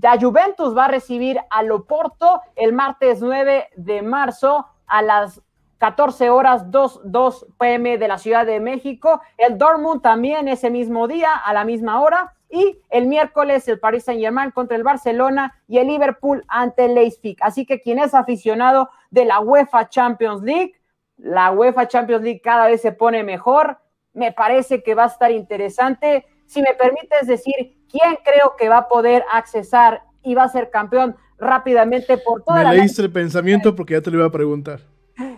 la 0.00 0.18
Juventus 0.18 0.76
va 0.76 0.86
a 0.86 0.88
recibir 0.88 1.40
al 1.50 1.70
Oporto 1.72 2.40
el 2.56 2.72
martes 2.72 3.20
9 3.20 3.68
de 3.76 4.02
marzo 4.02 4.66
a 4.86 5.02
las 5.02 5.42
14 5.78 6.30
horas 6.30 6.70
2, 6.70 7.00
2 7.04 7.46
pm 7.58 7.98
de 7.98 8.08
la 8.08 8.18
Ciudad 8.18 8.46
de 8.46 8.60
México. 8.60 9.20
El 9.36 9.58
Dortmund 9.58 10.02
también 10.02 10.48
ese 10.48 10.70
mismo 10.70 11.08
día 11.08 11.34
a 11.34 11.52
la 11.52 11.64
misma 11.64 12.00
hora. 12.00 12.32
Y 12.48 12.78
el 12.90 13.06
miércoles 13.08 13.66
el 13.66 13.80
Paris 13.80 14.04
Saint 14.04 14.20
Germain 14.20 14.52
contra 14.52 14.76
el 14.76 14.84
Barcelona 14.84 15.60
y 15.66 15.78
el 15.78 15.88
Liverpool 15.88 16.44
ante 16.46 16.84
el 16.84 16.94
Leipzig. 16.94 17.36
Así 17.40 17.66
que 17.66 17.80
quien 17.80 17.98
es 17.98 18.14
aficionado 18.14 18.88
de 19.10 19.24
la 19.24 19.40
UEFA 19.40 19.88
Champions 19.88 20.42
League, 20.42 20.74
la 21.16 21.50
UEFA 21.50 21.88
Champions 21.88 22.22
League 22.22 22.40
cada 22.40 22.68
vez 22.68 22.80
se 22.80 22.92
pone 22.92 23.24
mejor 23.24 23.78
me 24.14 24.32
parece 24.32 24.82
que 24.82 24.94
va 24.94 25.04
a 25.04 25.08
estar 25.08 25.30
interesante. 25.30 26.24
Si 26.46 26.62
me 26.62 26.74
permites 26.74 27.26
decir, 27.26 27.76
¿quién 27.90 28.18
creo 28.24 28.54
que 28.56 28.68
va 28.68 28.78
a 28.78 28.88
poder 28.88 29.24
accesar 29.32 30.02
y 30.22 30.34
va 30.34 30.44
a 30.44 30.48
ser 30.48 30.70
campeón 30.70 31.16
rápidamente 31.38 32.16
por 32.16 32.42
toda 32.42 32.58
me 32.58 32.64
la... 32.64 32.72
leíste 32.72 33.02
el 33.02 33.12
pensamiento 33.12 33.74
porque 33.74 33.94
ya 33.94 34.00
te 34.00 34.10
lo 34.10 34.18
iba 34.18 34.26
a 34.26 34.32
preguntar. 34.32 34.80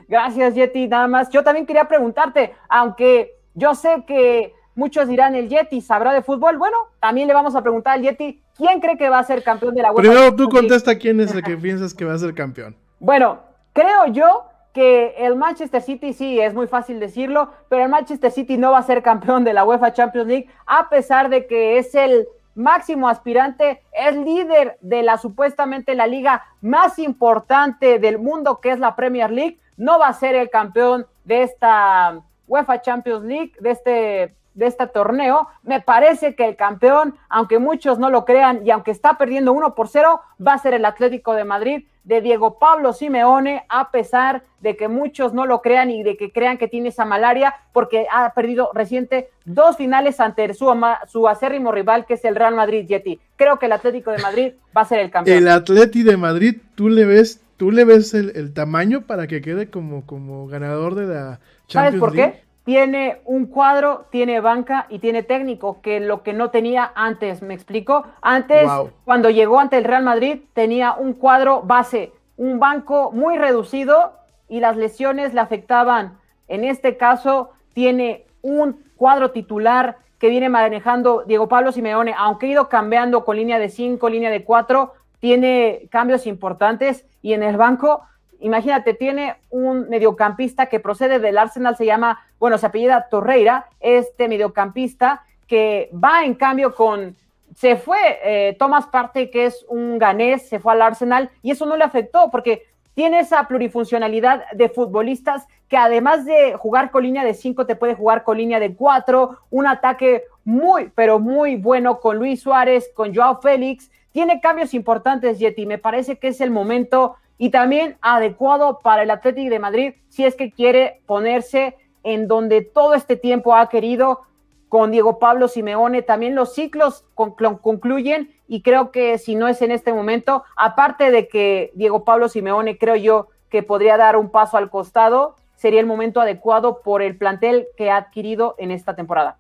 Gracias, 0.09 0.55
Yeti. 0.55 0.87
Nada 0.87 1.09
más, 1.09 1.31
yo 1.31 1.43
también 1.43 1.67
quería 1.67 1.89
preguntarte, 1.89 2.55
aunque 2.69 3.41
yo 3.55 3.75
sé 3.75 4.05
que 4.07 4.55
Muchos 4.77 5.09
dirán 5.09 5.35
el 5.35 5.49
Yeti 5.49 5.81
sabrá 5.81 6.13
de 6.13 6.23
fútbol. 6.23 6.59
Bueno, 6.59 6.77
también 7.01 7.27
le 7.27 7.33
vamos 7.33 7.57
a 7.57 7.63
preguntar 7.63 7.95
al 7.95 8.03
Yeti 8.03 8.43
quién 8.55 8.79
cree 8.79 8.99
que 8.99 9.09
va 9.09 9.19
a 9.19 9.25
ser 9.25 9.43
campeón 9.43 9.75
de 9.75 9.81
la 9.81 9.91
UEFA. 9.91 10.03
Primero 10.03 10.37
tú 10.37 10.51
contesta 10.51 10.99
quién 10.99 11.19
es 11.19 11.35
el 11.35 11.43
que 11.43 11.57
piensas 11.57 11.95
que 11.95 12.05
va 12.05 12.13
a 12.13 12.19
ser 12.19 12.35
campeón. 12.35 12.77
Bueno, 13.01 13.41
creo 13.73 14.07
yo 14.09 14.45
que 14.77 15.15
el 15.17 15.37
Manchester 15.37 15.81
City 15.81 16.13
sí, 16.13 16.39
es 16.39 16.53
muy 16.53 16.67
fácil 16.67 17.01
decirlo, 17.01 17.51
pero 17.71 17.85
el 17.85 17.89
Manchester 17.89 18.31
City 18.31 18.59
no 18.59 18.73
va 18.73 18.79
a 18.79 18.83
ser 18.83 19.03
campeón 19.03 19.43
de 19.43 19.55
la 19.55 19.65
UEFA 19.65 19.95
Champions 19.95 20.29
League 20.29 20.51
a 20.67 20.91
pesar 20.91 21.31
de 21.31 21.47
que 21.47 21.79
es 21.79 21.95
el 21.95 22.29
máximo 22.55 23.09
aspirante, 23.09 23.81
es 23.91 24.15
líder 24.15 24.77
de 24.83 25.03
la 25.03 25.17
supuestamente 25.17 25.95
la 25.95 26.07
liga 26.07 26.45
más 26.61 26.99
importante 26.99 27.99
del 27.99 28.19
mundo 28.19 28.61
que 28.61 28.71
es 28.71 28.79
la 28.79 28.95
Premier 28.95 29.31
League, 29.31 29.59
no 29.79 29.99
va 29.99 30.09
a 30.09 30.13
ser 30.13 30.35
el 30.35 30.51
campeón 30.51 31.07
de 31.25 31.45
esta 31.45 32.21
UEFA 32.47 32.83
Champions 32.83 33.25
League, 33.25 33.53
de 33.59 33.71
este 33.71 34.35
de 34.53 34.67
este 34.67 34.87
torneo. 34.87 35.49
Me 35.63 35.81
parece 35.81 36.35
que 36.35 36.47
el 36.47 36.57
campeón, 36.57 37.15
aunque 37.29 37.59
muchos 37.59 37.99
no 37.99 38.09
lo 38.11 38.25
crean 38.25 38.67
y 38.67 38.71
aunque 38.71 38.91
está 38.91 39.19
perdiendo 39.19 39.53
1 39.53 39.75
por 39.75 39.89
0, 39.89 40.21
va 40.47 40.55
a 40.55 40.59
ser 40.59 40.75
el 40.75 40.85
Atlético 40.85 41.35
de 41.35 41.45
Madrid 41.45 41.87
de 42.07 42.21
Diego 42.21 42.59
Pablo 42.59 42.93
Simeone, 42.93 43.65
a 43.69 43.91
pesar 43.91 44.45
de 44.61 44.77
que 44.77 44.87
muchos 44.89 45.35
no 45.35 45.45
lo 45.45 45.61
crean 45.61 45.91
y 45.91 46.05
de 46.05 46.17
que 46.17 46.31
crean 46.31 46.57
que 46.57 46.69
tiene 46.69 46.89
esa 46.89 47.05
malaria, 47.05 47.55
porque 47.73 48.07
ha 48.11 48.33
perdido 48.33 48.71
reciente 48.73 49.29
dos 49.45 49.77
finales 49.77 50.21
ante 50.21 50.55
su, 50.55 50.73
su 51.09 51.29
acérrimo 51.29 51.73
rival, 51.73 52.07
que 52.07 52.15
es 52.15 52.25
el 52.25 52.37
Real 52.37 52.55
Madrid 52.55 52.87
Yeti. 52.87 53.19
Creo 53.35 53.59
que 53.59 53.67
el 53.67 53.73
Atlético 53.73 54.13
de 54.13 54.19
Madrid 54.19 54.53
va 54.75 54.83
a 54.83 54.85
ser 54.85 55.01
el 55.01 55.11
campeón. 55.11 55.37
El 55.37 55.49
Atlético 55.49 56.11
de 56.11 56.17
Madrid, 56.17 56.57
tú 56.77 56.89
le 56.89 57.05
ves, 57.05 57.43
tú 57.57 57.73
le 57.73 57.85
ves 57.85 58.15
el, 58.15 58.55
tamaño 58.55 59.03
para 59.03 59.27
que 59.27 59.41
quede 59.41 59.69
como, 59.69 60.07
como 60.07 60.47
ganador 60.47 60.95
de 60.95 61.07
la 61.07 61.41
Champions 61.67 61.71
¿Sabes 61.73 62.01
por 62.01 62.13
qué? 62.13 62.46
Tiene 62.67 63.21
un 63.25 63.47
cuadro, 63.47 64.07
tiene 64.11 64.41
banca 64.41 64.87
y 64.89 64.99
tiene 64.99 65.23
técnico, 65.23 65.81
que 65.83 66.01
lo 66.01 66.25
que 66.25 66.33
no 66.33 66.51
tenía 66.51 66.91
antes, 66.97 67.41
¿me 67.41 67.55
explico? 67.55 68.05
Antes, 68.21 68.69
cuando 69.05 69.31
llegó 69.31 69.61
ante 69.61 69.79
el 69.79 69.85
Real 69.85 70.03
Madrid, 70.03 70.41
tenía 70.53 70.95
un 70.95 71.13
cuadro 71.13 71.63
base, 71.63 72.13
un 72.37 72.59
banco 72.59 73.13
muy 73.13 73.39
reducido 73.39 74.15
y 74.49 74.59
las 74.59 74.77
lesiones 74.77 75.33
le 75.33 75.39
afectaban. 75.39 76.19
En 76.49 76.65
este 76.65 76.97
caso, 76.97 77.51
tiene 77.73 78.27
un 78.43 78.83
cuadro 78.97 79.31
titular 79.31 79.99
que 80.19 80.29
viene 80.29 80.49
manejando 80.49 81.23
Diego 81.25 81.47
Pablo 81.47 81.71
Simeone, 81.71 82.17
aunque 82.19 82.47
ha 82.47 82.51
ido 82.51 82.69
cambiando 82.69 83.25
con 83.25 83.37
línea 83.37 83.61
de 83.61 83.69
5, 83.69 84.09
línea 84.09 84.31
de 84.31 84.43
4, 84.43 84.93
tiene 85.21 85.87
cambios 85.93 86.27
importantes 86.27 87.07
y 87.23 87.33
en 87.33 87.45
el 87.45 87.57
banco 87.57 88.03
imagínate, 88.41 88.95
tiene 88.95 89.37
un 89.51 89.89
mediocampista 89.89 90.67
que 90.67 90.81
procede 90.81 91.19
del 91.19 91.39
Arsenal, 91.39 91.77
se 91.77 91.87
llama, 91.87 92.21
bueno, 92.39 92.59
se 92.59 92.67
apellida 92.67 93.09
Torreira, 93.11 93.67
este 93.81 94.29
mediocampista 94.29 95.25
que 95.47 95.91
va 95.93 96.25
en 96.25 96.35
cambio 96.35 96.75
con, 96.75 97.17
se 97.55 97.77
fue 97.77 97.99
eh, 98.23 98.57
Thomas 98.59 98.87
Partey, 98.87 99.31
que 99.31 99.47
es 99.47 99.65
un 99.69 99.99
ganés, 99.99 100.49
se 100.49 100.59
fue 100.59 100.73
al 100.73 100.83
Arsenal 100.83 101.31
y 101.43 101.51
eso 101.51 101.67
no 101.67 101.77
le 101.77 101.85
afectó 101.85 102.31
porque 102.31 102.65
tiene 102.95 103.21
esa 103.21 103.47
plurifuncionalidad 103.47 104.51
de 104.53 104.71
futbolistas 104.71 105.47
que 105.69 105.77
además 105.77 106.25
de 106.25 106.55
jugar 106.55 106.91
con 106.91 107.03
línea 107.03 107.25
de 107.25 107.35
5, 107.35 107.67
te 107.67 107.77
puede 107.77 107.95
jugar 107.95 108.25
con 108.25 108.39
línea 108.39 108.59
de 108.59 108.75
4, 108.75 109.39
un 109.51 109.67
ataque 109.67 110.25
muy, 110.45 110.91
pero 110.95 111.19
muy 111.19 111.57
bueno 111.57 112.01
con 112.01 112.17
Luis 112.17 112.41
Suárez, 112.41 112.91
con 112.95 113.15
Joao 113.15 113.41
Félix. 113.43 113.91
Tiene 114.13 114.41
cambios 114.41 114.73
importantes, 114.73 115.39
Yeti. 115.39 115.67
Me 115.67 115.77
parece 115.77 116.19
que 116.19 116.29
es 116.29 116.41
el 116.41 116.51
momento 116.51 117.17
y 117.39 117.51
también 117.51 117.97
adecuado 118.01 118.79
para 118.81 119.03
el 119.03 119.11
Atlético 119.11 119.51
de 119.51 119.59
Madrid 119.59 119.95
si 120.09 120.25
es 120.25 120.35
que 120.35 120.51
quiere 120.51 121.01
ponerse 121.07 121.77
en 122.03 122.29
donde 122.29 122.63
todo 122.63 122.95
este 122.95 123.17
tiempo 123.17 123.55
ha 123.55 123.69
querido 123.69 124.23
con 124.69 124.91
Diego 124.91 125.19
Pablo 125.19 125.49
Simeone. 125.49 126.03
También 126.03 126.35
los 126.35 126.55
ciclos 126.55 127.05
concluyen 127.15 128.31
y 128.49 128.63
creo 128.63 128.91
que 128.91 129.19
si 129.19 129.35
no 129.35 129.49
es 129.49 129.61
en 129.63 129.71
este 129.71 129.93
momento, 129.93 130.45
aparte 130.57 131.11
de 131.11 131.29
que 131.29 131.73
Diego 131.75 132.05
Pablo 132.05 132.29
Simeone 132.29 132.79
creo 132.79 132.97
yo 132.97 133.29
que 133.51 133.63
podría 133.63 133.97
dar 133.97 134.17
un 134.17 134.31
paso 134.31 134.57
al 134.57 134.71
costado, 134.71 135.37
sería 135.57 135.81
el 135.81 135.87
momento 135.87 136.21
adecuado 136.21 136.81
por 136.83 137.03
el 137.03 137.17
plantel 137.17 137.67
que 137.77 137.91
ha 137.91 137.97
adquirido 137.97 138.55
en 138.59 138.71
esta 138.71 138.95
temporada. 138.95 139.37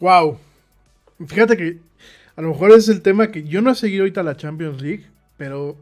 Wow. 0.00 0.38
Fíjate 1.26 1.56
que 1.56 1.78
a 2.36 2.42
lo 2.42 2.48
mejor 2.48 2.72
es 2.72 2.88
el 2.88 3.00
tema 3.00 3.30
que 3.30 3.44
yo 3.44 3.62
no 3.62 3.70
he 3.70 3.74
seguido 3.74 4.02
ahorita 4.02 4.22
la 4.22 4.36
Champions 4.36 4.82
League, 4.82 5.06
pero 5.36 5.76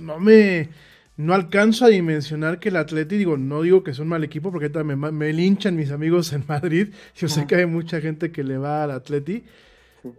no 0.00 0.18
me 0.18 0.68
no 1.16 1.34
alcanzo 1.34 1.84
a 1.84 1.88
dimensionar 1.88 2.60
que 2.60 2.68
el 2.68 2.76
Atleti, 2.76 3.16
digo, 3.16 3.36
no 3.36 3.62
digo 3.62 3.82
que 3.82 3.90
es 3.90 3.98
un 3.98 4.06
mal 4.06 4.22
equipo 4.22 4.52
porque 4.52 4.70
también 4.70 5.00
me, 5.00 5.32
linchan 5.32 5.74
mis 5.74 5.90
amigos 5.90 6.32
en 6.32 6.44
Madrid. 6.46 6.90
Yo 7.16 7.28
sé 7.28 7.46
que 7.46 7.56
hay 7.56 7.66
mucha 7.66 8.00
gente 8.00 8.30
que 8.30 8.44
le 8.44 8.56
va 8.56 8.84
al 8.84 8.92
Atleti, 8.92 9.42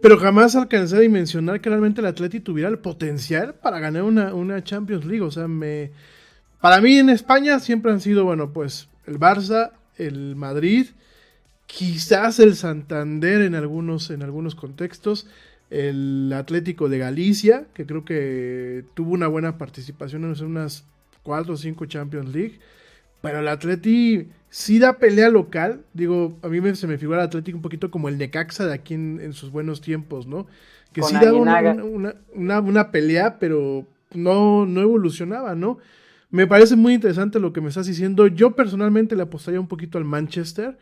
pero 0.02 0.18
jamás 0.18 0.56
alcancé 0.56 0.96
a 0.96 1.00
dimensionar 1.00 1.62
que 1.62 1.70
realmente 1.70 2.02
el 2.02 2.06
Atleti 2.06 2.40
tuviera 2.40 2.68
el 2.68 2.80
potencial 2.80 3.54
para 3.54 3.80
ganar 3.80 4.02
una, 4.02 4.34
una 4.34 4.62
Champions 4.62 5.06
League. 5.06 5.22
O 5.22 5.30
sea, 5.30 5.48
me 5.48 5.90
para 6.60 6.82
mí 6.82 6.98
en 6.98 7.08
España 7.08 7.58
siempre 7.58 7.90
han 7.90 8.00
sido, 8.00 8.24
bueno, 8.24 8.52
pues 8.52 8.88
el 9.06 9.18
Barça, 9.18 9.72
el 9.96 10.36
Madrid, 10.36 10.88
quizás 11.66 12.38
el 12.38 12.54
Santander 12.54 13.40
en 13.40 13.54
algunos, 13.54 14.10
en 14.10 14.22
algunos 14.22 14.54
contextos 14.54 15.26
el 15.70 16.32
Atlético 16.34 16.88
de 16.88 16.98
Galicia, 16.98 17.66
que 17.74 17.86
creo 17.86 18.04
que 18.04 18.84
tuvo 18.94 19.12
una 19.12 19.28
buena 19.28 19.56
participación 19.56 20.24
en 20.24 20.44
unas 20.44 20.84
4 21.22 21.54
o 21.54 21.56
5 21.56 21.86
Champions 21.86 22.34
League. 22.34 22.58
Pero 23.22 23.40
el 23.40 23.48
Atleti 23.48 24.28
sí 24.48 24.78
da 24.78 24.98
pelea 24.98 25.28
local. 25.28 25.82
Digo, 25.94 26.38
a 26.42 26.48
mí 26.48 26.74
se 26.74 26.86
me 26.86 26.98
figura 26.98 27.20
el 27.20 27.26
Atlético 27.26 27.56
un 27.56 27.62
poquito 27.62 27.90
como 27.90 28.08
el 28.08 28.18
Necaxa 28.18 28.66
de 28.66 28.74
aquí 28.74 28.94
en, 28.94 29.32
sus 29.32 29.50
buenos 29.50 29.80
tiempos, 29.80 30.26
¿no? 30.26 30.46
Que 30.92 31.02
sí 31.02 31.14
daba 31.14 31.38
una, 31.38 32.90
pelea, 32.90 33.38
pero 33.38 33.86
no, 34.12 34.66
no 34.66 34.80
evolucionaba, 34.80 35.54
¿no? 35.54 35.78
Me 36.30 36.46
parece 36.46 36.76
muy 36.76 36.94
interesante 36.94 37.38
lo 37.38 37.52
que 37.52 37.60
me 37.60 37.68
estás 37.68 37.86
diciendo. 37.86 38.26
Yo 38.26 38.56
personalmente 38.56 39.16
le 39.16 39.22
apostaría 39.22 39.60
un 39.60 39.68
poquito 39.68 39.98
al 39.98 40.04
Manchester. 40.04 40.78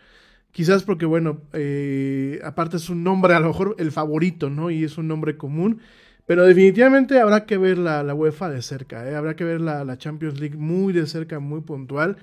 Quizás 0.52 0.82
porque, 0.82 1.06
bueno, 1.06 1.42
eh, 1.52 2.40
aparte 2.42 2.78
es 2.78 2.88
un 2.88 3.04
nombre, 3.04 3.34
a 3.34 3.40
lo 3.40 3.48
mejor 3.48 3.76
el 3.78 3.92
favorito, 3.92 4.50
¿no? 4.50 4.70
Y 4.70 4.84
es 4.84 4.98
un 4.98 5.08
nombre 5.08 5.36
común. 5.36 5.80
Pero 6.28 6.44
definitivamente 6.44 7.20
habrá 7.20 7.46
que 7.46 7.56
ver 7.56 7.78
la, 7.78 8.02
la 8.02 8.14
UEFA 8.14 8.50
de 8.50 8.60
cerca, 8.60 9.08
¿eh? 9.08 9.16
Habrá 9.16 9.34
que 9.34 9.44
ver 9.44 9.62
la, 9.62 9.82
la, 9.82 9.96
Champions 9.96 10.38
League 10.38 10.58
muy 10.58 10.92
de 10.92 11.06
cerca, 11.06 11.38
muy 11.38 11.62
puntual. 11.62 12.18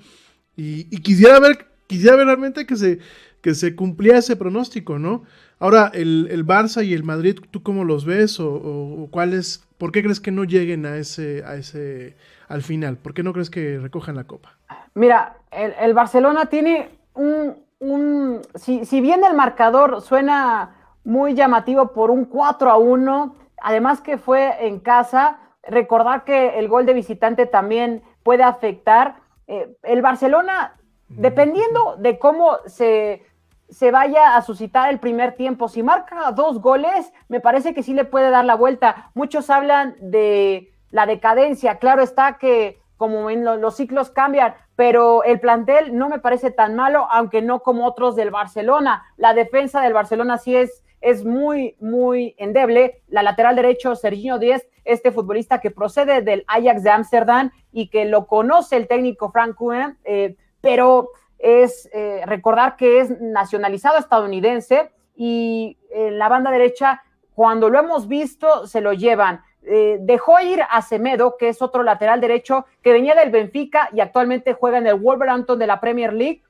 Y, 0.56 0.84
quisiera 1.00 1.40
ver, 1.40 1.66
quisiera 1.88 2.14
ver 2.14 2.26
realmente 2.26 2.66
que 2.66 2.76
se, 2.76 3.00
que 3.40 3.56
se 3.56 3.74
cumplía 3.74 4.18
ese 4.18 4.36
pronóstico, 4.36 5.00
¿no? 5.00 5.24
Ahora, 5.58 5.90
el, 5.92 6.28
el 6.30 6.46
Barça 6.46 6.86
y 6.86 6.94
el 6.94 7.02
Madrid, 7.02 7.40
¿tú 7.50 7.64
cómo 7.64 7.82
los 7.82 8.04
ves? 8.04 8.38
O, 8.38 8.52
o, 8.54 9.08
cuáles, 9.10 9.66
por 9.76 9.90
qué 9.90 10.04
crees 10.04 10.20
que 10.20 10.30
no 10.30 10.44
lleguen 10.44 10.86
a 10.86 10.98
ese, 10.98 11.42
a 11.44 11.56
ese, 11.56 12.14
al 12.46 12.62
final? 12.62 12.98
¿Por 12.98 13.12
qué 13.12 13.24
no 13.24 13.32
crees 13.32 13.50
que 13.50 13.80
recojan 13.80 14.14
la 14.14 14.28
copa? 14.28 14.56
Mira, 14.94 15.36
el, 15.50 15.72
el 15.80 15.94
Barcelona 15.94 16.46
tiene 16.46 16.90
un, 17.14 17.56
un, 17.78 18.42
si, 18.54 19.00
bien 19.00 19.24
el 19.24 19.34
marcador 19.34 20.00
suena 20.00 20.76
muy 21.04 21.34
llamativo 21.34 21.92
por 21.92 22.10
un 22.10 22.24
4 22.24 22.70
a 22.70 22.76
1, 22.76 23.36
además 23.62 24.00
que 24.00 24.18
fue 24.18 24.66
en 24.66 24.80
casa, 24.80 25.38
recordar 25.62 26.24
que 26.24 26.58
el 26.58 26.68
gol 26.68 26.86
de 26.86 26.94
visitante 26.94 27.46
también 27.46 28.02
puede 28.22 28.42
afectar. 28.42 29.16
Eh, 29.46 29.76
el 29.82 30.02
Barcelona, 30.02 30.76
dependiendo 31.08 31.96
de 31.98 32.18
cómo 32.18 32.56
se, 32.66 33.24
se 33.68 33.90
vaya 33.90 34.36
a 34.36 34.42
suscitar 34.42 34.90
el 34.90 34.98
primer 34.98 35.36
tiempo, 35.36 35.68
si 35.68 35.82
marca 35.82 36.32
dos 36.32 36.60
goles, 36.60 37.12
me 37.28 37.40
parece 37.40 37.74
que 37.74 37.82
sí 37.82 37.94
le 37.94 38.04
puede 38.04 38.30
dar 38.30 38.44
la 38.44 38.56
vuelta. 38.56 39.10
Muchos 39.14 39.50
hablan 39.50 39.96
de 40.00 40.72
la 40.90 41.06
decadencia, 41.06 41.78
claro 41.78 42.02
está 42.02 42.38
que 42.38 42.80
como 42.96 43.30
en 43.30 43.44
los 43.44 43.76
ciclos 43.76 44.10
cambian, 44.10 44.54
pero 44.74 45.24
el 45.24 45.40
plantel 45.40 45.96
no 45.96 46.08
me 46.08 46.18
parece 46.18 46.50
tan 46.50 46.74
malo, 46.74 47.06
aunque 47.10 47.42
no 47.42 47.60
como 47.60 47.86
otros 47.86 48.16
del 48.16 48.30
Barcelona. 48.30 49.04
La 49.16 49.34
defensa 49.34 49.80
del 49.80 49.92
Barcelona 49.92 50.38
sí 50.38 50.56
es, 50.56 50.84
es 51.00 51.24
muy, 51.24 51.76
muy 51.80 52.34
endeble. 52.38 53.02
La 53.08 53.22
lateral 53.22 53.56
derecho, 53.56 53.96
Serginho 53.96 54.38
Díez, 54.38 54.66
este 54.84 55.12
futbolista 55.12 55.60
que 55.60 55.70
procede 55.70 56.22
del 56.22 56.44
Ajax 56.46 56.82
de 56.82 56.90
Ámsterdam 56.90 57.50
y 57.72 57.88
que 57.88 58.04
lo 58.04 58.26
conoce 58.26 58.76
el 58.76 58.88
técnico 58.88 59.30
Frank 59.30 59.56
Koeman, 59.56 59.98
eh, 60.04 60.36
pero 60.60 61.10
es 61.38 61.88
eh, 61.92 62.22
recordar 62.24 62.76
que 62.76 63.00
es 63.00 63.20
nacionalizado 63.20 63.98
estadounidense 63.98 64.90
y 65.14 65.78
en 65.90 66.18
la 66.18 66.28
banda 66.28 66.50
derecha, 66.50 67.02
cuando 67.34 67.68
lo 67.68 67.78
hemos 67.78 68.08
visto, 68.08 68.66
se 68.66 68.80
lo 68.80 68.92
llevan. 68.92 69.42
Eh, 69.68 69.98
dejó 70.00 70.38
ir 70.40 70.62
a 70.70 70.80
Semedo, 70.80 71.36
que 71.36 71.48
es 71.48 71.60
otro 71.60 71.82
lateral 71.82 72.20
derecho 72.20 72.66
que 72.82 72.92
venía 72.92 73.16
del 73.16 73.30
Benfica 73.30 73.88
y 73.92 74.00
actualmente 74.00 74.52
juega 74.52 74.78
en 74.78 74.86
el 74.86 74.94
Wolverhampton 74.94 75.58
de 75.58 75.66
la 75.66 75.80
Premier 75.80 76.12
League. 76.12 76.42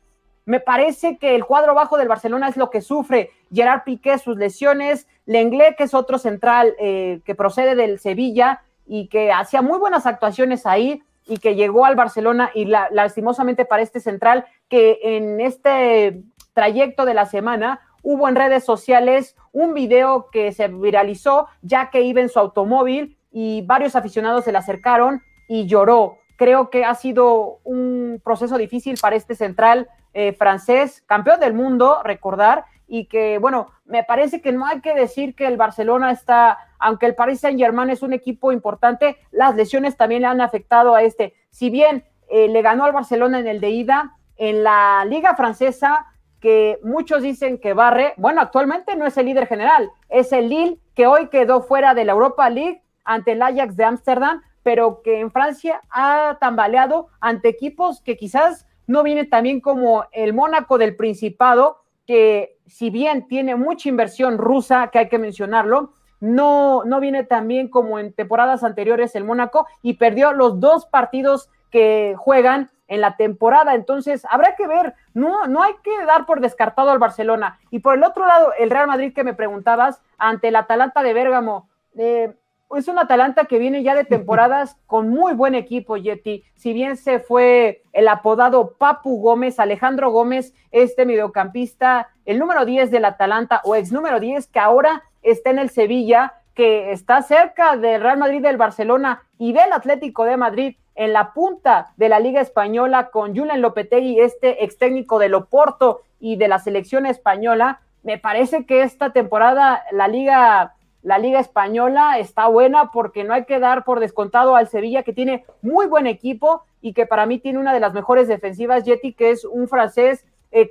Me 0.45 0.61
parece 0.61 1.17
que 1.17 1.35
el 1.35 1.47
cuadro 1.47 1.75
bajo 1.75 1.97
del 1.97 2.09
Barcelona 2.09 2.49
es 2.49 2.57
lo 2.57 2.69
que 2.71 2.83
sufre. 2.83 3.31
Gerard 3.53 3.85
Piqué, 3.85 4.19
sus 4.19 4.37
lesiones, 4.37 5.09
Lenglet, 5.25 5.77
que 5.77 5.85
es 5.85 5.95
otro 5.95 6.19
central 6.19 6.75
eh, 6.79 7.21
que 7.25 7.35
procede 7.35 7.75
del 7.75 7.99
Sevilla 7.99 8.62
y 8.87 9.09
que 9.09 9.33
hacía 9.33 9.62
muy 9.62 9.79
buenas 9.79 10.07
actuaciones 10.07 10.67
ahí 10.67 11.03
y 11.27 11.39
que 11.39 11.55
llegó 11.55 11.87
al 11.87 11.97
Barcelona 11.97 12.51
y 12.55 12.67
lastimosamente 12.67 13.64
para 13.64 13.83
este 13.83 13.99
central 13.99 14.47
que 14.69 14.99
en 15.03 15.41
este 15.41 16.23
trayecto 16.53 17.05
de 17.05 17.14
la 17.14 17.27
semana, 17.27 17.81
hubo 18.07 18.28
en 18.28 18.36
redes 18.36 18.62
sociales 18.62 19.34
un 19.50 19.74
video 19.74 20.30
que 20.30 20.52
se 20.52 20.68
viralizó 20.68 21.48
ya 21.61 21.90
que 21.90 22.02
iba 22.02 22.20
en 22.20 22.28
su 22.28 22.38
automóvil 22.38 23.18
y 23.32 23.62
varios 23.62 23.96
aficionados 23.96 24.44
se 24.44 24.52
le 24.52 24.59
acercaron 24.59 25.22
y 25.48 25.66
lloró. 25.66 26.18
Creo 26.36 26.70
que 26.70 26.84
ha 26.84 26.94
sido 26.94 27.59
un 27.64 28.22
proceso 28.24 28.59
difícil 28.59 28.96
para 29.02 29.16
este 29.16 29.34
central 29.34 29.88
eh, 30.14 30.32
francés, 30.34 31.02
campeón 31.07 31.40
del 31.40 31.52
mundo, 31.52 32.00
recordar, 32.04 32.66
y 32.86 33.07
que, 33.07 33.38
bueno, 33.38 33.72
me 33.84 34.04
parece 34.04 34.40
que 34.40 34.52
no 34.52 34.66
hay 34.66 34.80
que 34.80 34.94
decir 34.94 35.34
que 35.34 35.48
el 35.48 35.57
Barcelona 35.57 36.12
está, 36.12 36.59
aunque 36.78 37.07
el 37.07 37.16
Paris 37.16 37.40
Saint 37.40 37.59
Germain 37.59 37.90
es 37.90 38.02
un 38.02 38.12
equipo 38.12 38.52
importante, 38.52 39.16
las 39.32 39.57
lesiones 39.57 39.96
también 39.96 40.22
le 40.22 40.28
han 40.28 40.40
afectado 40.40 40.94
a 40.94 41.02
este. 41.02 41.34
Si 41.50 41.70
bien 41.70 42.04
eh, 42.28 42.46
le 42.46 42.62
ganó 42.62 42.84
al 42.84 42.92
Barcelona 42.92 43.40
en 43.40 43.48
el 43.48 43.61
de 43.61 43.70
ida, 43.70 44.16
en 44.36 44.62
la 44.62 45.04
liga 45.07 45.34
francesa, 45.34 46.07
que 46.47 46.78
muchos 46.84 47.22
dicen 47.22 47.59
que 47.59 47.72
barre, 47.72 48.14
bueno, 48.18 48.40
actualmente 48.40 48.94
no 48.94 49.05
es 49.05 49.16
el 49.16 49.26
líder 49.26 49.49
general, 49.49 49.90
es 50.09 50.30
el 50.32 50.49
Lille 50.49 50.78
que 50.94 51.09
hoy 51.09 51.26
quedó 51.26 51.61
fuera 51.61 51.92
de 51.92 52.05
la 52.05 52.12
Europa 52.12 52.49
League 52.49 52.84
ante 53.05 53.32
el 53.32 53.42
Ajax 53.42 53.76
de 53.76 53.82
Ámsterdam, 53.82 54.42
pero 54.62 55.03
que 55.03 55.18
en 55.18 55.32
Francia 55.32 55.80
ha 55.90 56.38
tambaleado 56.40 57.09
ante 57.18 57.49
equipos 57.49 58.01
que 58.01 58.16
quizás 58.16 58.64
no 58.86 59.03
vienen 59.03 59.28
también 59.28 59.61
como 59.61 60.05
el 60.12 60.34
Mónaco 60.34 60.78
del 60.78 60.94
Principado, 60.94 61.82
que 62.07 62.57
si 62.64 62.90
bien 62.90 63.26
tiene 63.26 63.57
mucha 63.57 63.88
inversión 63.88 64.38
rusa, 64.38 64.90
que 64.92 65.01
hay 65.01 65.09
que 65.09 65.18
mencionarlo, 65.18 65.94
no, 66.20 66.84
no 66.84 67.01
viene 67.01 67.24
tan 67.24 67.49
bien 67.49 67.66
como 67.66 67.99
en 67.99 68.12
temporadas 68.12 68.62
anteriores 68.62 69.16
el 69.16 69.24
Mónaco 69.24 69.66
y 69.82 69.94
perdió 69.94 70.32
los 70.32 70.61
dos 70.61 70.86
partidos 70.86 71.51
que 71.72 72.14
juegan 72.16 72.70
en 72.89 73.01
la 73.01 73.16
temporada. 73.16 73.74
Entonces, 73.74 74.26
habrá 74.30 74.57
que 74.57 74.66
ver, 74.66 74.95
no, 75.14 75.47
no 75.47 75.62
hay 75.62 75.74
que 75.82 76.05
dar 76.05 76.26
por 76.26 76.41
descartado 76.41 76.91
al 76.91 76.99
Barcelona. 76.99 77.59
Y 77.70 77.80
por 77.80 77.95
el 77.95 78.05
otro 78.05 78.26
lado, 78.26 78.53
el 78.59 78.70
Real 78.70 78.87
Madrid 78.87 79.12
que 79.14 79.24
me 79.24 79.34
preguntabas, 79.34 80.03
ante 80.18 80.49
el 80.49 80.57
Atalanta 80.57 81.03
de 81.03 81.12
Bérgamo, 81.14 81.68
eh, 81.97 82.34
es 82.74 82.89
un 82.89 82.99
Atalanta 82.99 83.45
que 83.45 83.59
viene 83.59 83.82
ya 83.82 83.95
de 83.95 84.05
temporadas 84.05 84.76
con 84.87 85.09
muy 85.09 85.34
buen 85.34 85.55
equipo, 85.55 85.97
Yeti. 85.97 86.43
Si 86.55 86.72
bien 86.72 86.97
se 86.97 87.20
fue 87.20 87.82
el 87.93 88.09
apodado 88.09 88.74
Papu 88.76 89.20
Gómez, 89.20 89.61
Alejandro 89.61 90.11
Gómez, 90.11 90.53
este 90.72 91.07
mediocampista, 91.07 92.09
el 92.24 92.39
número 92.39 92.64
10 92.64 92.91
del 92.91 93.05
Atalanta 93.05 93.61
o 93.64 93.76
ex 93.76 93.93
número 93.93 94.18
10 94.18 94.49
que 94.49 94.59
ahora 94.59 95.05
está 95.22 95.51
en 95.51 95.61
el 95.61 95.70
Sevilla, 95.70 96.34
que 96.55 96.91
está 96.91 97.22
cerca 97.22 97.76
del 97.76 98.01
Real 98.01 98.18
Madrid, 98.18 98.43
del 98.43 98.57
Barcelona 98.57 99.22
y 99.39 99.53
del 99.53 99.72
Atlético 99.72 100.24
de 100.24 100.37
Madrid 100.37 100.76
en 100.97 101.12
la 101.12 101.32
punta 101.32 101.92
de 101.97 102.09
la 102.09 102.18
Liga 102.20 102.40
Española 102.40 103.11
con 103.11 103.36
Julian 103.36 103.61
Lopetegui, 103.61 104.20
este 104.20 104.64
ex 104.64 104.78
técnico 104.78 105.18
del 105.18 105.34
Oporto 105.34 106.03
y 106.18 106.36
de 106.36 106.49
la 106.49 106.59
selección 106.59 107.07
española. 107.07 107.80
Me 108.03 108.18
parece 108.18 108.66
que 108.66 108.82
esta 108.82 109.12
temporada 109.12 109.84
la 109.92 110.09
Liga 110.09 110.72
la 111.03 111.18
Liga 111.18 111.38
Española 111.38 112.18
está 112.18 112.49
buena 112.49 112.90
porque 112.90 113.22
no 113.22 113.32
hay 113.32 113.44
que 113.44 113.61
dar 113.61 113.84
por 113.84 114.01
descontado 114.01 114.57
al 114.57 114.66
Sevilla, 114.66 115.05
que 115.05 115.12
tiene 115.12 115.44
muy 115.62 115.86
buen 115.86 116.09
equipo 116.09 116.64
y 116.80 116.94
que 116.94 117.07
para 117.07 117.26
mí 117.26 117.38
tiene 117.38 117.61
una 117.61 117.72
de 117.72 117.78
las 117.78 117.94
mejores 117.94 118.26
defensivas, 118.26 118.82
Yeti, 118.82 119.12
que 119.12 119.30
es 119.30 119.44
un 119.44 119.68
francés, 119.68 120.24
eh, 120.51 120.68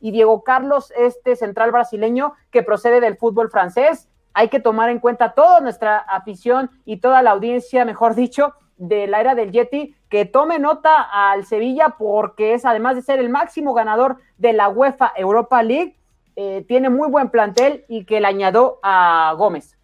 y 0.00 0.10
Diego 0.10 0.42
Carlos, 0.42 0.92
este 0.96 1.36
central 1.36 1.70
brasileño 1.70 2.32
que 2.50 2.62
procede 2.62 3.00
del 3.00 3.16
fútbol 3.16 3.48
francés. 3.48 4.08
Hay 4.32 4.48
que 4.48 4.58
tomar 4.58 4.88
en 4.88 4.98
cuenta 4.98 5.34
toda 5.34 5.60
nuestra 5.60 5.98
afición 5.98 6.70
y 6.84 6.96
toda 6.96 7.22
la 7.22 7.30
audiencia, 7.30 7.84
mejor 7.84 8.14
dicho, 8.14 8.54
de 8.80 9.06
la 9.06 9.20
era 9.20 9.34
del 9.34 9.52
Yeti, 9.52 9.94
que 10.08 10.24
tome 10.24 10.58
nota 10.58 11.02
al 11.02 11.44
Sevilla 11.44 11.96
porque 11.98 12.54
es, 12.54 12.64
además 12.64 12.96
de 12.96 13.02
ser 13.02 13.20
el 13.20 13.28
máximo 13.28 13.74
ganador 13.74 14.16
de 14.38 14.54
la 14.54 14.68
UEFA 14.68 15.12
Europa 15.16 15.62
League, 15.62 15.96
eh, 16.34 16.64
tiene 16.66 16.88
muy 16.88 17.08
buen 17.08 17.28
plantel 17.28 17.84
y 17.88 18.04
que 18.04 18.20
le 18.20 18.26
añadió 18.26 18.78
a 18.82 19.34
Gómez. 19.36 19.76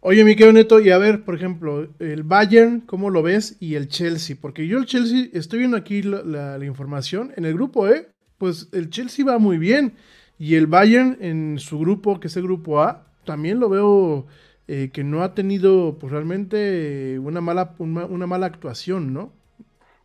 Oye, 0.00 0.24
mi 0.24 0.34
querido 0.34 0.52
Neto, 0.52 0.80
y 0.80 0.90
a 0.90 0.98
ver, 0.98 1.24
por 1.24 1.34
ejemplo, 1.36 1.88
el 1.98 2.24
Bayern, 2.24 2.80
¿cómo 2.80 3.08
lo 3.08 3.22
ves? 3.22 3.56
Y 3.60 3.76
el 3.76 3.88
Chelsea, 3.88 4.36
porque 4.38 4.66
yo 4.66 4.78
el 4.78 4.84
Chelsea, 4.84 5.28
estoy 5.32 5.60
viendo 5.60 5.76
aquí 5.76 6.02
la, 6.02 6.62
información, 6.62 7.32
en 7.36 7.46
el 7.46 7.54
grupo 7.54 7.88
E, 7.88 8.08
pues 8.36 8.68
el 8.72 8.90
Chelsea 8.90 9.24
va 9.24 9.38
muy 9.38 9.56
bien, 9.56 9.94
y 10.38 10.56
el 10.56 10.66
Bayern 10.66 11.16
en 11.20 11.58
su 11.58 11.78
grupo, 11.78 12.20
que 12.20 12.26
es 12.26 12.36
el 12.36 12.42
grupo 12.42 12.82
A, 12.82 13.06
también 13.24 13.60
lo 13.60 13.68
veo 13.68 14.26
eh, 14.66 14.90
que 14.92 15.04
no 15.04 15.22
ha 15.22 15.34
tenido 15.34 15.98
pues 15.98 16.10
realmente 16.10 17.18
una 17.18 17.42
mala, 17.42 17.74
una 17.78 18.26
mala 18.26 18.46
actuación, 18.46 19.12
¿no? 19.12 19.30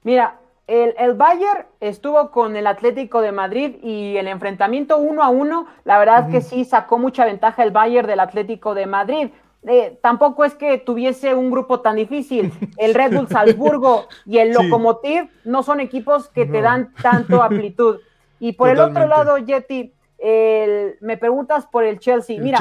Mira, 0.04 0.40
el, 0.68 1.14
Bayern 1.14 1.66
estuvo 1.80 2.30
con 2.32 2.58
el 2.58 2.68
Atlético 2.68 3.22
de 3.22 3.32
Madrid 3.32 3.78
y 3.82 4.18
el 4.18 4.28
enfrentamiento 4.28 4.98
uno 4.98 5.24
a 5.24 5.30
uno, 5.30 5.66
la 5.86 5.98
verdad 5.98 6.26
es 6.26 6.32
que 6.32 6.42
sí 6.42 6.66
sacó 6.66 7.00
mucha 7.00 7.24
ventaja 7.24 7.64
el 7.64 7.72
Bayern 7.72 8.08
del 8.08 8.20
Atlético 8.20 8.76
de 8.76 8.86
Madrid. 8.86 9.30
Eh, 9.64 9.98
tampoco 10.02 10.44
es 10.44 10.56
que 10.56 10.78
tuviese 10.78 11.34
un 11.34 11.52
grupo 11.52 11.80
tan 11.80 11.96
difícil. 11.96 12.52
El 12.78 12.94
Red 12.94 13.14
Bull 13.14 13.28
Salzburgo 13.28 14.08
y 14.26 14.38
el 14.38 14.54
Lokomotiv 14.54 15.30
no 15.44 15.64
son 15.64 15.82
equipos 15.82 16.30
que 16.30 16.46
te 16.46 16.62
dan 16.62 16.94
tanto 17.02 17.44
amplitud. 17.44 18.00
Y 18.40 18.54
por 18.54 18.70
el 18.70 18.80
otro 18.80 19.06
lado, 19.06 19.38
Yeti, 19.38 19.94
me 20.22 21.18
preguntas 21.18 21.66
por 21.66 21.84
el 21.84 22.00
Chelsea. 22.00 22.40
Mira, 22.40 22.58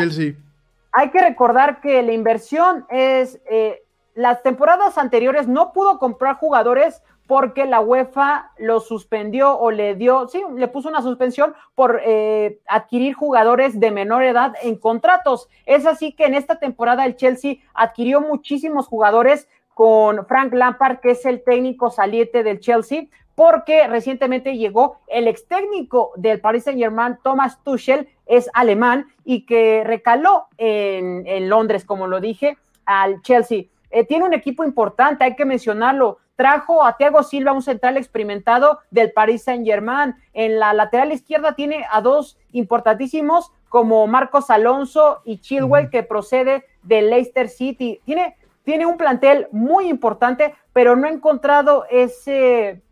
hay 0.93 1.11
que 1.11 1.20
recordar 1.20 1.80
que 1.80 2.03
la 2.03 2.12
inversión 2.12 2.86
es, 2.91 3.41
eh, 3.51 3.82
las 4.14 4.43
temporadas 4.43 4.99
anteriores 4.99 5.47
no 5.47 5.72
pudo 5.72 5.99
comprar 5.99 6.36
jugadores 6.36 7.03
porque 7.28 7.66
la 7.66 7.80
UEFA 7.80 8.53
lo 8.57 8.80
suspendió 8.80 9.59
o 9.59 9.70
le 9.70 9.95
dio, 9.95 10.28
sí, 10.28 10.43
le 10.57 10.66
puso 10.66 10.89
una 10.89 11.03
suspensión 11.03 11.55
por 11.74 12.01
eh, 12.03 12.59
adquirir 12.66 13.12
jugadores 13.12 13.78
de 13.78 13.91
menor 13.91 14.22
edad 14.22 14.55
en 14.62 14.76
contratos. 14.76 15.47
Es 15.66 15.84
así 15.84 16.12
que 16.12 16.24
en 16.24 16.34
esta 16.34 16.59
temporada 16.59 17.05
el 17.05 17.16
Chelsea 17.16 17.57
adquirió 17.74 18.22
muchísimos 18.22 18.86
jugadores 18.86 19.47
con 19.74 20.26
Frank 20.26 20.55
Lampard, 20.55 21.01
que 21.01 21.11
es 21.11 21.24
el 21.26 21.45
técnico 21.45 21.91
saliente 21.91 22.43
del 22.43 22.61
Chelsea, 22.61 23.05
porque 23.34 23.86
recientemente 23.86 24.57
llegó 24.57 24.99
el 25.07 25.28
ex 25.28 25.47
técnico 25.47 26.12
del 26.16 26.41
Paris 26.41 26.64
Saint 26.64 26.80
Germain, 26.80 27.18
Thomas 27.22 27.62
Tuchel, 27.62 28.09
es 28.29 28.49
alemán 28.55 29.07
y 29.24 29.45
que 29.45 29.83
recaló 29.85 30.47
en, 30.57 31.26
en 31.26 31.49
Londres, 31.49 31.85
como 31.85 32.07
lo 32.07 32.20
dije, 32.20 32.57
al 32.87 33.20
Chelsea. 33.22 33.64
Eh, 33.91 34.05
tiene 34.05 34.24
un 34.24 34.35
equipo 34.35 34.62
importante, 34.62 35.24
hay 35.24 35.35
que 35.35 35.45
mencionarlo 35.45 36.18
trajo 36.39 36.85
a 36.85 36.97
Thiago 36.97 37.24
Silva, 37.24 37.53
un 37.53 37.62
central 37.62 37.97
experimentado 37.97 38.79
del 38.93 39.11
Paris 39.11 39.43
Saint 39.43 39.66
Germain. 39.66 40.14
En 40.33 40.61
la 40.61 40.72
lateral 40.72 41.11
izquierda 41.11 41.57
tiene 41.57 41.85
a 41.91 42.01
dos 42.01 42.39
importantísimos 42.53 43.51
como 43.68 44.07
Marcos 44.07 44.49
Alonso 44.49 45.20
y 45.24 45.39
Chilwell, 45.39 45.91
que 45.91 46.05
procede 46.05 46.64
del 46.85 47.11
Leicester 47.11 47.49
City. 47.49 48.01
Tiene, 48.05 48.37
tiene 48.62 48.87
un 48.87 48.97
plantel 48.97 49.49
muy 49.51 49.89
importante, 49.89 50.55
pero 50.72 50.95
no 50.95 51.09
ha 51.09 51.11
encontrado 51.11 51.87
ese, 51.91 52.83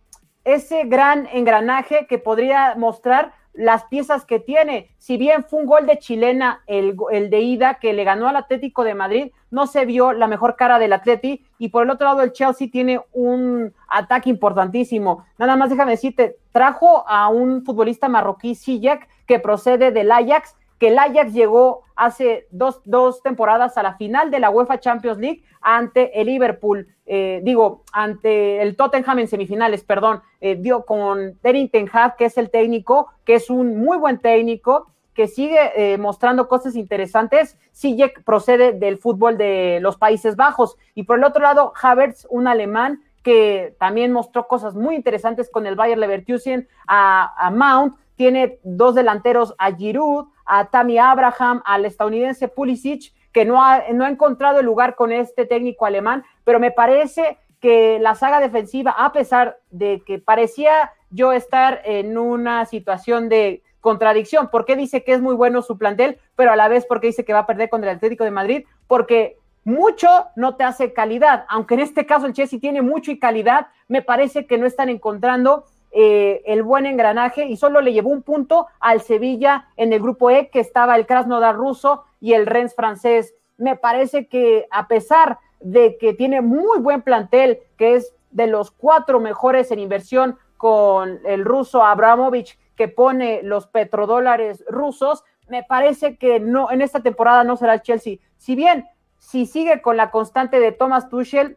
ese 0.42 0.82
gran 0.82 1.28
engranaje 1.32 2.08
que 2.08 2.18
podría 2.18 2.74
mostrar 2.76 3.32
las 3.56 3.84
piezas 3.84 4.24
que 4.24 4.38
tiene. 4.38 4.90
Si 4.98 5.16
bien 5.16 5.44
fue 5.44 5.60
un 5.60 5.66
gol 5.66 5.86
de 5.86 5.98
chilena 5.98 6.62
el, 6.66 6.96
el, 7.10 7.30
de 7.30 7.40
ida 7.40 7.74
que 7.74 7.92
le 7.92 8.04
ganó 8.04 8.28
al 8.28 8.36
Atlético 8.36 8.84
de 8.84 8.94
Madrid, 8.94 9.32
no 9.50 9.66
se 9.66 9.84
vio 9.84 10.12
la 10.12 10.26
mejor 10.28 10.56
cara 10.56 10.78
del 10.78 10.92
Atleti. 10.92 11.44
Y 11.58 11.70
por 11.70 11.82
el 11.82 11.90
otro 11.90 12.06
lado, 12.06 12.22
el 12.22 12.32
Chelsea 12.32 12.68
tiene 12.70 13.00
un 13.12 13.72
ataque 13.88 14.30
importantísimo. 14.30 15.24
Nada 15.38 15.56
más 15.56 15.70
déjame 15.70 15.92
decirte, 15.92 16.36
trajo 16.52 17.08
a 17.08 17.28
un 17.28 17.64
futbolista 17.64 18.08
marroquí, 18.08 18.54
Sijek, 18.54 19.08
que 19.26 19.40
procede 19.40 19.90
del 19.90 20.12
Ajax, 20.12 20.54
que 20.78 20.88
el 20.88 20.98
Ajax 20.98 21.32
llegó 21.32 21.82
hace 21.96 22.46
dos, 22.50 22.80
dos, 22.84 23.22
temporadas 23.22 23.78
a 23.78 23.82
la 23.82 23.96
final 23.96 24.30
de 24.30 24.40
la 24.40 24.50
UEFA 24.50 24.78
Champions 24.78 25.18
League 25.18 25.42
ante 25.62 26.20
el 26.20 26.26
Liverpool, 26.26 26.86
eh, 27.06 27.40
digo, 27.44 27.84
ante 27.92 28.60
el 28.60 28.76
Tottenham 28.76 29.20
en 29.20 29.28
semifinales, 29.28 29.84
perdón, 29.84 30.22
eh, 30.40 30.56
dio 30.56 30.84
con 30.84 31.38
Erin 31.42 31.70
Ten 31.70 31.88
que 32.18 32.24
es 32.24 32.36
el 32.36 32.50
técnico, 32.50 33.12
que 33.24 33.34
es 33.34 33.48
un 33.48 33.78
muy 33.78 33.96
buen 33.96 34.18
técnico, 34.18 34.88
que 35.14 35.28
sigue 35.28 35.70
eh, 35.76 35.98
mostrando 35.98 36.48
cosas 36.48 36.76
interesantes. 36.76 37.56
Sijek 37.72 38.22
procede 38.24 38.72
del 38.72 38.98
fútbol 38.98 39.38
de 39.38 39.78
los 39.80 39.96
Países 39.96 40.36
Bajos. 40.36 40.76
Y 40.94 41.04
por 41.04 41.18
el 41.18 41.24
otro 41.24 41.42
lado, 41.42 41.72
Havertz, 41.80 42.26
un 42.28 42.48
alemán 42.48 43.02
que 43.22 43.74
también 43.78 44.12
mostró 44.12 44.46
cosas 44.46 44.74
muy 44.74 44.94
interesantes 44.94 45.48
con 45.50 45.66
el 45.66 45.74
Bayer 45.74 45.98
Leverkusen, 45.98 46.68
a, 46.86 47.34
a 47.44 47.50
Mount, 47.50 47.96
tiene 48.16 48.58
dos 48.62 48.94
delanteros, 48.94 49.54
a 49.58 49.72
Giroud, 49.72 50.26
a 50.44 50.66
Tammy 50.66 50.98
Abraham, 50.98 51.62
al 51.64 51.84
estadounidense 51.84 52.48
Pulisic, 52.48 53.12
que 53.36 53.44
no 53.44 53.62
ha, 53.62 53.82
no 53.92 54.06
ha 54.06 54.08
encontrado 54.08 54.60
el 54.60 54.64
lugar 54.64 54.94
con 54.94 55.12
este 55.12 55.44
técnico 55.44 55.84
alemán, 55.84 56.24
pero 56.42 56.58
me 56.58 56.70
parece 56.70 57.36
que 57.60 57.98
la 57.98 58.14
saga 58.14 58.40
defensiva, 58.40 58.94
a 58.96 59.12
pesar 59.12 59.58
de 59.70 60.02
que 60.06 60.18
parecía 60.18 60.92
yo 61.10 61.32
estar 61.32 61.82
en 61.84 62.16
una 62.16 62.64
situación 62.64 63.28
de 63.28 63.62
contradicción, 63.82 64.48
porque 64.50 64.74
dice 64.74 65.04
que 65.04 65.12
es 65.12 65.20
muy 65.20 65.34
bueno 65.34 65.60
su 65.60 65.76
plantel, 65.76 66.18
pero 66.34 66.50
a 66.50 66.56
la 66.56 66.68
vez 66.68 66.86
porque 66.86 67.08
dice 67.08 67.26
que 67.26 67.34
va 67.34 67.40
a 67.40 67.46
perder 67.46 67.68
contra 67.68 67.90
el 67.90 67.98
Atlético 67.98 68.24
de 68.24 68.30
Madrid, 68.30 68.64
porque 68.86 69.36
mucho 69.64 70.08
no 70.34 70.56
te 70.56 70.64
hace 70.64 70.94
calidad, 70.94 71.44
aunque 71.50 71.74
en 71.74 71.80
este 71.80 72.06
caso 72.06 72.24
el 72.24 72.32
Chelsea 72.32 72.58
tiene 72.58 72.80
mucho 72.80 73.10
y 73.10 73.18
calidad, 73.18 73.66
me 73.86 74.00
parece 74.00 74.46
que 74.46 74.56
no 74.56 74.64
están 74.64 74.88
encontrando 74.88 75.66
eh, 75.98 76.42
el 76.44 76.62
buen 76.62 76.84
engranaje 76.84 77.46
y 77.46 77.56
solo 77.56 77.80
le 77.80 77.94
llevó 77.94 78.10
un 78.10 78.20
punto 78.20 78.66
al 78.80 79.00
Sevilla 79.00 79.68
en 79.78 79.94
el 79.94 80.00
grupo 80.02 80.28
E, 80.28 80.50
que 80.50 80.60
estaba 80.60 80.94
el 80.94 81.06
Krasnodar 81.06 81.56
ruso 81.56 82.04
y 82.20 82.34
el 82.34 82.44
Rennes 82.44 82.74
francés. 82.74 83.34
Me 83.56 83.76
parece 83.76 84.26
que 84.26 84.66
a 84.70 84.88
pesar 84.88 85.38
de 85.60 85.96
que 85.96 86.12
tiene 86.12 86.42
muy 86.42 86.80
buen 86.80 87.00
plantel, 87.00 87.60
que 87.78 87.94
es 87.94 88.14
de 88.30 88.46
los 88.46 88.70
cuatro 88.70 89.20
mejores 89.20 89.70
en 89.70 89.78
inversión 89.78 90.36
con 90.58 91.18
el 91.24 91.46
ruso 91.46 91.82
Abramovich, 91.82 92.58
que 92.76 92.88
pone 92.88 93.40
los 93.42 93.66
petrodólares 93.66 94.66
rusos, 94.68 95.24
me 95.48 95.62
parece 95.62 96.18
que 96.18 96.40
no, 96.40 96.70
en 96.70 96.82
esta 96.82 97.00
temporada 97.00 97.42
no 97.42 97.56
será 97.56 97.72
el 97.72 97.80
Chelsea. 97.80 98.18
Si 98.36 98.54
bien, 98.54 98.84
si 99.16 99.46
sigue 99.46 99.80
con 99.80 99.96
la 99.96 100.10
constante 100.10 100.60
de 100.60 100.72
Thomas 100.72 101.08
Tuchel, 101.08 101.56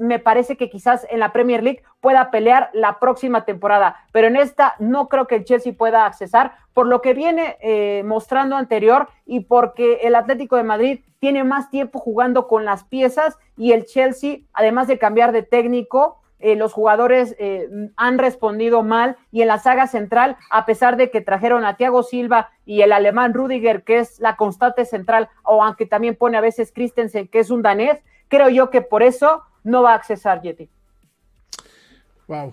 me 0.00 0.18
parece 0.18 0.56
que 0.56 0.68
quizás 0.68 1.06
en 1.10 1.20
la 1.20 1.32
Premier 1.32 1.62
League 1.62 1.82
pueda 2.00 2.30
pelear 2.30 2.70
la 2.72 2.98
próxima 2.98 3.44
temporada, 3.44 3.96
pero 4.12 4.26
en 4.26 4.36
esta 4.36 4.74
no 4.78 5.08
creo 5.08 5.26
que 5.26 5.36
el 5.36 5.44
Chelsea 5.44 5.72
pueda 5.72 6.06
accesar 6.06 6.52
por 6.72 6.86
lo 6.86 7.00
que 7.00 7.14
viene 7.14 7.56
eh, 7.60 8.02
mostrando 8.04 8.56
anterior 8.56 9.08
y 9.26 9.40
porque 9.40 10.00
el 10.02 10.14
Atlético 10.14 10.56
de 10.56 10.64
Madrid 10.64 11.00
tiene 11.20 11.44
más 11.44 11.70
tiempo 11.70 12.00
jugando 12.00 12.48
con 12.48 12.64
las 12.64 12.84
piezas 12.84 13.38
y 13.56 13.72
el 13.72 13.86
Chelsea, 13.86 14.40
además 14.52 14.88
de 14.88 14.98
cambiar 14.98 15.32
de 15.32 15.42
técnico, 15.42 16.20
eh, 16.40 16.56
los 16.56 16.74
jugadores 16.74 17.34
eh, 17.38 17.70
han 17.96 18.18
respondido 18.18 18.82
mal 18.82 19.16
y 19.32 19.40
en 19.40 19.48
la 19.48 19.58
saga 19.58 19.86
central, 19.86 20.36
a 20.50 20.66
pesar 20.66 20.98
de 20.98 21.10
que 21.10 21.22
trajeron 21.22 21.64
a 21.64 21.76
Thiago 21.76 22.02
Silva 22.02 22.50
y 22.66 22.82
el 22.82 22.92
alemán 22.92 23.32
Rudiger, 23.32 23.82
que 23.82 24.00
es 24.00 24.20
la 24.20 24.36
constante 24.36 24.84
central, 24.84 25.30
o 25.42 25.64
aunque 25.64 25.86
también 25.86 26.16
pone 26.16 26.36
a 26.36 26.42
veces 26.42 26.70
Christensen, 26.70 27.28
que 27.28 27.38
es 27.38 27.50
un 27.50 27.62
danés, 27.62 28.02
creo 28.34 28.48
yo 28.48 28.70
que 28.70 28.82
por 28.82 29.02
eso 29.02 29.42
no 29.62 29.82
va 29.82 29.92
a 29.92 29.94
accesar 29.94 30.42
Yeti. 30.42 30.68
Wow, 32.26 32.52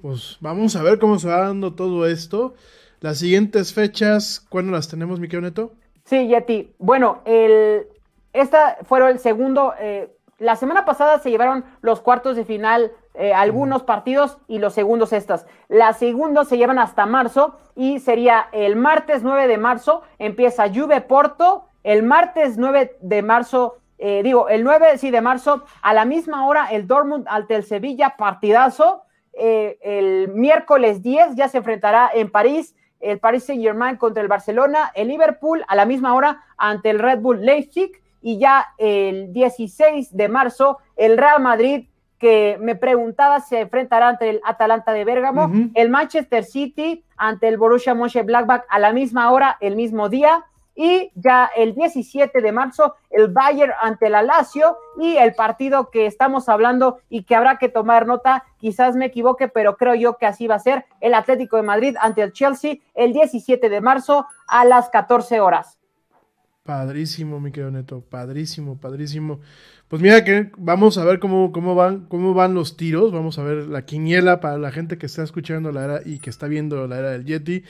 pues 0.00 0.38
vamos 0.40 0.74
a 0.76 0.82
ver 0.82 0.98
cómo 0.98 1.18
se 1.18 1.28
va 1.28 1.40
dando 1.40 1.74
todo 1.74 2.06
esto. 2.06 2.54
Las 3.00 3.18
siguientes 3.18 3.74
fechas, 3.74 4.44
¿cuándo 4.48 4.72
las 4.72 4.88
tenemos, 4.88 5.20
Miquel 5.20 5.42
Neto? 5.42 5.72
Sí, 6.04 6.28
Yeti. 6.28 6.72
Bueno, 6.78 7.20
el, 7.24 7.86
esta 8.32 8.78
fueron 8.84 9.10
el 9.10 9.18
segundo. 9.18 9.74
Eh, 9.78 10.10
la 10.38 10.56
semana 10.56 10.84
pasada 10.84 11.18
se 11.18 11.30
llevaron 11.30 11.64
los 11.82 12.00
cuartos 12.00 12.36
de 12.36 12.44
final 12.44 12.92
eh, 13.14 13.34
algunos 13.34 13.82
partidos 13.82 14.38
y 14.46 14.60
los 14.60 14.72
segundos 14.72 15.12
estas. 15.12 15.44
Las 15.68 15.98
segundos 15.98 16.48
se 16.48 16.56
llevan 16.56 16.78
hasta 16.78 17.04
marzo 17.04 17.58
y 17.74 17.98
sería 17.98 18.48
el 18.52 18.76
martes 18.76 19.24
9 19.24 19.48
de 19.48 19.58
marzo, 19.58 20.02
empieza 20.20 20.68
Juve 20.72 21.00
Porto, 21.00 21.64
el 21.82 22.04
martes 22.04 22.56
9 22.56 22.96
de 23.00 23.22
marzo, 23.22 23.78
eh, 23.98 24.22
digo, 24.22 24.48
el 24.48 24.64
9 24.64 24.98
sí, 24.98 25.10
de 25.10 25.20
marzo, 25.20 25.64
a 25.82 25.92
la 25.92 26.04
misma 26.04 26.46
hora 26.46 26.68
el 26.70 26.86
Dortmund 26.86 27.26
ante 27.28 27.56
el 27.56 27.64
Sevilla, 27.64 28.14
partidazo. 28.16 29.02
Eh, 29.32 29.78
el 29.82 30.28
miércoles 30.28 31.02
10 31.02 31.36
ya 31.36 31.48
se 31.48 31.58
enfrentará 31.58 32.10
en 32.12 32.30
París 32.30 32.74
el 33.00 33.20
Paris 33.20 33.44
Saint 33.44 33.62
Germain 33.62 33.96
contra 33.96 34.22
el 34.22 34.28
Barcelona, 34.28 34.90
el 34.94 35.08
Liverpool 35.08 35.64
a 35.68 35.76
la 35.76 35.84
misma 35.84 36.14
hora 36.14 36.42
ante 36.56 36.90
el 36.90 36.98
Red 36.98 37.20
Bull 37.20 37.44
Leipzig 37.44 37.92
y 38.20 38.38
ya 38.38 38.66
el 38.78 39.32
16 39.32 40.16
de 40.16 40.28
marzo 40.28 40.78
el 40.96 41.16
Real 41.16 41.40
Madrid 41.40 41.86
que 42.18 42.58
me 42.60 42.74
preguntaba 42.74 43.38
se 43.40 43.60
enfrentará 43.60 44.08
ante 44.08 44.28
el 44.28 44.40
Atalanta 44.44 44.92
de 44.92 45.04
Bérgamo, 45.04 45.52
el 45.74 45.88
Manchester 45.88 46.42
City 46.44 47.04
ante 47.16 47.46
el 47.46 47.58
Borussia 47.58 47.94
Mönchengladbach 47.94 48.64
a 48.68 48.80
la 48.80 48.92
misma 48.92 49.30
hora, 49.30 49.56
el 49.60 49.76
mismo 49.76 50.08
día, 50.08 50.44
y 50.78 51.10
ya 51.16 51.50
el 51.56 51.74
17 51.74 52.40
de 52.40 52.52
marzo 52.52 52.94
el 53.10 53.26
Bayern 53.32 53.72
ante 53.82 54.08
la 54.08 54.22
Lazio 54.22 54.76
y 54.96 55.16
el 55.16 55.34
partido 55.34 55.90
que 55.90 56.06
estamos 56.06 56.48
hablando 56.48 57.00
y 57.10 57.24
que 57.24 57.34
habrá 57.34 57.58
que 57.58 57.68
tomar 57.68 58.06
nota, 58.06 58.44
quizás 58.58 58.94
me 58.94 59.06
equivoque, 59.06 59.48
pero 59.48 59.76
creo 59.76 59.96
yo 59.96 60.18
que 60.18 60.26
así 60.26 60.46
va 60.46 60.54
a 60.54 60.60
ser, 60.60 60.84
el 61.00 61.14
Atlético 61.14 61.56
de 61.56 61.64
Madrid 61.64 61.96
ante 62.00 62.22
el 62.22 62.32
Chelsea 62.32 62.76
el 62.94 63.12
17 63.12 63.68
de 63.68 63.80
marzo 63.80 64.26
a 64.46 64.64
las 64.64 64.88
14 64.90 65.40
horas. 65.40 65.78
Padrísimo, 66.62 67.40
mi 67.40 67.50
querido 67.50 67.72
Neto, 67.72 68.00
padrísimo, 68.00 68.78
padrísimo. 68.78 69.40
Pues 69.88 70.00
mira 70.00 70.22
que 70.22 70.52
vamos 70.58 70.96
a 70.96 71.04
ver 71.04 71.18
cómo, 71.18 71.50
cómo, 71.50 71.74
van, 71.74 72.06
cómo 72.06 72.34
van 72.34 72.54
los 72.54 72.76
tiros, 72.76 73.10
vamos 73.10 73.40
a 73.40 73.42
ver 73.42 73.66
la 73.66 73.84
quiniela 73.84 74.38
para 74.38 74.58
la 74.58 74.70
gente 74.70 74.96
que 74.96 75.06
está 75.06 75.24
escuchando 75.24 75.72
la 75.72 75.84
era 75.84 76.00
y 76.04 76.20
que 76.20 76.30
está 76.30 76.46
viendo 76.46 76.86
la 76.86 76.98
era 77.00 77.10
del 77.10 77.24
Yeti. 77.24 77.64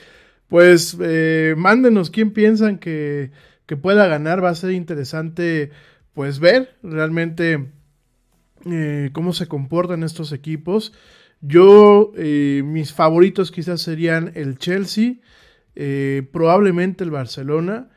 Pues 0.49 0.97
eh, 0.99 1.53
mándenos 1.57 2.09
quién 2.09 2.31
piensan 2.31 2.77
que, 2.77 3.31
que, 3.65 3.77
pueda 3.77 4.07
ganar, 4.07 4.43
va 4.43 4.49
a 4.49 4.55
ser 4.55 4.71
interesante 4.71 5.71
pues 6.13 6.39
ver 6.39 6.75
realmente 6.83 7.69
eh, 8.65 9.09
cómo 9.13 9.31
se 9.31 9.47
comportan 9.47 10.03
estos 10.03 10.33
equipos. 10.33 10.93
Yo, 11.39 12.11
eh, 12.17 12.63
mis 12.65 12.93
favoritos 12.93 13.51
quizás 13.51 13.81
serían 13.81 14.31
el 14.35 14.57
Chelsea, 14.57 15.13
probablemente 16.33 17.05
el 17.05 17.11
Barcelona, 17.11 17.87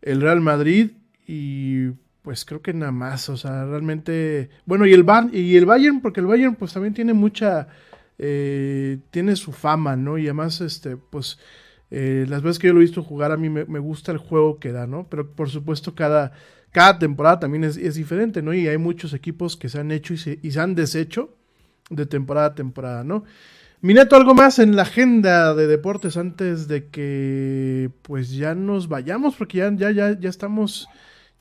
el 0.00 0.20
Real 0.20 0.40
Madrid 0.40 0.92
y 1.26 1.88
pues 2.22 2.44
creo 2.44 2.62
que 2.62 2.72
nada 2.72 2.92
más, 2.92 3.28
o 3.28 3.36
sea, 3.36 3.64
realmente, 3.66 4.48
bueno, 4.64 4.86
y 4.86 4.92
el, 4.92 5.04
y 5.32 5.56
el 5.56 5.66
Bayern, 5.66 6.00
porque 6.00 6.20
el 6.20 6.26
Bayern 6.26 6.54
pues 6.54 6.72
también 6.72 6.94
tiene 6.94 7.12
mucha, 7.12 7.66
eh, 8.18 8.98
tiene 9.10 9.34
su 9.34 9.52
fama, 9.52 9.96
¿no? 9.96 10.18
Y 10.18 10.24
además, 10.24 10.60
este, 10.60 10.96
pues, 10.96 11.38
eh, 11.94 12.24
las 12.26 12.40
veces 12.40 12.58
que 12.58 12.68
yo 12.68 12.72
lo 12.72 12.80
he 12.80 12.84
visto 12.84 13.02
jugar, 13.02 13.32
a 13.32 13.36
mí 13.36 13.50
me, 13.50 13.78
gusta 13.78 14.12
el 14.12 14.18
juego 14.18 14.58
que 14.58 14.72
da, 14.72 14.86
¿no? 14.86 15.06
Pero 15.10 15.30
por 15.30 15.50
supuesto, 15.50 15.94
cada, 15.94 16.32
cada 16.70 16.98
temporada 16.98 17.40
también 17.40 17.64
es, 17.64 17.76
es, 17.76 17.96
diferente, 17.96 18.40
¿no? 18.40 18.54
Y 18.54 18.66
hay 18.66 18.78
muchos 18.78 19.12
equipos 19.12 19.58
que 19.58 19.68
se 19.68 19.78
han 19.78 19.90
hecho 19.90 20.14
y 20.14 20.16
se, 20.16 20.38
y 20.42 20.52
se 20.52 20.60
han 20.60 20.74
deshecho 20.74 21.36
de 21.90 22.06
temporada 22.06 22.46
a 22.46 22.54
temporada, 22.54 23.04
¿no? 23.04 23.24
Mineto, 23.82 24.16
algo 24.16 24.32
más 24.32 24.58
en 24.58 24.74
la 24.74 24.82
agenda 24.82 25.54
de 25.54 25.66
deportes 25.66 26.16
antes 26.16 26.66
de 26.66 26.88
que 26.88 27.90
pues 28.00 28.30
ya 28.30 28.54
nos 28.54 28.88
vayamos, 28.88 29.34
porque 29.36 29.58
ya, 29.58 29.70
ya, 29.76 29.90
ya, 29.90 30.18
ya 30.18 30.30
estamos 30.30 30.88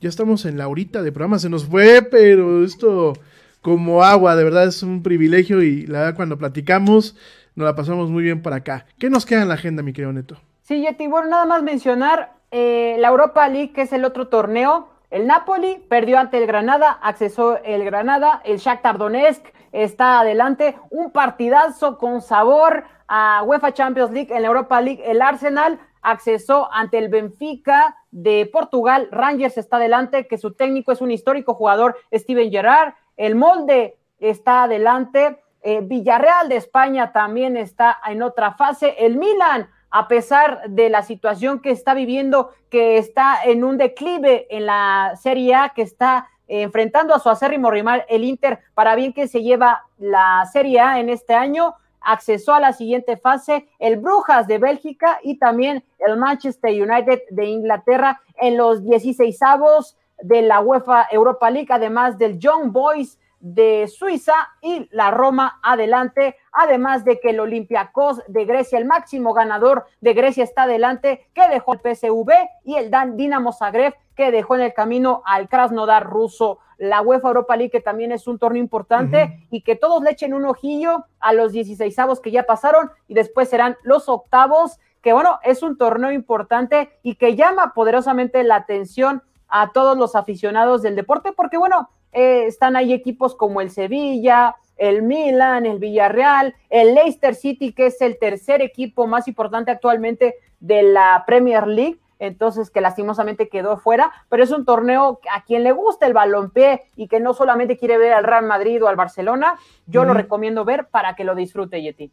ya 0.01 0.09
estamos 0.09 0.45
en 0.45 0.57
la 0.57 0.67
horita 0.67 1.01
de 1.01 1.13
programa, 1.13 1.39
se 1.39 1.49
nos 1.49 1.65
fue, 1.65 2.01
pero 2.01 2.65
esto 2.65 3.13
como 3.61 4.03
agua, 4.03 4.35
de 4.35 4.43
verdad 4.43 4.67
es 4.67 4.83
un 4.83 5.03
privilegio 5.03 5.61
y 5.61 5.85
la 5.85 5.99
verdad 5.99 6.15
cuando 6.15 6.37
platicamos 6.37 7.15
nos 7.55 7.65
la 7.65 7.75
pasamos 7.75 8.09
muy 8.09 8.23
bien 8.23 8.41
para 8.41 8.57
acá. 8.57 8.85
¿Qué 8.99 9.09
nos 9.09 9.25
queda 9.25 9.41
en 9.41 9.47
la 9.47 9.55
agenda, 9.55 9.83
mi 9.83 9.93
querido 9.93 10.13
Neto? 10.13 10.37
Sí, 10.61 10.81
Yeti, 10.81 11.07
bueno, 11.07 11.29
nada 11.29 11.45
más 11.45 11.63
mencionar 11.63 12.33
eh, 12.51 12.95
la 12.99 13.09
Europa 13.09 13.47
League, 13.47 13.73
que 13.73 13.81
es 13.81 13.93
el 13.93 14.05
otro 14.05 14.27
torneo. 14.27 14.89
El 15.09 15.27
Napoli 15.27 15.83
perdió 15.89 16.19
ante 16.19 16.37
el 16.37 16.47
Granada, 16.47 16.91
accesó 16.91 17.61
el 17.63 17.83
Granada, 17.83 18.41
el 18.45 18.57
Shakhtar 18.57 18.97
Donetsk 18.97 19.45
está 19.71 20.19
adelante, 20.19 20.75
un 20.89 21.11
partidazo 21.11 21.97
con 21.97 22.21
sabor 22.21 22.83
a 23.07 23.43
UEFA 23.43 23.73
Champions 23.73 24.11
League 24.11 24.33
en 24.35 24.41
la 24.41 24.49
Europa 24.49 24.81
League, 24.81 25.03
el 25.05 25.21
Arsenal 25.21 25.79
accesó 26.01 26.71
ante 26.71 26.97
el 26.97 27.09
Benfica 27.09 27.97
de 28.11 28.49
Portugal. 28.51 29.07
Rangers 29.11 29.57
está 29.57 29.77
adelante, 29.77 30.27
que 30.27 30.37
su 30.37 30.53
técnico 30.53 30.91
es 30.91 31.01
un 31.01 31.11
histórico 31.11 31.53
jugador, 31.53 31.97
Steven 32.13 32.49
Gerrard. 32.49 32.93
El 33.17 33.35
Molde 33.35 33.97
está 34.19 34.63
adelante. 34.63 35.40
Eh, 35.61 35.81
Villarreal 35.83 36.49
de 36.49 36.55
España 36.55 37.11
también 37.11 37.57
está 37.57 37.99
en 38.07 38.21
otra 38.23 38.53
fase. 38.53 38.95
El 38.99 39.17
Milan, 39.17 39.69
a 39.89 40.07
pesar 40.07 40.69
de 40.69 40.89
la 40.89 41.03
situación 41.03 41.59
que 41.59 41.71
está 41.71 41.93
viviendo, 41.93 42.51
que 42.69 42.97
está 42.97 43.43
en 43.43 43.63
un 43.63 43.77
declive 43.77 44.47
en 44.49 44.65
la 44.65 45.13
Serie 45.21 45.55
A, 45.55 45.69
que 45.69 45.83
está 45.83 46.29
enfrentando 46.47 47.15
a 47.15 47.19
su 47.19 47.29
acérrimo 47.29 47.71
rival, 47.71 48.05
el 48.09 48.25
Inter, 48.25 48.59
para 48.73 48.95
bien 48.95 49.13
que 49.13 49.27
se 49.27 49.41
lleva 49.41 49.85
la 49.97 50.45
Serie 50.51 50.81
A 50.81 50.99
en 50.99 51.09
este 51.09 51.33
año, 51.33 51.75
accesó 52.01 52.53
a 52.53 52.59
la 52.59 52.73
siguiente 52.73 53.15
fase 53.15 53.69
el 53.79 53.97
Brujas 53.97 54.47
de 54.47 54.57
Bélgica 54.57 55.19
y 55.23 55.37
también 55.37 55.83
el 55.99 56.17
Manchester 56.17 56.71
United 56.71 57.21
de 57.29 57.45
Inglaterra 57.45 58.21
en 58.35 58.57
los 58.57 58.83
16 58.83 59.41
avos 59.43 59.97
de 60.21 60.41
la 60.41 60.59
UEFA 60.59 61.07
Europa 61.11 61.49
League, 61.49 61.69
además 61.69 62.17
del 62.17 62.37
Young 62.37 62.71
Boys 62.71 63.17
de 63.41 63.87
Suiza 63.87 64.33
y 64.61 64.87
la 64.91 65.11
Roma 65.11 65.59
adelante, 65.61 66.37
además 66.53 67.03
de 67.03 67.19
que 67.19 67.31
el 67.31 67.39
Olympiacos 67.39 68.21
de 68.27 68.45
Grecia, 68.45 68.77
el 68.77 68.85
máximo 68.85 69.33
ganador 69.33 69.85
de 69.99 70.13
Grecia 70.13 70.43
está 70.43 70.63
adelante, 70.63 71.27
que 71.33 71.47
dejó 71.49 71.73
el 71.73 71.79
PSV 71.79 72.31
y 72.63 72.75
el 72.75 72.89
Dan 72.89 73.17
Dinamo 73.17 73.51
Zagreb 73.51 73.93
que 74.15 74.31
dejó 74.31 74.55
en 74.55 74.61
el 74.61 74.73
camino 74.73 75.23
al 75.25 75.49
Krasnodar 75.49 76.05
ruso. 76.05 76.59
La 76.77 77.01
UEFA 77.01 77.29
Europa 77.29 77.55
League, 77.55 77.71
que 77.71 77.81
también 77.81 78.11
es 78.11 78.27
un 78.27 78.39
torneo 78.39 78.61
importante, 78.61 79.47
y 79.49 79.61
que 79.61 79.75
todos 79.75 80.03
le 80.03 80.11
echen 80.11 80.33
un 80.33 80.45
ojillo 80.45 81.05
a 81.19 81.33
los 81.33 81.51
16 81.51 81.95
que 82.21 82.31
ya 82.31 82.43
pasaron, 82.43 82.91
y 83.07 83.13
después 83.13 83.49
serán 83.49 83.77
los 83.83 84.09
octavos, 84.09 84.79
que 85.01 85.13
bueno, 85.13 85.39
es 85.43 85.63
un 85.63 85.77
torneo 85.77 86.11
importante 86.11 86.91
y 87.01 87.15
que 87.15 87.35
llama 87.35 87.73
poderosamente 87.73 88.43
la 88.43 88.55
atención 88.55 89.23
a 89.47 89.71
todos 89.71 89.97
los 89.97 90.15
aficionados 90.15 90.81
del 90.81 90.95
deporte, 90.95 91.31
porque 91.33 91.57
bueno, 91.57 91.89
eh, 92.11 92.45
están 92.45 92.75
ahí 92.75 92.93
equipos 92.93 93.35
como 93.35 93.61
el 93.61 93.69
Sevilla, 93.69 94.55
el 94.77 95.03
Milan, 95.03 95.65
el 95.65 95.79
Villarreal, 95.79 96.55
el 96.69 96.95
Leicester 96.95 97.35
City, 97.35 97.73
que 97.73 97.87
es 97.87 98.01
el 98.01 98.17
tercer 98.17 98.61
equipo 98.61 99.07
más 99.07 99.27
importante 99.27 99.71
actualmente 99.71 100.35
de 100.59 100.83
la 100.83 101.23
Premier 101.27 101.67
League, 101.67 101.99
entonces 102.17 102.69
que 102.69 102.81
lastimosamente 102.81 103.49
quedó 103.49 103.77
fuera, 103.77 104.11
pero 104.29 104.43
es 104.43 104.51
un 104.51 104.65
torneo 104.65 105.19
a 105.35 105.43
quien 105.43 105.63
le 105.63 105.71
gusta 105.71 106.05
el 106.07 106.13
balompié 106.13 106.83
y 106.95 107.07
que 107.07 107.19
no 107.19 107.33
solamente 107.33 107.77
quiere 107.77 107.97
ver 107.97 108.13
al 108.13 108.23
Real 108.23 108.45
Madrid 108.45 108.83
o 108.83 108.87
al 108.87 108.95
Barcelona, 108.95 109.55
yo 109.87 110.03
lo 110.05 110.13
recomiendo 110.13 110.65
ver 110.65 110.87
para 110.89 111.15
que 111.15 111.23
lo 111.23 111.35
disfrute, 111.35 111.81
Yeti. 111.81 112.11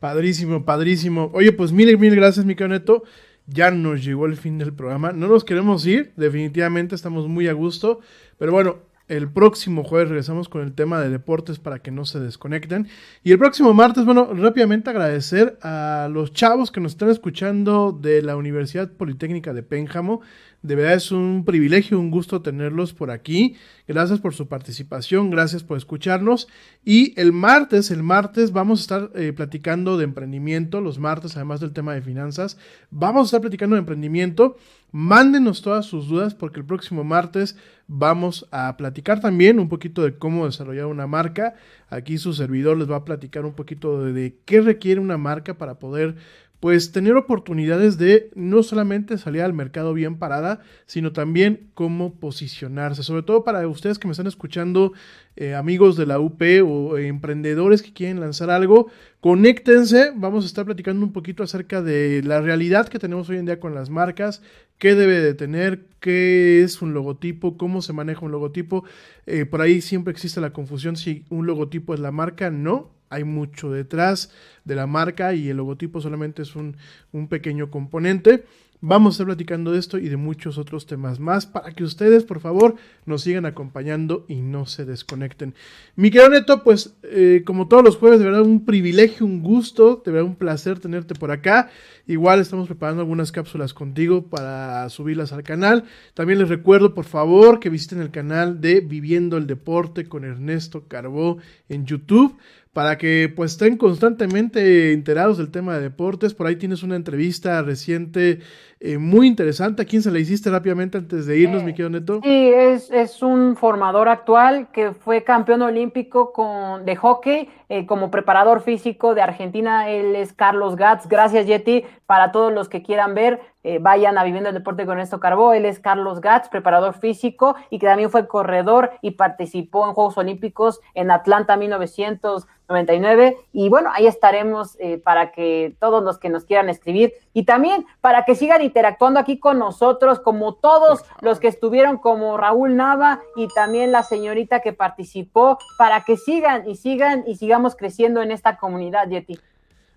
Padrísimo, 0.00 0.64
padrísimo. 0.64 1.30
Oye, 1.34 1.52
pues 1.52 1.72
mil, 1.72 1.96
mil 1.98 2.16
gracias, 2.16 2.46
mi 2.46 2.54
Neto. 2.54 3.02
Ya 3.46 3.70
nos 3.70 4.04
llegó 4.04 4.26
el 4.26 4.36
fin 4.36 4.58
del 4.58 4.72
programa. 4.72 5.12
No 5.12 5.26
nos 5.26 5.44
queremos 5.44 5.84
ir, 5.84 6.12
definitivamente 6.16 6.94
estamos 6.94 7.28
muy 7.28 7.48
a 7.48 7.52
gusto. 7.52 8.00
Pero 8.38 8.52
bueno, 8.52 8.78
el 9.10 9.28
próximo 9.28 9.82
jueves 9.82 10.08
regresamos 10.08 10.48
con 10.48 10.62
el 10.62 10.72
tema 10.72 11.00
de 11.00 11.10
deportes 11.10 11.58
para 11.58 11.80
que 11.80 11.90
no 11.90 12.04
se 12.04 12.20
desconecten. 12.20 12.86
Y 13.24 13.32
el 13.32 13.38
próximo 13.38 13.74
martes, 13.74 14.04
bueno, 14.04 14.32
rápidamente 14.32 14.88
agradecer 14.88 15.58
a 15.62 16.08
los 16.10 16.32
chavos 16.32 16.70
que 16.70 16.80
nos 16.80 16.92
están 16.92 17.10
escuchando 17.10 17.90
de 17.90 18.22
la 18.22 18.36
Universidad 18.36 18.88
Politécnica 18.92 19.52
de 19.52 19.64
Pénjamo. 19.64 20.20
De 20.62 20.74
verdad 20.74 20.94
es 20.94 21.10
un 21.10 21.44
privilegio, 21.46 21.98
un 21.98 22.10
gusto 22.10 22.42
tenerlos 22.42 22.92
por 22.92 23.10
aquí. 23.10 23.56
Gracias 23.88 24.20
por 24.20 24.34
su 24.34 24.46
participación, 24.46 25.30
gracias 25.30 25.64
por 25.64 25.78
escucharnos. 25.78 26.48
Y 26.84 27.18
el 27.18 27.32
martes, 27.32 27.90
el 27.90 28.02
martes 28.02 28.52
vamos 28.52 28.80
a 28.80 28.82
estar 28.82 29.10
eh, 29.14 29.32
platicando 29.32 29.96
de 29.96 30.04
emprendimiento, 30.04 30.82
los 30.82 30.98
martes, 30.98 31.34
además 31.36 31.60
del 31.60 31.72
tema 31.72 31.94
de 31.94 32.02
finanzas, 32.02 32.58
vamos 32.90 33.22
a 33.22 33.24
estar 33.26 33.40
platicando 33.40 33.76
de 33.76 33.80
emprendimiento. 33.80 34.56
Mándenos 34.92 35.62
todas 35.62 35.86
sus 35.86 36.08
dudas 36.08 36.34
porque 36.34 36.60
el 36.60 36.66
próximo 36.66 37.04
martes 37.04 37.56
vamos 37.86 38.46
a 38.50 38.76
platicar 38.76 39.20
también 39.20 39.60
un 39.60 39.68
poquito 39.68 40.02
de 40.02 40.18
cómo 40.18 40.44
desarrollar 40.44 40.86
una 40.86 41.06
marca. 41.06 41.54
Aquí 41.88 42.18
su 42.18 42.34
servidor 42.34 42.76
les 42.76 42.90
va 42.90 42.96
a 42.96 43.04
platicar 43.04 43.46
un 43.46 43.54
poquito 43.54 44.02
de, 44.02 44.12
de 44.12 44.36
qué 44.44 44.60
requiere 44.60 45.00
una 45.00 45.16
marca 45.16 45.54
para 45.54 45.78
poder 45.78 46.16
pues 46.60 46.92
tener 46.92 47.16
oportunidades 47.16 47.96
de 47.96 48.30
no 48.34 48.62
solamente 48.62 49.16
salir 49.16 49.40
al 49.40 49.54
mercado 49.54 49.94
bien 49.94 50.18
parada, 50.18 50.60
sino 50.84 51.12
también 51.12 51.70
cómo 51.72 52.14
posicionarse. 52.14 53.02
Sobre 53.02 53.22
todo 53.22 53.44
para 53.44 53.66
ustedes 53.66 53.98
que 53.98 54.06
me 54.06 54.12
están 54.12 54.26
escuchando, 54.26 54.92
eh, 55.36 55.54
amigos 55.54 55.96
de 55.96 56.04
la 56.04 56.20
UP 56.20 56.42
o 56.62 56.98
emprendedores 56.98 57.80
que 57.80 57.94
quieren 57.94 58.20
lanzar 58.20 58.50
algo, 58.50 58.90
conéctense. 59.20 60.12
Vamos 60.14 60.44
a 60.44 60.48
estar 60.48 60.66
platicando 60.66 61.04
un 61.04 61.14
poquito 61.14 61.42
acerca 61.42 61.80
de 61.80 62.22
la 62.22 62.42
realidad 62.42 62.88
que 62.88 62.98
tenemos 62.98 63.30
hoy 63.30 63.38
en 63.38 63.46
día 63.46 63.58
con 63.58 63.74
las 63.74 63.88
marcas, 63.88 64.42
qué 64.76 64.94
debe 64.94 65.20
de 65.20 65.32
tener, 65.32 65.86
qué 65.98 66.62
es 66.62 66.82
un 66.82 66.92
logotipo, 66.92 67.56
cómo 67.56 67.80
se 67.80 67.94
maneja 67.94 68.26
un 68.26 68.32
logotipo. 68.32 68.84
Eh, 69.24 69.46
por 69.46 69.62
ahí 69.62 69.80
siempre 69.80 70.12
existe 70.12 70.42
la 70.42 70.52
confusión 70.52 70.96
si 70.96 71.24
un 71.30 71.46
logotipo 71.46 71.94
es 71.94 72.00
la 72.00 72.12
marca, 72.12 72.50
no 72.50 72.99
hay 73.10 73.24
mucho 73.24 73.70
detrás 73.70 74.32
de 74.64 74.76
la 74.76 74.86
marca 74.86 75.34
y 75.34 75.48
el 75.50 75.58
logotipo 75.58 76.00
solamente 76.00 76.42
es 76.42 76.54
un, 76.56 76.76
un, 77.12 77.28
pequeño 77.28 77.70
componente. 77.70 78.44
Vamos 78.82 79.12
a 79.12 79.14
estar 79.14 79.26
platicando 79.26 79.72
de 79.72 79.78
esto 79.78 79.98
y 79.98 80.08
de 80.08 80.16
muchos 80.16 80.56
otros 80.56 80.86
temas 80.86 81.20
más 81.20 81.44
para 81.44 81.70
que 81.72 81.84
ustedes, 81.84 82.24
por 82.24 82.40
favor, 82.40 82.76
nos 83.04 83.20
sigan 83.20 83.44
acompañando 83.44 84.24
y 84.26 84.36
no 84.36 84.64
se 84.64 84.86
desconecten. 84.86 85.54
Mi 85.96 86.10
querido 86.10 86.30
Neto, 86.30 86.64
pues 86.64 86.94
eh, 87.02 87.42
como 87.44 87.68
todos 87.68 87.84
los 87.84 87.98
jueves, 87.98 88.20
de 88.20 88.24
verdad 88.24 88.40
un 88.40 88.64
privilegio, 88.64 89.26
un 89.26 89.42
gusto, 89.42 90.00
de 90.02 90.12
verdad 90.12 90.26
un 90.26 90.36
placer 90.36 90.78
tenerte 90.78 91.14
por 91.14 91.30
acá. 91.30 91.68
Igual 92.06 92.40
estamos 92.40 92.68
preparando 92.68 93.02
algunas 93.02 93.32
cápsulas 93.32 93.74
contigo 93.74 94.30
para 94.30 94.88
subirlas 94.88 95.34
al 95.34 95.42
canal. 95.42 95.84
También 96.14 96.38
les 96.38 96.48
recuerdo, 96.48 96.94
por 96.94 97.04
favor, 97.04 97.60
que 97.60 97.68
visiten 97.68 98.00
el 98.00 98.10
canal 98.10 98.62
de 98.62 98.80
Viviendo 98.80 99.36
el 99.36 99.46
Deporte 99.46 100.08
con 100.08 100.24
Ernesto 100.24 100.88
Carbó 100.88 101.36
en 101.68 101.84
YouTube 101.84 102.38
para 102.72 102.98
que 102.98 103.32
pues 103.34 103.52
estén 103.52 103.76
constantemente 103.76 104.92
enterados 104.92 105.38
del 105.38 105.50
tema 105.50 105.74
de 105.74 105.82
deportes. 105.82 106.34
Por 106.34 106.46
ahí 106.46 106.56
tienes 106.56 106.82
una 106.82 106.96
entrevista 106.96 107.62
reciente 107.62 108.40
eh, 108.82 108.96
muy 108.96 109.26
interesante. 109.26 109.82
¿A 109.82 109.84
quién 109.84 110.00
se 110.02 110.10
la 110.10 110.18
hiciste 110.18 110.48
rápidamente 110.50 110.96
antes 110.96 111.26
de 111.26 111.36
irnos, 111.36 111.62
mi 111.62 111.72
querido 111.72 111.90
Neto? 111.90 112.20
Sí, 112.22 112.50
es, 112.54 112.90
es, 112.90 113.22
un 113.22 113.54
formador 113.54 114.08
actual 114.08 114.68
que 114.72 114.92
fue 114.92 115.22
campeón 115.22 115.60
olímpico 115.60 116.32
con, 116.32 116.86
de 116.86 116.96
hockey 116.96 117.50
eh, 117.68 117.86
como 117.86 118.10
preparador 118.10 118.62
físico 118.62 119.14
de 119.14 119.22
Argentina. 119.22 119.88
Él 119.88 120.16
es 120.16 120.32
Carlos 120.32 120.74
Gatz. 120.74 121.06
Gracias, 121.06 121.46
Yeti. 121.46 121.84
Para 122.04 122.32
todos 122.32 122.52
los 122.52 122.68
que 122.68 122.82
quieran 122.82 123.14
ver, 123.14 123.40
eh, 123.62 123.78
vayan 123.78 124.16
a 124.16 124.24
Viviendo 124.24 124.48
el 124.48 124.54
Deporte 124.54 124.86
con 124.86 124.98
esto 124.98 125.20
Carbó. 125.20 125.52
Él 125.52 125.66
es 125.66 125.78
Carlos 125.78 126.20
Gatz, 126.20 126.48
preparador 126.48 126.94
físico 126.94 127.54
y 127.70 127.78
que 127.78 127.86
también 127.86 128.10
fue 128.10 128.26
corredor 128.26 128.90
y 129.02 129.12
participó 129.12 129.86
en 129.86 129.92
Juegos 129.92 130.18
Olímpicos 130.18 130.80
en 130.94 131.10
Atlanta 131.10 131.56
1999. 131.56 133.36
Y 133.52 133.68
bueno, 133.68 133.90
ahí 133.92 134.06
estaremos 134.06 134.76
eh, 134.80 134.98
para 134.98 135.30
que 135.30 135.76
todos 135.78 136.02
los 136.02 136.18
que 136.18 136.30
nos 136.30 136.44
quieran 136.44 136.70
escribir 136.70 137.12
y 137.34 137.44
también 137.44 137.86
para 138.00 138.24
que 138.24 138.34
sigan 138.34 138.62
interactuando 138.70 139.18
aquí 139.18 139.38
con 139.40 139.58
nosotros, 139.58 140.20
como 140.20 140.54
todos 140.54 141.02
los 141.20 141.40
que 141.40 141.48
estuvieron, 141.48 141.98
como 141.98 142.36
Raúl 142.36 142.76
Nava 142.76 143.20
y 143.34 143.48
también 143.48 143.90
la 143.90 144.04
señorita 144.04 144.60
que 144.60 144.72
participó, 144.72 145.58
para 145.76 146.04
que 146.04 146.16
sigan 146.16 146.68
y 146.68 146.76
sigan 146.76 147.24
y 147.26 147.34
sigamos 147.34 147.74
creciendo 147.74 148.22
en 148.22 148.30
esta 148.30 148.58
comunidad, 148.58 149.08
Yeti. 149.08 149.40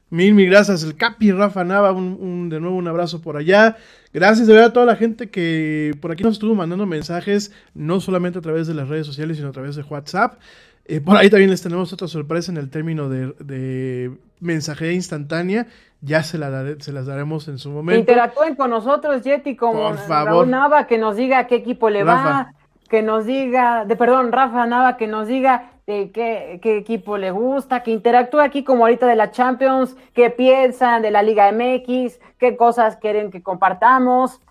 Mil, 0.09 0.33
mil 0.33 0.49
gracias. 0.49 0.83
El 0.83 0.95
Capi 0.95 1.31
Rafa 1.31 1.63
Nava, 1.63 1.91
un, 1.91 2.49
de 2.49 2.59
nuevo 2.59 2.75
un 2.75 2.87
abrazo 2.87 3.21
por 3.21 3.37
allá. 3.37 3.77
Gracias 4.11 4.47
de 4.47 4.53
verdad 4.53 4.69
a 4.69 4.73
toda 4.73 4.85
la 4.87 4.95
gente 4.95 5.29
que 5.29 5.93
por 6.01 6.11
aquí 6.11 6.23
nos 6.23 6.33
estuvo 6.33 6.55
mandando 6.55 6.87
mensajes, 6.87 7.51
no 7.75 7.99
solamente 7.99 8.39
a 8.39 8.41
través 8.41 8.67
de 8.67 8.73
las 8.73 8.89
redes 8.89 9.05
sociales, 9.05 9.37
sino 9.37 9.49
a 9.49 9.53
través 9.53 9.75
de 9.75 9.83
WhatsApp. 9.83 10.39
Eh, 10.85 10.99
por 10.99 11.15
ahí 11.15 11.29
también 11.29 11.49
les 11.49 11.61
tenemos 11.61 11.93
otra 11.93 12.07
sorpresa 12.07 12.51
en 12.51 12.57
el 12.57 12.69
término 12.69 13.07
de, 13.07 13.33
de 13.39 14.11
mensajería 14.39 14.93
instantánea. 14.93 15.67
Ya 16.01 16.21
se, 16.23 16.37
la 16.37 16.75
se 16.79 16.91
las 16.91 17.05
daremos 17.05 17.47
en 17.47 17.57
su 17.57 17.69
momento. 17.69 17.99
Interactúen 17.99 18.55
con 18.55 18.69
nosotros, 18.69 19.21
Yeti, 19.23 19.55
como 19.55 19.89
por 19.89 19.97
favor. 19.99 20.45
Nava, 20.45 20.85
que 20.85 20.97
nos 20.97 21.15
diga 21.15 21.47
qué 21.47 21.55
equipo 21.55 21.89
le 21.89 22.03
va, 22.03 22.53
que 22.89 23.01
nos 23.01 23.25
diga, 23.25 23.85
de 23.85 23.95
perdón, 23.95 24.33
Rafa 24.33 24.65
Nava, 24.65 24.97
que 24.97 25.07
nos 25.07 25.29
diga 25.29 25.71
de 25.87 26.11
qué, 26.11 26.77
equipo 26.77 27.17
le 27.17 27.31
gusta, 27.31 27.83
que 27.83 27.91
interactúe 27.91 28.39
aquí 28.39 28.65
como 28.65 28.83
ahorita 28.83 29.07
de 29.07 29.15
la 29.15 29.31
Champions, 29.31 29.95
qué 30.13 30.29
piensan 30.29 31.01
de 31.01 31.11
la 31.11 31.23
Liga 31.23 31.51
MX, 31.51 32.19
qué 32.37 32.57
cosas 32.57 32.97
quieren 32.97 33.31
que 33.31 33.41
compartamos. 33.41 34.41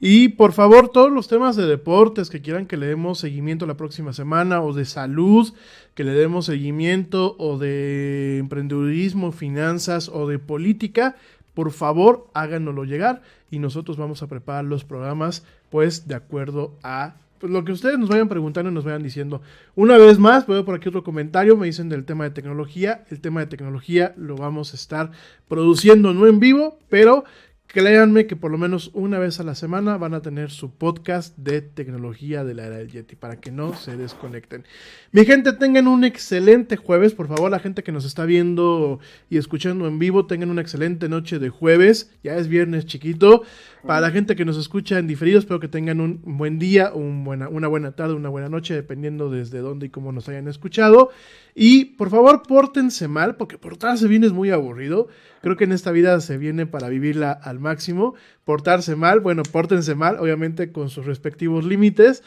Y 0.00 0.28
por 0.30 0.52
favor, 0.52 0.88
todos 0.88 1.12
los 1.12 1.28
temas 1.28 1.56
de 1.56 1.66
deportes 1.66 2.30
que 2.30 2.40
quieran 2.40 2.66
que 2.66 2.78
le 2.78 2.86
demos 2.86 3.18
seguimiento 3.18 3.66
la 3.66 3.76
próxima 3.76 4.14
semana, 4.14 4.62
o 4.62 4.72
de 4.72 4.86
salud, 4.86 5.52
que 5.94 6.04
le 6.04 6.12
demos 6.12 6.46
seguimiento, 6.46 7.36
o 7.38 7.58
de 7.58 8.38
emprendedurismo, 8.38 9.30
finanzas, 9.30 10.08
o 10.08 10.26
de 10.26 10.38
política, 10.38 11.16
por 11.54 11.72
favor 11.72 12.28
háganoslo 12.32 12.84
llegar 12.84 13.20
y 13.50 13.58
nosotros 13.58 13.98
vamos 13.98 14.22
a 14.22 14.28
preparar 14.28 14.64
los 14.64 14.84
programas 14.84 15.44
pues 15.68 16.08
de 16.08 16.14
acuerdo 16.14 16.74
a 16.82 17.16
pues 17.38 17.52
lo 17.52 17.64
que 17.64 17.72
ustedes 17.72 17.98
nos 17.98 18.10
vayan 18.10 18.28
preguntando 18.28 18.70
y 18.70 18.74
nos 18.74 18.84
vayan 18.84 19.02
diciendo. 19.02 19.40
Una 19.74 19.96
vez 19.96 20.18
más, 20.18 20.46
veo 20.46 20.62
por 20.64 20.74
aquí 20.74 20.90
otro 20.90 21.02
comentario, 21.02 21.56
me 21.56 21.66
dicen 21.66 21.88
del 21.88 22.04
tema 22.04 22.24
de 22.24 22.30
tecnología. 22.30 23.04
El 23.10 23.22
tema 23.22 23.40
de 23.40 23.46
tecnología 23.46 24.12
lo 24.18 24.36
vamos 24.36 24.74
a 24.74 24.76
estar 24.76 25.10
produciendo 25.48 26.12
no 26.12 26.26
en 26.26 26.38
vivo, 26.38 26.78
pero 26.90 27.24
créanme 27.72 28.26
que 28.26 28.34
por 28.34 28.50
lo 28.50 28.58
menos 28.58 28.90
una 28.94 29.18
vez 29.18 29.38
a 29.38 29.44
la 29.44 29.54
semana 29.54 29.96
van 29.96 30.14
a 30.14 30.22
tener 30.22 30.50
su 30.50 30.74
podcast 30.74 31.36
de 31.38 31.62
tecnología 31.62 32.42
de 32.42 32.54
la 32.54 32.66
era 32.66 32.78
del 32.78 32.90
Yeti 32.90 33.14
para 33.14 33.40
que 33.40 33.52
no 33.52 33.74
se 33.74 33.96
desconecten. 33.96 34.64
Mi 35.12 35.24
gente, 35.24 35.52
tengan 35.52 35.86
un 35.86 36.02
excelente 36.04 36.76
jueves. 36.76 37.14
Por 37.14 37.28
favor, 37.28 37.50
la 37.50 37.60
gente 37.60 37.82
que 37.84 37.92
nos 37.92 38.04
está 38.04 38.24
viendo 38.24 38.98
y 39.28 39.38
escuchando 39.38 39.86
en 39.86 39.98
vivo, 39.98 40.26
tengan 40.26 40.50
una 40.50 40.62
excelente 40.62 41.08
noche 41.08 41.38
de 41.38 41.48
jueves. 41.48 42.10
Ya 42.24 42.36
es 42.36 42.48
viernes 42.48 42.86
chiquito. 42.86 43.42
Para 43.86 44.00
la 44.00 44.10
gente 44.10 44.36
que 44.36 44.44
nos 44.44 44.58
escucha 44.58 44.98
en 44.98 45.06
diferido, 45.06 45.38
espero 45.38 45.60
que 45.60 45.68
tengan 45.68 46.00
un 46.00 46.20
buen 46.22 46.58
día, 46.58 46.92
un 46.92 47.24
buena, 47.24 47.48
una 47.48 47.68
buena 47.68 47.92
tarde, 47.92 48.14
una 48.14 48.28
buena 48.28 48.48
noche, 48.48 48.74
dependiendo 48.74 49.30
desde 49.30 49.60
dónde 49.60 49.86
y 49.86 49.90
cómo 49.90 50.12
nos 50.12 50.28
hayan 50.28 50.48
escuchado. 50.48 51.10
Y 51.54 51.86
por 51.96 52.10
favor, 52.10 52.42
pórtense 52.42 53.08
mal, 53.08 53.36
porque 53.36 53.58
portarse 53.58 54.06
bien 54.06 54.24
es 54.24 54.32
muy 54.32 54.50
aburrido. 54.50 55.08
Creo 55.40 55.56
que 55.56 55.64
en 55.64 55.72
esta 55.72 55.92
vida 55.92 56.20
se 56.20 56.36
viene 56.36 56.66
para 56.66 56.88
vivirla 56.88 57.32
al 57.32 57.59
máximo. 57.60 58.14
Portarse 58.44 58.96
mal, 58.96 59.20
bueno, 59.20 59.42
pórtense 59.42 59.94
mal, 59.94 60.18
obviamente 60.18 60.72
con 60.72 60.90
sus 60.90 61.06
respectivos 61.06 61.64
límites. 61.64 62.22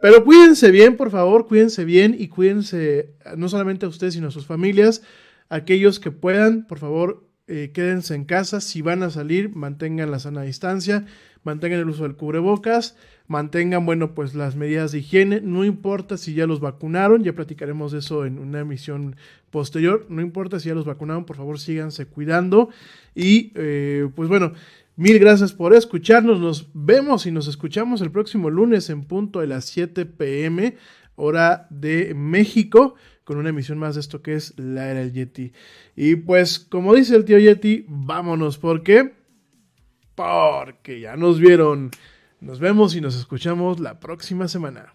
Pero 0.00 0.24
cuídense 0.24 0.70
bien, 0.70 0.96
por 0.96 1.10
favor, 1.10 1.46
cuídense 1.46 1.84
bien 1.84 2.16
y 2.18 2.28
cuídense 2.28 3.14
no 3.36 3.48
solamente 3.48 3.86
a 3.86 3.88
ustedes, 3.88 4.14
sino 4.14 4.28
a 4.28 4.32
sus 4.32 4.46
familias. 4.46 5.02
Aquellos 5.48 6.00
que 6.00 6.10
puedan, 6.10 6.66
por 6.66 6.78
favor, 6.78 7.24
eh, 7.46 7.70
quédense 7.72 8.14
en 8.14 8.24
casa. 8.24 8.60
Si 8.60 8.82
van 8.82 9.02
a 9.02 9.10
salir, 9.10 9.54
mantengan 9.54 10.10
la 10.10 10.18
sana 10.18 10.42
distancia, 10.42 11.06
mantengan 11.44 11.80
el 11.80 11.88
uso 11.88 12.04
del 12.04 12.16
cubrebocas, 12.16 12.96
mantengan, 13.26 13.84
bueno, 13.84 14.14
pues 14.14 14.34
las 14.34 14.56
medidas 14.56 14.92
de 14.92 14.98
higiene. 14.98 15.40
No 15.40 15.64
importa 15.64 16.16
si 16.16 16.34
ya 16.34 16.46
los 16.46 16.60
vacunaron, 16.60 17.24
ya 17.24 17.32
platicaremos 17.32 17.92
de 17.92 17.98
eso 17.98 18.24
en 18.26 18.38
una 18.38 18.60
emisión 18.60 19.16
posterior. 19.50 20.06
No 20.08 20.22
importa 20.22 20.60
si 20.60 20.68
ya 20.68 20.74
los 20.74 20.84
vacunaron, 20.84 21.24
por 21.24 21.36
favor, 21.36 21.58
síganse 21.58 22.06
cuidando. 22.06 22.70
Y 23.14 23.52
eh, 23.54 24.08
pues 24.14 24.28
bueno. 24.28 24.52
Mil 24.94 25.18
gracias 25.18 25.54
por 25.54 25.74
escucharnos. 25.74 26.38
Nos 26.38 26.68
vemos 26.74 27.24
y 27.24 27.30
nos 27.30 27.48
escuchamos 27.48 28.02
el 28.02 28.10
próximo 28.10 28.50
lunes 28.50 28.90
en 28.90 29.04
punto 29.04 29.40
de 29.40 29.46
las 29.46 29.64
7 29.64 30.04
pm, 30.04 30.76
hora 31.16 31.66
de 31.70 32.12
México 32.14 32.94
con 33.24 33.38
una 33.38 33.50
emisión 33.50 33.78
más 33.78 33.94
de 33.94 34.00
esto 34.00 34.22
que 34.22 34.34
es 34.34 34.58
la 34.58 34.90
era 34.90 35.00
del 35.00 35.12
Yeti. 35.12 35.52
Y 35.96 36.16
pues, 36.16 36.58
como 36.58 36.94
dice 36.94 37.16
el 37.16 37.24
tío 37.24 37.38
Yeti, 37.38 37.84
vámonos, 37.88 38.58
¿por 38.58 38.82
qué? 38.82 39.14
Porque 40.14 41.00
ya 41.00 41.16
nos 41.16 41.38
vieron. 41.40 41.90
Nos 42.40 42.58
vemos 42.58 42.96
y 42.96 43.00
nos 43.00 43.16
escuchamos 43.16 43.80
la 43.80 44.00
próxima 44.00 44.48
semana. 44.48 44.94